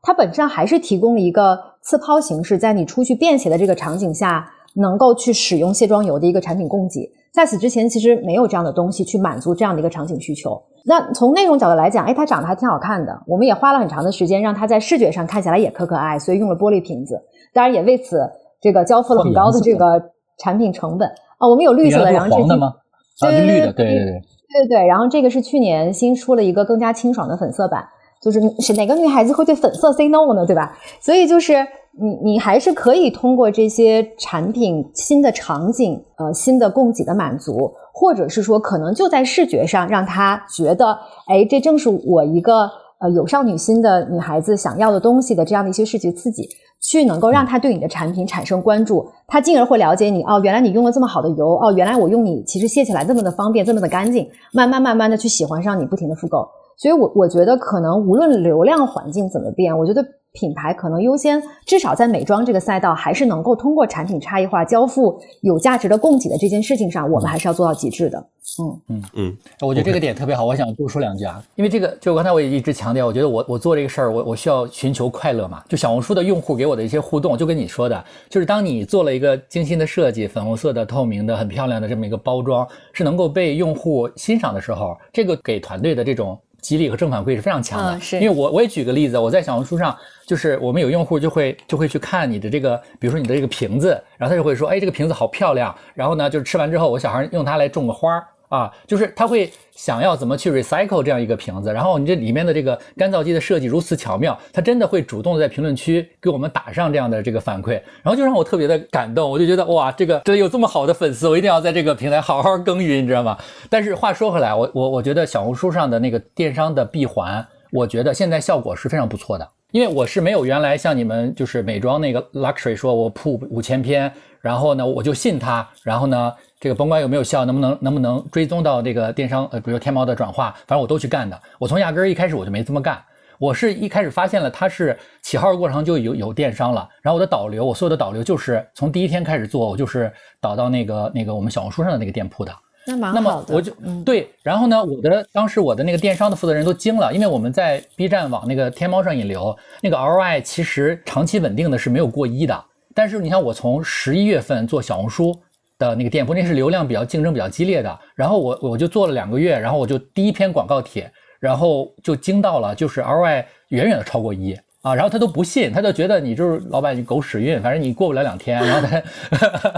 [0.00, 4.48] 它本质上还是提供了一个次抛形式，在你出去便携的这个场景下。
[4.74, 10.62] 能够去使用卸妆油的一个产品供给，在此之前其实没有这样的东西去满足这样的一个场景需求。
[10.84, 17.20] 那从内容角度来讲，哎，它长得还挺好看的，我们也花了很长的时间让它在视觉上看起来也可可爱，所以用了玻璃瓶子，
[17.52, 18.20] 当然也为此
[18.60, 20.00] 这个交付了很高的这个
[20.38, 21.08] 产品成本
[21.38, 21.48] 啊。
[21.48, 22.72] 我们有绿色的，然后这是吗？
[23.20, 24.86] 啊，绿的，对对对，对对对。
[24.86, 27.86] 然后这个是去年新出了一个更加清爽的粉色版，
[28.22, 30.46] 就是是哪个女孩子会对粉色 say no 呢？
[30.46, 30.76] 对吧？
[31.00, 31.66] 所以就是。
[32.00, 42.70] 你你还是可以通过这些产品新的场景，呃，新的供给的满足，或者是说可能就在视觉上让他觉得，哎，这正是我一个
[43.00, 46.48] 呃有少女心的女孩子想要的东西的这样的一些视觉刺激，
[46.80, 56.48] 去能够让她对你的产品产生关注，她进而会了解你哦，原来你用了这么好的油哦，原来我用你其实卸起来这么的方便，这么的干净，慢慢慢慢的去喜欢上你，不停的复购。
[56.76, 60.04] 所以我我觉得可能无论流量环境怎么变，我觉得。
[60.32, 68.18] 品牌可能优先，至少在美妆这个赛道，还是能够通过产品差异化交付有价值的供给的这件事情上，我们还是要做到极致的。
[68.58, 75.62] 嗯嗯嗯，我觉得这个点特别好，我想多说两句啊，因为这个就刚才我也一直强调，我觉得我我做这个事儿，我我需要寻求快乐嘛。
[75.68, 86.38] 就小红书的用户给我的一些互动，就跟你说的，就是当你做了一个精心的设计，粉红色的、透明的、很漂亮的这么一个包装，是能够被用户欣赏的时候，这个给团队的这种。
[86.60, 89.96] 激励和正反馈是非常强的，是因为我我也举个例子，我在小红书上，
[90.26, 98.24] 就是我们有用户就会就会去看你的这个，比如说你的这个瓶子，然后他就会说，哎，这个瓶子好漂亮，然后呢，就是吃完之后，我小孩用它来种个花儿。
[98.50, 113.38] 啊，就是他会想要怎么去 recycle 这样一个瓶子，然后你这里面的这个干燥机的设计如此巧妙，他真的会主动在评论区给我们打上这样的这个反馈，然后就让我特别的感动，我就觉得哇，这个真有这么好的粉丝，我一定要在这个平台好好耕耘，你知道吗？
[113.68, 126.32] 但是话说回来，我我我觉得小红书上的那个电商的闭环，我觉得现在效果是非常不错的，因为我是没有原来像你们就是美妆那个 luxury 说我铺五千篇，然后呢我就信他，然后呢。
[126.60, 131.40] 这个甭管有没有效，能不能能不能追踪到这个电商，呃，比如天猫的转化，反正我都去干的。
[131.58, 133.02] 我从压根儿一开始我就没这么干，
[133.38, 142.52] 我是一开始发现了它是起号的过程就有有电商了，然后我的导流，我所有的导流就是从第一天开始做，我就是导到那个那个我们小红书上的那个店铺的。
[142.86, 143.72] 那蛮好那么我就
[144.04, 152.64] 对，然后呢，我的当时我的那个电商的负责人都惊了，因为我们在 B 站往那个天猫上引流，那个 ROI 其实长期稳定的是没有过一的，
[152.94, 155.34] 但是你看我从十一月份做小红书。
[155.80, 157.98] 的那个店铺，那是流量比较竞争比较激烈的。
[158.14, 164.94] 然后我我就做了两个月，然后我就第一篇广告帖，然后就惊到了，就是 ROI 远远的超过一啊。
[164.94, 168.62] 然后他都不信，他就觉得你就是老板，你狗屎运，反正你过不了两天。
[168.62, 169.02] 然后他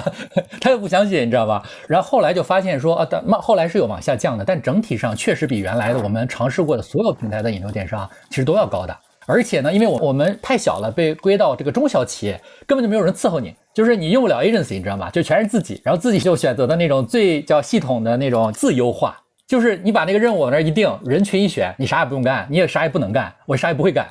[0.61, 1.62] 他又不相信，你知道吧？
[1.87, 8.97] 然后后来就发现说啊，但后来是有往下降的，但整体上确实比原来的我们尝试过的所有平台的引流电商其实都要高的。
[9.24, 15.11] 而且呢，因为我我们太小了，被归到这个中小企业，根本就没有人伺候你，就是你用不了 agency，你知道吗？
[15.11, 24.07] 就全是自己，然后自己就选择的那种最叫系统的那种自优化，就是你把那个任务往那一定，人群一选，你啥也不用干，你也啥也不能干，我啥也不会干，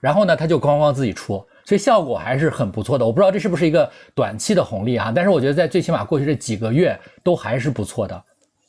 [0.00, 3.06] 然后呢，他就咣咣自己出，所以效果还是很不错的。
[3.06, 8.14] 我不知道这是不是一个短期的红利啊，但是我觉得在最起码过去这几个月都还是不错的，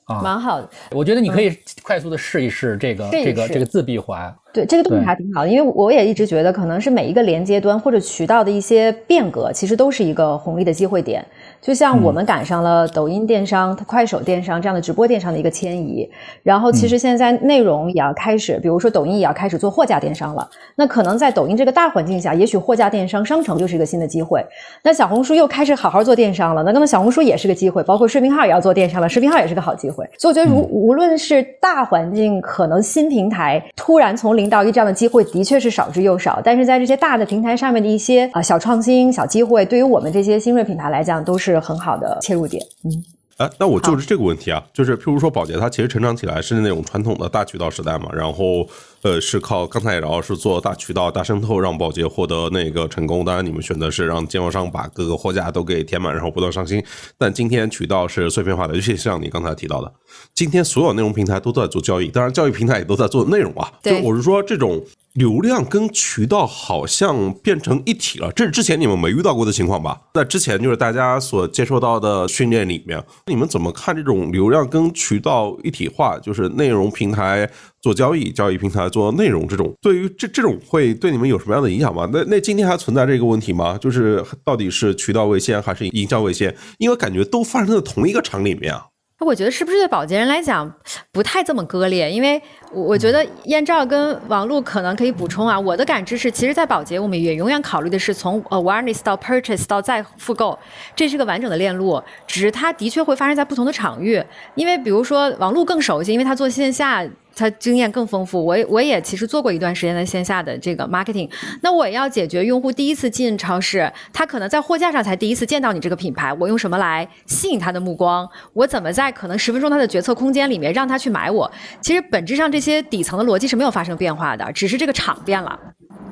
[0.05, 0.69] 啊，蛮好的。
[0.91, 4.35] 我觉得你可以快速的试一试这个这个这个自闭环。
[4.57, 11.23] 对这个动态挺好的，因为我也一直觉得，可能是每一个连接端或者渠道的一些变革，其实都是一个红利的机会点。
[11.61, 16.09] 就像我们赶上了抖音电商、快手电商这样的直播电商的一个迁移，
[16.41, 20.47] 然后其实现在内容也要开始，比如说抖音也要开始做货架电商了。
[20.75, 24.43] 那可能在抖音这个大环境下，也许货架电商商城就是一个新的机会。
[24.83, 30.03] 那小红书又开始好好做电商了，那那么小红书也是个机会，包括视频号也要做电商了，视频号也是个好机会。
[30.17, 42.63] 所以我觉得，如无论是大环境，可能新平台突然从零零到一这样的机会的确是少之又少，但是在这些大的平台上面的一些啊小创新、小机会，对于我们这些新锐品牌来讲，都是很好的切入点。
[42.85, 43.03] 嗯。
[43.35, 48.65] 哎，那我就是这个问题啊，就是譬如说，宝洁它其实成长起来是那种传统的大渠道时代嘛，然后
[49.03, 53.23] 呃是靠刚才也聊是做大渠道、大渗透，让保洁获得那个成功。
[53.23, 56.83] 当然，你们选的是让经销商把各个货架都给填满，然后不断上新。
[57.17, 59.93] 但今天渠道是碎片化的，尤其像你刚才提到的，
[60.33, 63.71] 今天所有内容平台都在做交易，当然交易平台也都在做内容啊。
[63.81, 64.83] 就我是说这种。
[65.17, 69.99] 流量跟渠道好像变成一体了，这是之前你们没遇到过的情况吧？
[70.13, 76.19] 在之前就是大家所接受到的训练里面，你们怎么看这种流量跟渠道一体化？
[76.19, 77.49] 就是内容平台
[77.81, 82.07] 做交易，交易平台做内容，这种对于这这种会对你们有什么样的影响吗？
[82.13, 83.75] 那那今天还存在这个问题吗？
[83.79, 86.55] 就是到底是渠道为先还是营销为先？
[86.77, 88.85] 因为感觉都发生在同一个场里面啊。
[89.19, 90.71] 我觉得是不是对保洁人来讲
[91.11, 92.09] 不太这么割裂？
[92.09, 92.39] 因为
[92.71, 95.59] 我觉得燕照跟王璐可能可以补充啊。
[95.59, 100.57] 我的感知是，其实，在保洁，我们也永远考虑的是从 awareness 到 purchase 到再复购，
[100.95, 102.01] 这是个完整的链路。
[102.27, 104.23] 只是它的确会发生在不同的场域。
[104.53, 107.05] 因为比如说王璐更熟悉，因为他做线下。
[107.37, 111.29] 他经验更丰富，我我也其实做过一段时间的线下的这个 marketing。
[111.61, 118.27] 那我也要解决用户第一次进超市，他可能在货架上才第一次见到你这个品牌，我用什么来吸引他的目光？
[118.53, 121.49] 我怎么在可能十分钟他的决策空间里面让他去买我？
[121.79, 125.59] 其实本质上这些底层的逻辑是没有发生变化的，只是这个场变了。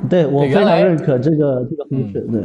[0.07, 2.43] 对我非常认可这个这个方式，对。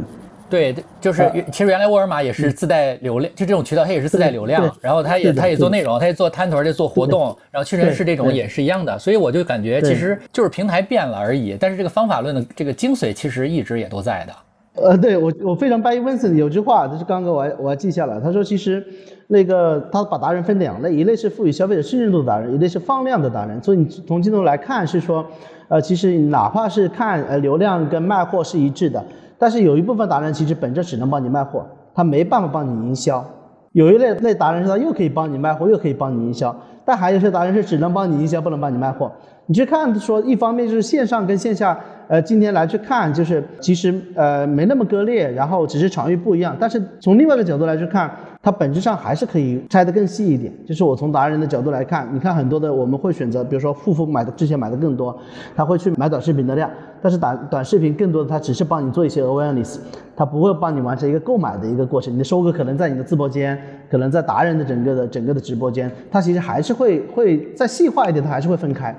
[0.51, 14.33] 对，就是其实原来沃尔玛也是自带流量，就这种渠道它也是自带流量，然后它也它也做内容，它也做摊头，也做活动，然后屈臣氏这种也是一样的，所以我就感觉其实就是平台变了而已，但是这个方法论的这个精髓其实一直也都在的。
[14.73, 18.85] 呃，对我我非常 buy Vincent 有句话，就是刚刚我还我还记下了，他说其实
[19.27, 23.61] 那个他把达人分两类，一类是赋予消费者信任度的达人，一类是放量的达人。
[23.61, 25.25] 所以你从镜头来看是说，
[25.67, 29.03] 呃，其实哪怕是看呃流量跟卖货是一致的。
[29.41, 31.65] 但是有一部分达人其实本质只能帮你卖货，
[31.95, 33.25] 他没办法帮你营销。
[33.71, 36.55] 有一类类达人是他又可以帮你卖货，又可以帮你营销。
[36.85, 39.11] 但还有些达人是只能帮你营销，不能帮你卖货。
[39.47, 41.75] 你去看说，一方面就是线上跟线下，
[42.07, 46.55] 呃，今天来去看，就是其实呃没那么割裂，然后只是场域不一样。
[46.59, 48.11] 但是从另外一个角度来去看。
[48.43, 55.15] 它本质上还是可以拆得更细一点，就是我从达人的角度来看，你看很多的我们会选择，比如说护肤买的之前买的更多，
[55.55, 56.67] 他会去买短视频的量，
[57.03, 59.77] 但是短短视频更多的它只是帮你做一些 awareness，
[60.15, 62.11] 它不会帮你完成一个购买的一个过程。
[62.11, 63.55] 你的收割可能在你的直播间，
[63.91, 68.95] 可能在达人的整个的整个的直播间，它其实还是会会再细化一点，它还是会分开。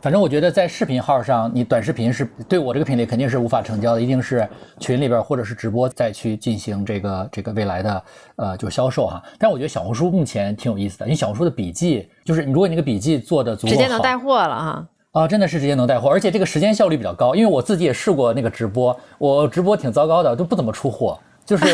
[0.00, 4.48] 反正我觉得在视频号上，你短视频是对我这个品类肯定是无法成交的，一定是
[4.78, 8.02] 群里边或者是直播再去进行这个这个未来的
[8.36, 9.20] 呃就销售哈。
[9.38, 14.86] 但我觉得小红书目前挺有意思的，因为小红书的笔记就是如果你那个笔记做的足够好，直接能带货了哈。
[15.12, 21.18] 啊，真的是直接能带货，而且这个时间效率比较高，因为我自己也试过那个直播，我直播挺糟糕的，都不怎么出货。
[21.48, 21.64] 就是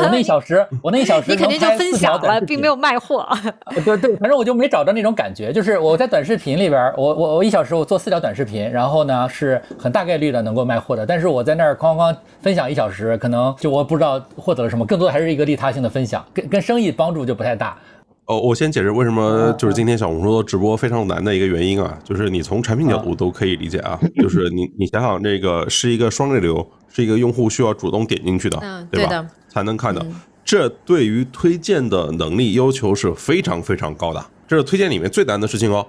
[0.00, 3.26] 我那一小时，我那一小时你肯定就分享了，并没有卖货。
[3.84, 5.52] 对对，反正我就没找着那种感觉。
[5.52, 11.04] 就是我在短视频里边，我我我一小时我做四条短视频，然后呢是很大概率的能够卖货的。
[11.04, 17.76] 但是我在那儿哐哐分享一小时，可能就我不知道获得了什么，更多的还是一个利他性的分享，跟跟生意帮助就不太大。
[18.26, 26.66] 哦，我先解释为什么就是今天小红书直播非常难的一个原因啊，就是你从产品角度都可以理解啊，就是你你想想这个是一个双内流。
[26.96, 29.26] 是一个用户需要主动点进去的，对吧？
[29.48, 30.00] 才能看到，
[30.44, 35.84] 这对于推荐的能力要求是非常非常高的，这是推荐里面最难的事情哦。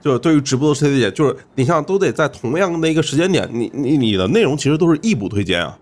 [0.00, 5.78] 就是对于直播的推荐，就是你像都得在同样的一个时间点，你你你的内容其实都是异步推荐啊，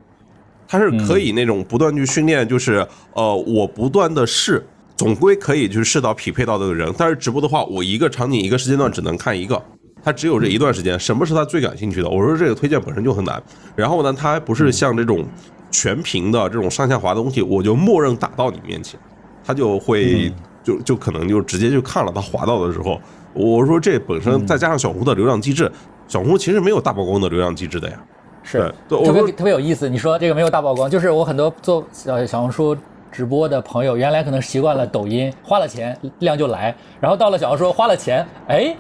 [0.68, 4.62] 它是可以那种不断去训练，就是呃，我不断的试，
[4.97, 6.93] 总归可以就是试到匹配到这个人。
[6.97, 9.62] 但是直播的话，我一个场景一个时间段只能看一个。
[10.02, 12.09] 他只有这一段时间，什么是他最感兴趣的？
[12.09, 13.43] 我说这个推荐本身就很难，
[13.74, 15.27] 然后呢，他还不是像这种
[15.73, 19.01] 全屏的这种上下滑的东西，我就默认打到你面前，
[19.44, 20.32] 他就会
[20.62, 22.12] 就就可能就直接就看了。
[22.14, 23.01] 他滑到的时候，
[23.32, 25.68] 我说这本身再加上小红的流量机制，
[26.06, 28.01] 小红其实没有大曝光的流量机制的呀。
[28.44, 29.89] 是，特别特别有意思。
[29.89, 32.77] 你说这个没有大曝光，就是我很多做小小红书
[33.16, 38.76] 直播的朋友，原来可能习惯了抖音，花了钱量就来，然后到了小红书花了钱，哎。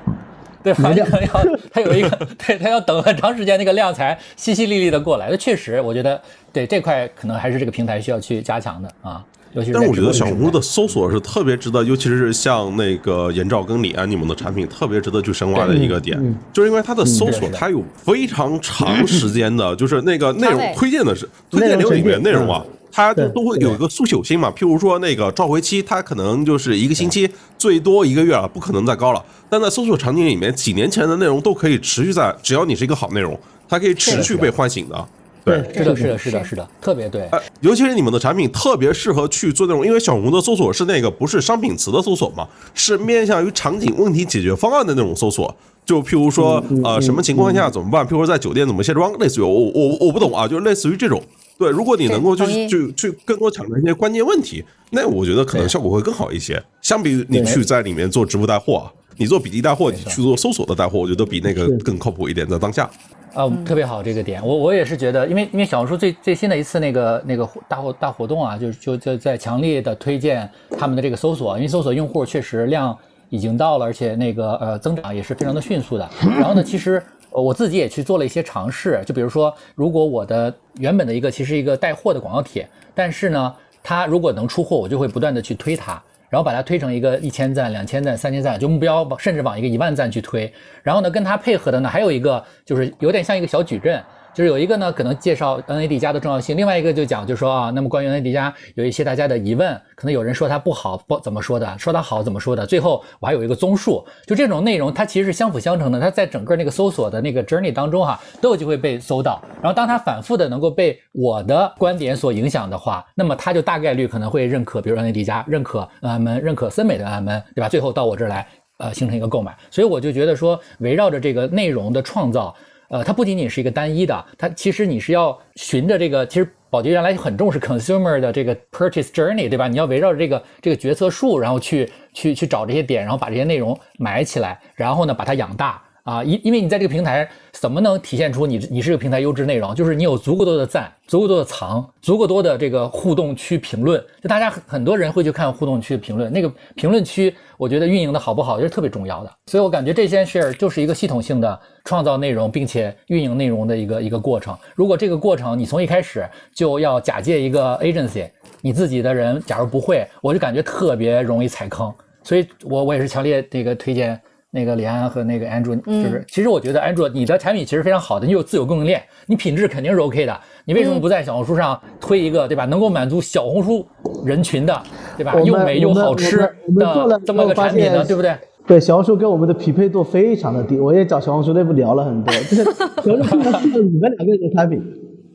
[0.62, 1.28] 对，好像要
[1.72, 2.10] 他有一个，
[2.44, 5.28] 对他要等很长时间，那个量才淅淅沥沥的过来。
[5.30, 6.20] 那确实，我觉得
[6.52, 9.24] 对这块可能还是这个平台需要去加强的啊。
[9.52, 16.20] 尤其是，但是我觉得小红书的搜索是特别值得，尤其是像那个颜照跟李安你们的产品，特别值得去深挖的一个点，
[16.52, 22.60] 就是因为它的搜索它有非常长时间的，就是那个内容推荐的是推荐流里面内容啊。
[22.96, 24.50] 它都会有一个速朽性嘛。
[24.56, 29.22] 譬如说那个召回期，它可能就是一个星期，最多一个月了，不可能再高了。
[29.50, 35.06] 但在搜索场景里面，几年前的内容都可以持续在，只要你是一个好内容，它可以持续被唤醒的。
[35.44, 37.28] 对，是的，是的，是的，是的，特别对。
[37.60, 45.54] 尤其是你们的产品特别适合去做那种，因为小红的搜索是那个不是商品词的搜索嘛，是面向于场景问题解决方案的那种搜索。
[45.84, 48.04] 就譬如说，呃，什么情况下怎么办？
[48.06, 51.22] 譬如说在酒店怎么卸妆，类似于我我我不懂啊，就是类似于这种。
[51.58, 56.62] 对，如果你能够就是就去更多抢占一些关键问题，那我觉得可能效果会更好一些。
[56.82, 62.90] 相比你去在里面做直播带货，你做笔记带货，你去做搜索的带货，我觉得比那个更靠谱一点，在当下。
[63.34, 72.96] 啊，特别好这个点，我我也是觉得，因为因为小红书最最新的一次那个那个大活大活动啊，就就就在强烈的推荐他们的这个搜索，因为搜索用户确实量
[73.28, 76.08] 已经到了，而且那个呃增长也是非常的迅速的。
[76.22, 77.02] 然后呢，其实
[77.42, 86.02] 我自己也去做了一些尝试，就比如说，如果我的原本的一个其实一个带货的广告帖，但是呢，它如果能出货，我就会不断的去推它。
[86.28, 90.52] 然后把它推成一个一千赞、两千赞、三千赞，就目标甚至往一个一万赞去推。
[90.82, 94.02] 然后呢，跟它配合的呢，还有一个就是有点像一个小矩阵。
[94.36, 102.66] 就是有一个呢，可能介绍 NAD 加的重要性；另外一个就讲，就说啊，那么关于 NAD 加有一些大家的疑问，可能有人说它不好，不怎么说的，说它好怎么说的。
[102.66, 105.98] 最后我还有一个综述，就这种内容，它其实是相辅相成的。
[105.98, 109.40] 它在整个那个搜索的那个 journey 当中哈，都有机会被搜到。
[109.62, 117.70] 然后当它反复的能够被我的观点所影响的话，那么它就大概率可能会认可，比如 NAD 加，认可安门，认可森美的安门，对吧？
[117.70, 118.46] 最后到我这儿来，
[118.80, 119.56] 呃，形成一个购买。
[119.70, 122.54] 所以我就觉得说，围绕着这个内容的创造。
[122.88, 129.68] 呃，它不仅仅是一个单一的，它其实你是要循着这个，其实宝洁原来很重视 consumer 的这个 purchase journey，对吧？
[129.68, 135.82] 你要围绕着这个这个决策树，然后去去去找这些点，然后把这些内容埋起来，然后呢把它养大。
[136.06, 139.74] 啊，因因为你在这个平台怎么能体现出你你是个平台优质内容？
[139.74, 149.32] 就是你有足够多的赞，足够多的藏，足够多的这个互动区评论，就大家很多人会去看互动区评论，那个评论区我觉得运营的好不好，这是特别重要的。
[149.46, 154.56] 所以我感觉这件事儿就是一个系统性的创造内容，并且运营内容的一个一个过程。
[154.76, 156.24] 如果这个过程你从一开始
[156.54, 158.30] 就要假借一个 agency，
[158.60, 161.92] 你自己的人假如不会，我就感觉特别容易踩坑。
[162.22, 164.20] 所以我我也是强烈这个推荐。
[164.56, 170.34] 那个李安和那个 Andrew，就是其实我觉得 Andrew，你的产品其实非常好的，你有自有供应链，你品质肯定是 OK 的。
[170.64, 172.64] 你为什么不在小红书上推一个，对吧？
[172.64, 173.86] 能够满足小红书
[174.24, 174.82] 人群的，
[175.14, 175.38] 对吧？
[175.42, 178.34] 又美又好吃的这么个产品呢，对不对？
[178.66, 180.80] 对，小红书跟我们的匹配度非常的低。
[180.80, 184.82] 我也找小红书内部聊了很多，就是小红书适合 你们两个人的产品。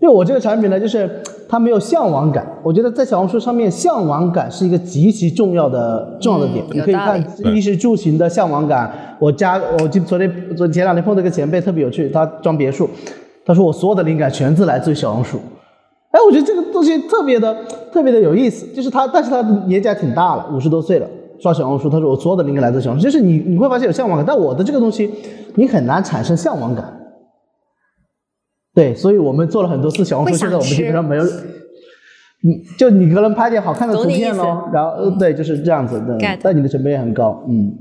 [0.02, 1.08] 因为我这个产品呢，就是
[1.48, 2.44] 它没有向往感。
[2.64, 6.66] 我觉得在小红书上面，向往感是一个极其重要的重要的点。
[6.72, 7.24] 你可以看
[7.54, 8.92] 衣食住行的向往感。
[9.20, 12.90] 我家，我就昨天昨前两天碰到一个前辈特别有趣，他装别墅，
[13.46, 15.38] 他说我所有的灵感全自来自于小红书。
[16.10, 17.56] 哎，我觉得这个东西特别的
[17.94, 18.66] 特别的有意思。
[18.76, 21.08] 就是他，但是他年纪还挺大了，五十多岁了，
[21.40, 21.88] 刷小红书。
[21.88, 23.04] 他说我所有的灵感来自小红书。
[23.06, 25.12] 就是你你会发现有向往感，但我的这个东西
[25.54, 26.92] 你很难产生向往感。
[28.74, 37.74] 对，所以我们做了很多次小红书，现在我们基本上没有，嗯就你可能拍点好看的图片咯，然后对，就是这样子的，但你的成本也很高，嗯。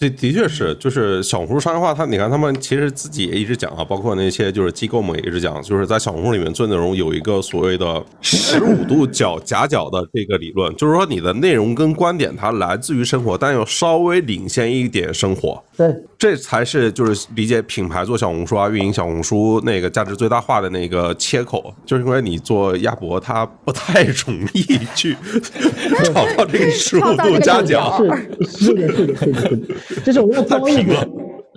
[0.00, 15.60] 这的确是，就是小红书商业化，它你看他们其实自己也一直讲啊，包括那些就是机构们也一直讲，就是在小红书里面做内容有一个所谓的十五度角夹角的这个理论，就是说你的内容跟观点它来自于生活，但又稍微领先一点生活。
[15.78, 24.60] 对，这才是就是理解品牌做小红书啊，运营小红书那个价值最大化的那个切口，就是因为你做鸭脖，它不太容易
[24.96, 25.16] 去
[26.12, 27.96] 找到这个十五度夹角。
[28.44, 29.74] 是的，是的，是的，是的。
[30.04, 31.08] 这是我们要造一个，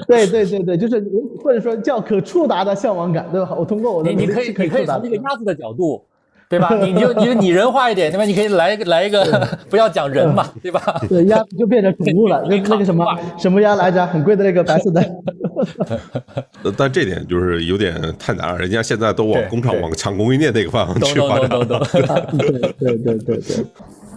[0.07, 1.03] 对对对对，就是
[1.43, 3.55] 或者说叫可触达的向往感，对吧？
[3.57, 6.05] 我通过我的你你可以你可以从那个鸭子的角度，
[6.51, 6.69] 对吧？
[6.83, 8.25] 你就你就拟人化一点，对吧？
[8.25, 11.01] 你可以来来一个 不要讲人嘛，对吧？
[11.07, 13.05] 对鸭子就变成宠物了，那那个什么
[13.39, 14.05] 什么鸭来着？
[14.07, 15.01] 很贵的那个白色的。
[16.77, 21.49] 但这点就是有点太难了，人家现在都往工厂往抢供应链那个方向去发展。
[22.37, 23.65] 对对对对对。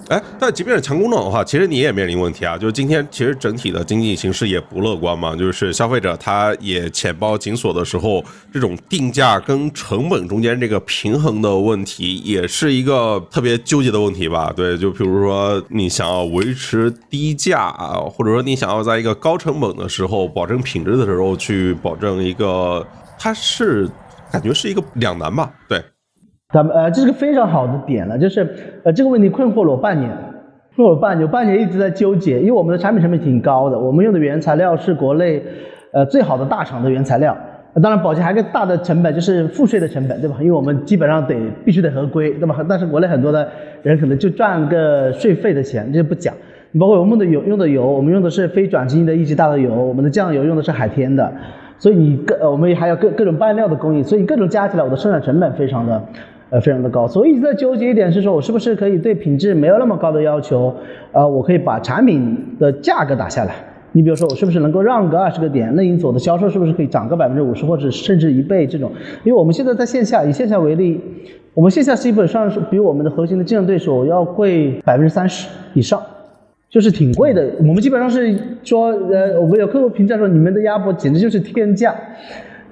[0.08, 2.58] 哎，但即便是强工厂的话，其实你也面临问题啊。
[2.58, 5.34] 就是今天其实整体的经济形势也不乐观嘛。
[5.34, 8.22] 就是消费者他也钱包紧锁的时候，
[8.52, 14.52] 这种定价跟成本中间这个平衡的问题，也是一个特别纠结的问题吧？
[14.54, 22.86] 对，就比如说你想要维持低价啊，或者说你想要在一个高成本的时候保证品质的时候去保证一个，
[23.18, 23.88] 它是
[24.30, 25.50] 感觉是一个两难吧？
[25.66, 25.82] 对。
[26.54, 28.48] 咱们呃，这是个非常好的点了，就是
[28.84, 30.08] 呃这个问题困惑了我半年，
[30.76, 35.42] 困惑我半年，我半年一直在纠结，因为我们的产品成本挺高的，我们用的原材料是国内
[35.92, 37.36] 呃最好的大厂的原材料，
[37.82, 40.36] 当然，保洁还有个大的成本就是赋税的成本，对吧？
[40.38, 42.64] 因为我们基本上得必须得合规，对吧？
[42.68, 43.48] 但是国内很多的
[43.82, 46.32] 人可能就赚个税费的钱，这就不讲。
[46.78, 51.32] 包括我们的油用的油，我们用的是非转基因的一级大豆油，我们的酱油用的是海天的，
[51.78, 56.00] 所以你各我们还有各各种拌料的工艺，所以各种加起来，我的生产成本非常的
[56.54, 57.08] 呃非常的高。
[57.08, 60.72] 所以一直在纠结一点是说，我是不是可以对品质没有那么高的要求，
[61.10, 63.56] 呃，我可以把产品的价格打下来。
[63.90, 65.72] 你比如说，我是不是能够让个二十个点？
[65.74, 68.92] 那因此我的销售是不是可以涨个百分之五十，或者甚至一倍这种？
[69.24, 71.00] 因为我们现在在线下，以线下为例，
[71.54, 76.00] 我们线下基本上是比我们的核心的竞争对手要贵百分之三十以上，
[76.68, 77.48] 就是挺贵的。
[77.58, 81.94] 我们基本上是说，呃，我们有客户评价说，你们的鸭脖简直就是天价。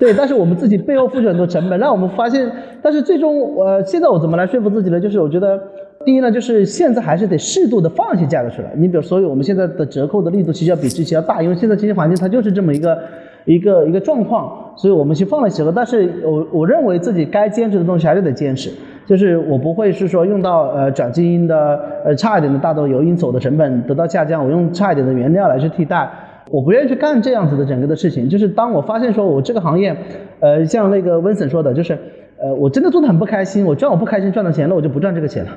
[0.02, 2.50] 对，但是我们自己背后付出很多成本，让我们发现，
[2.82, 4.98] 但是最终，呃，现在我怎么来说服自己呢？
[4.98, 5.56] 就是我觉得。
[6.04, 8.72] 第一呢，就是现在还是得适度的放一些价格出来。
[8.74, 12.98] 你比如，所以我们现在的折扣的力度其实要比之前要大，因为现在经济环境它就是这么一个
[13.44, 15.70] 一个一个状况，所以我们去放了折扣。
[15.70, 18.68] 但是我我认为自己该坚持的东西还是得坚持，
[19.06, 26.10] 就是我不会是说用到呃转基因的呃差一点的大豆油，因此我的成本得到下降，我用差一点的原料来去替代，
[26.52, 28.28] 我不愿意去干这样子的整个的事情。
[28.28, 29.96] 就是当我发现说我这个行业，
[30.38, 31.98] 呃，像那个温森说的，就是
[32.38, 35.50] 呃我真的做的很不开心，我赚我不开心赚的钱，那我就不赚这个钱了。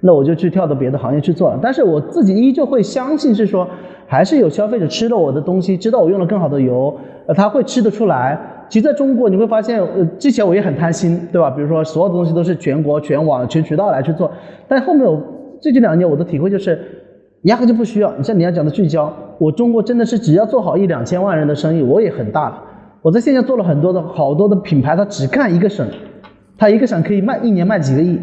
[0.00, 3.66] 那我就去跳到别的行业去做了，但是我自己依旧会相信是说，
[4.06, 6.94] 还是有消费者吃了我的东西，知道我用了更好的油，
[7.26, 8.38] 呃，他会吃得出来。
[8.68, 11.48] 其实在中国你会发现，呃，之前我也很贪心，对吧？
[11.48, 14.30] 比如说所有的东西都是全国、全网、全渠道来去做，
[14.68, 15.18] 但后面我
[15.58, 16.78] 最近两年我的体会就是，
[17.44, 18.12] 压根就不需要。
[18.18, 22.62] 你像你要讲的聚焦，我中国真的是只要做好一两千万人的生意，我也很大了。
[23.02, 25.86] 我在线下做了很多的好多的品牌，他只干一个省，
[26.56, 28.18] 他一个省可以卖一年卖几个亿。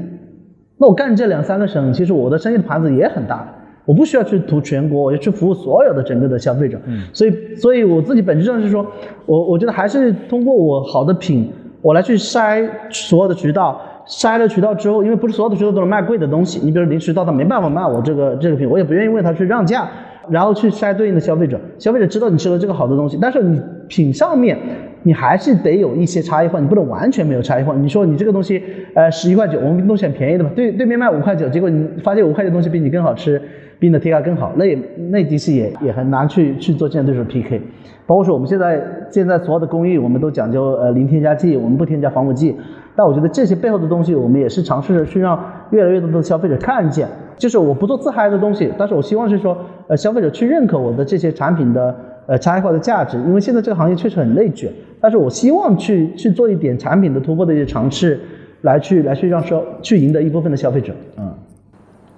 [0.77, 3.47] 那我干这两三个省，其实我的生意的盘子也很大，
[3.85, 6.79] 我不需要去图全国，我要去服务所有的整个的消费者。
[6.87, 8.83] 嗯，所以，所以我自己本质上是说，
[9.27, 11.51] 我我觉得还是通过我好的品，
[11.83, 19.87] 我来去筛所有的渠道，筛了渠道之后，因为不是所有的渠道都能卖贵的东西，你比如零渠道他没办法卖我这个这个品，我也不愿意为他去让价，
[20.29, 24.57] 然后去筛对应的消费者，消费者知道你吃了这个好的东西，但是你品上面。
[25.03, 27.75] 你还是得有一些差异化，你不能完全没有差异化。
[27.75, 28.61] 你说你这个东西，
[28.93, 33.41] 呃，十一块九，我们东西很便宜的嘛，对对面卖五块九，结果你发现五块钱东西比你更好吃，
[33.79, 34.77] 比你的贴价更好，那也
[35.09, 37.59] 那其实也也很难去去做竞争对手 PK。
[38.05, 38.79] 包括说我们现在
[39.09, 42.55] 现在所有的工艺，我们都讲究呃零添加剂，我们不添加防腐剂。
[42.95, 45.39] 但我觉得这些背后的东西，我们也是尝试着去让
[45.71, 47.07] 越来越多的消费者看见，
[47.37, 49.57] 就是我不做自嗨的东西，但是我希望是说，
[49.87, 51.95] 呃，消费者去认可我的这些产品的。
[52.27, 58.17] 呃，差异化的价值，因为现在这个行业确实很内卷，但是我希望去去做一点产品的突破的一些尝试，
[58.61, 60.93] 来去来去让说去赢得一部分的消费者。
[61.17, 61.33] 嗯，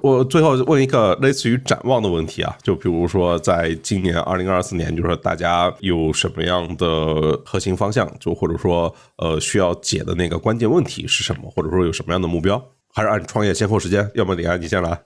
[0.04, 12.62] 我最后问一个类似于展望的问题啊，就比如说在今年二零二四年，就是说大家有什么样的核心方向，就或者说呃需要解的那个关键问题是什么，或者说有什么样的目标，
[12.94, 14.12] 还是按创业先后时间？
[14.14, 15.00] 要么李安你先来。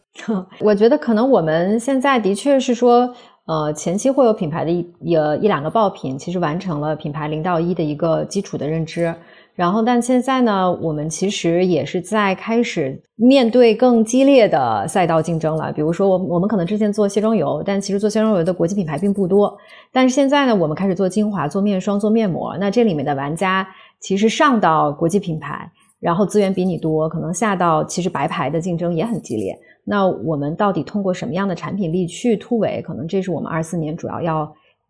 [0.59, 3.13] 我觉得可能我们现在的确是说。
[3.47, 9.15] 呃，前期会有品牌的一一一两个爆品，其实完成了品牌零到一的一个基础的认知。
[9.57, 15.73] 然后，但现在呢，我们其实也是在开始面对更激烈的赛道竞争了。
[15.73, 19.57] 比如说，我我们可能之前做卸妆油，但其实做卸妆油的国际品牌并不多。
[19.91, 22.55] 但是现在呢，我们开始做精华、做面霜、做面膜。
[22.59, 23.67] 那这里面的玩家
[23.99, 25.67] 其实上到国际品牌，
[25.99, 29.57] 然后资源比你多，可能下到其实白牌的竞争也很激烈。
[29.83, 32.79] 那我们到底通过什么样的产品力去突围？
[32.83, 34.43] 可能这是我们二四年主要要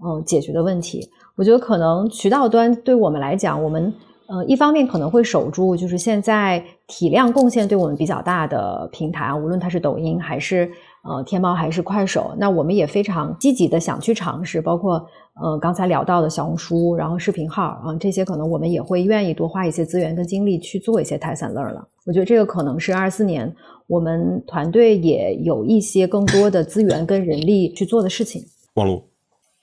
[0.06, 1.10] 嗯解决的问题。
[1.38, 3.94] 我觉得可能渠道端对我们来讲，我们
[4.28, 10.70] 呃一方面可能会守住，就是现在体量贡献对我们比较大的平台，无论它是抖音还是
[11.04, 15.04] 呃天猫还是快手，那我们也非常积极的想去尝试，包括
[15.42, 21.88] 呃刚才聊到的小红书，然后视频号啊这些，可能我们也会愿意多花一些资源跟精力去做一些 test and learn 了。
[22.06, 23.54] 我觉得这个可能是二四年。
[23.90, 28.44] 我们团队也有一些更多的资源跟人力去做的事情。
[28.74, 29.02] 王璐，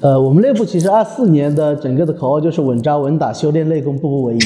[0.02, 4.40] 呃，我们内部其实二四年的整个的口号就是稳扎稳打，修炼内功，步步为营。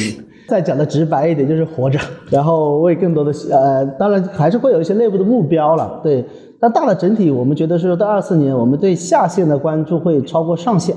[0.46, 1.98] 再讲的直白一点，就是活着，
[2.30, 6.24] 然后为更多的呃，当然还是会有一些内部的目标了，对。
[6.60, 10.94] 但大的整体，我们觉得是到二四年，我们对下线的关注会超过上线。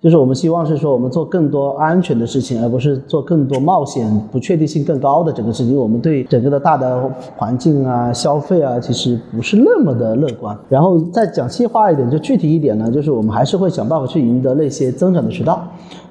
[0.00, 5.76] 就是我们希望是说，我们做更多安全的事情，而不是做更多冒险、不确定性更高的整个事情。
[5.76, 10.56] 我们对整个的大的环境啊、消费啊，其实不是那么的乐观。
[10.68, 15.60] 然后再讲细化一点，就具体一点呢，就是我们还是会想办法去赢得那些增长的渠道。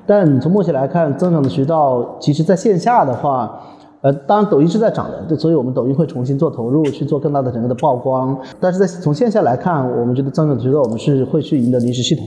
[0.06, 3.58] 但从目前来看，增长的渠道其实在线下的话，
[4.02, 8.38] 呃，当然抖音是在涨的，对所以我们抖音会重新做投入，去做更大的整个的曝光。
[8.60, 12.26] 但是在从线下来看，我们觉得增长渠道我们是会去赢得临时系统。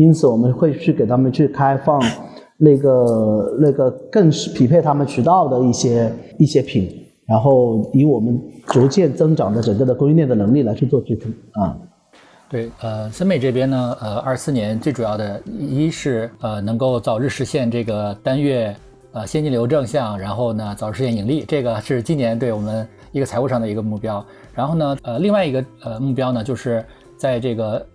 [0.00, 2.00] 因此，我们会去给他们去开放，
[2.56, 6.90] 那个那个更是匹配他们渠道的一些一些品，
[7.26, 11.76] 然后以我们逐渐增长的整个的供应链的能力来去做支撑啊。
[12.48, 18.74] 对，呃，森美这边呢，呃，二四年最主要的一是呃能够早日实现这个单月
[19.12, 24.24] 呃现金流正向，然后呢早日实现盈利，这个是今年对我们一个财务上的一个目标。
[24.54, 26.82] 然后呢，呃，另外一个呃目标呢，就是
[27.18, 27.86] 在这个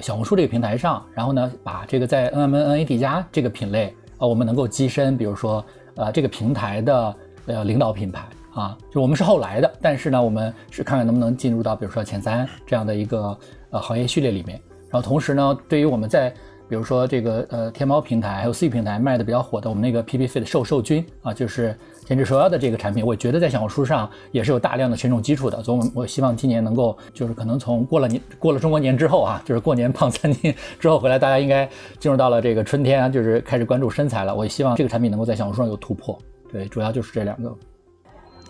[0.00, 5.64] 小红书这个平台上，然后呢把这个在 N M N A D 加这个品类啊，我们能够跻身，比如说
[5.96, 7.14] 呃这个平台的
[7.46, 13.38] 呃领导品牌啊，就我们是后来的，但是呢，我们是看看能不能进入到比如说前三这样的一个。
[13.72, 14.60] 呃，行业序列里面，
[14.90, 16.28] 然后同时呢，对于我们在
[16.68, 21.78] 比如说这个呃天猫平台还有 C 平台卖的比较火的我们那个 PP Fit 瘦瘦菌啊，就是
[22.10, 31.64] 减脂瘦腰的这个产品，我觉得在小红书上也是有大量的群众基础的，所以我我希望今年能够就是可能从过了年过了中国年之后啊，就是过年胖三斤之后回来，大家应该
[32.00, 34.34] 进入到了这个春天啊，就是开始关注身材了。
[34.34, 36.18] 我也希望这个产品能够在小红书上有突破。
[36.50, 37.54] 对，主要就是这两个。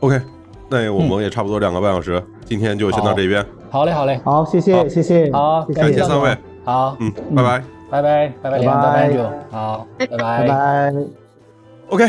[0.01, 0.19] OK。
[0.73, 3.45] 那我们也差不多两个半小时，今天就先到这边。
[3.69, 6.35] 好嘞，好嘞，好，谢谢，谢谢，好，感谢三位。
[6.65, 10.95] 好，嗯，拜拜，拜拜，拜拜，拜拜，好，拜拜，拜拜。
[11.89, 12.09] OK，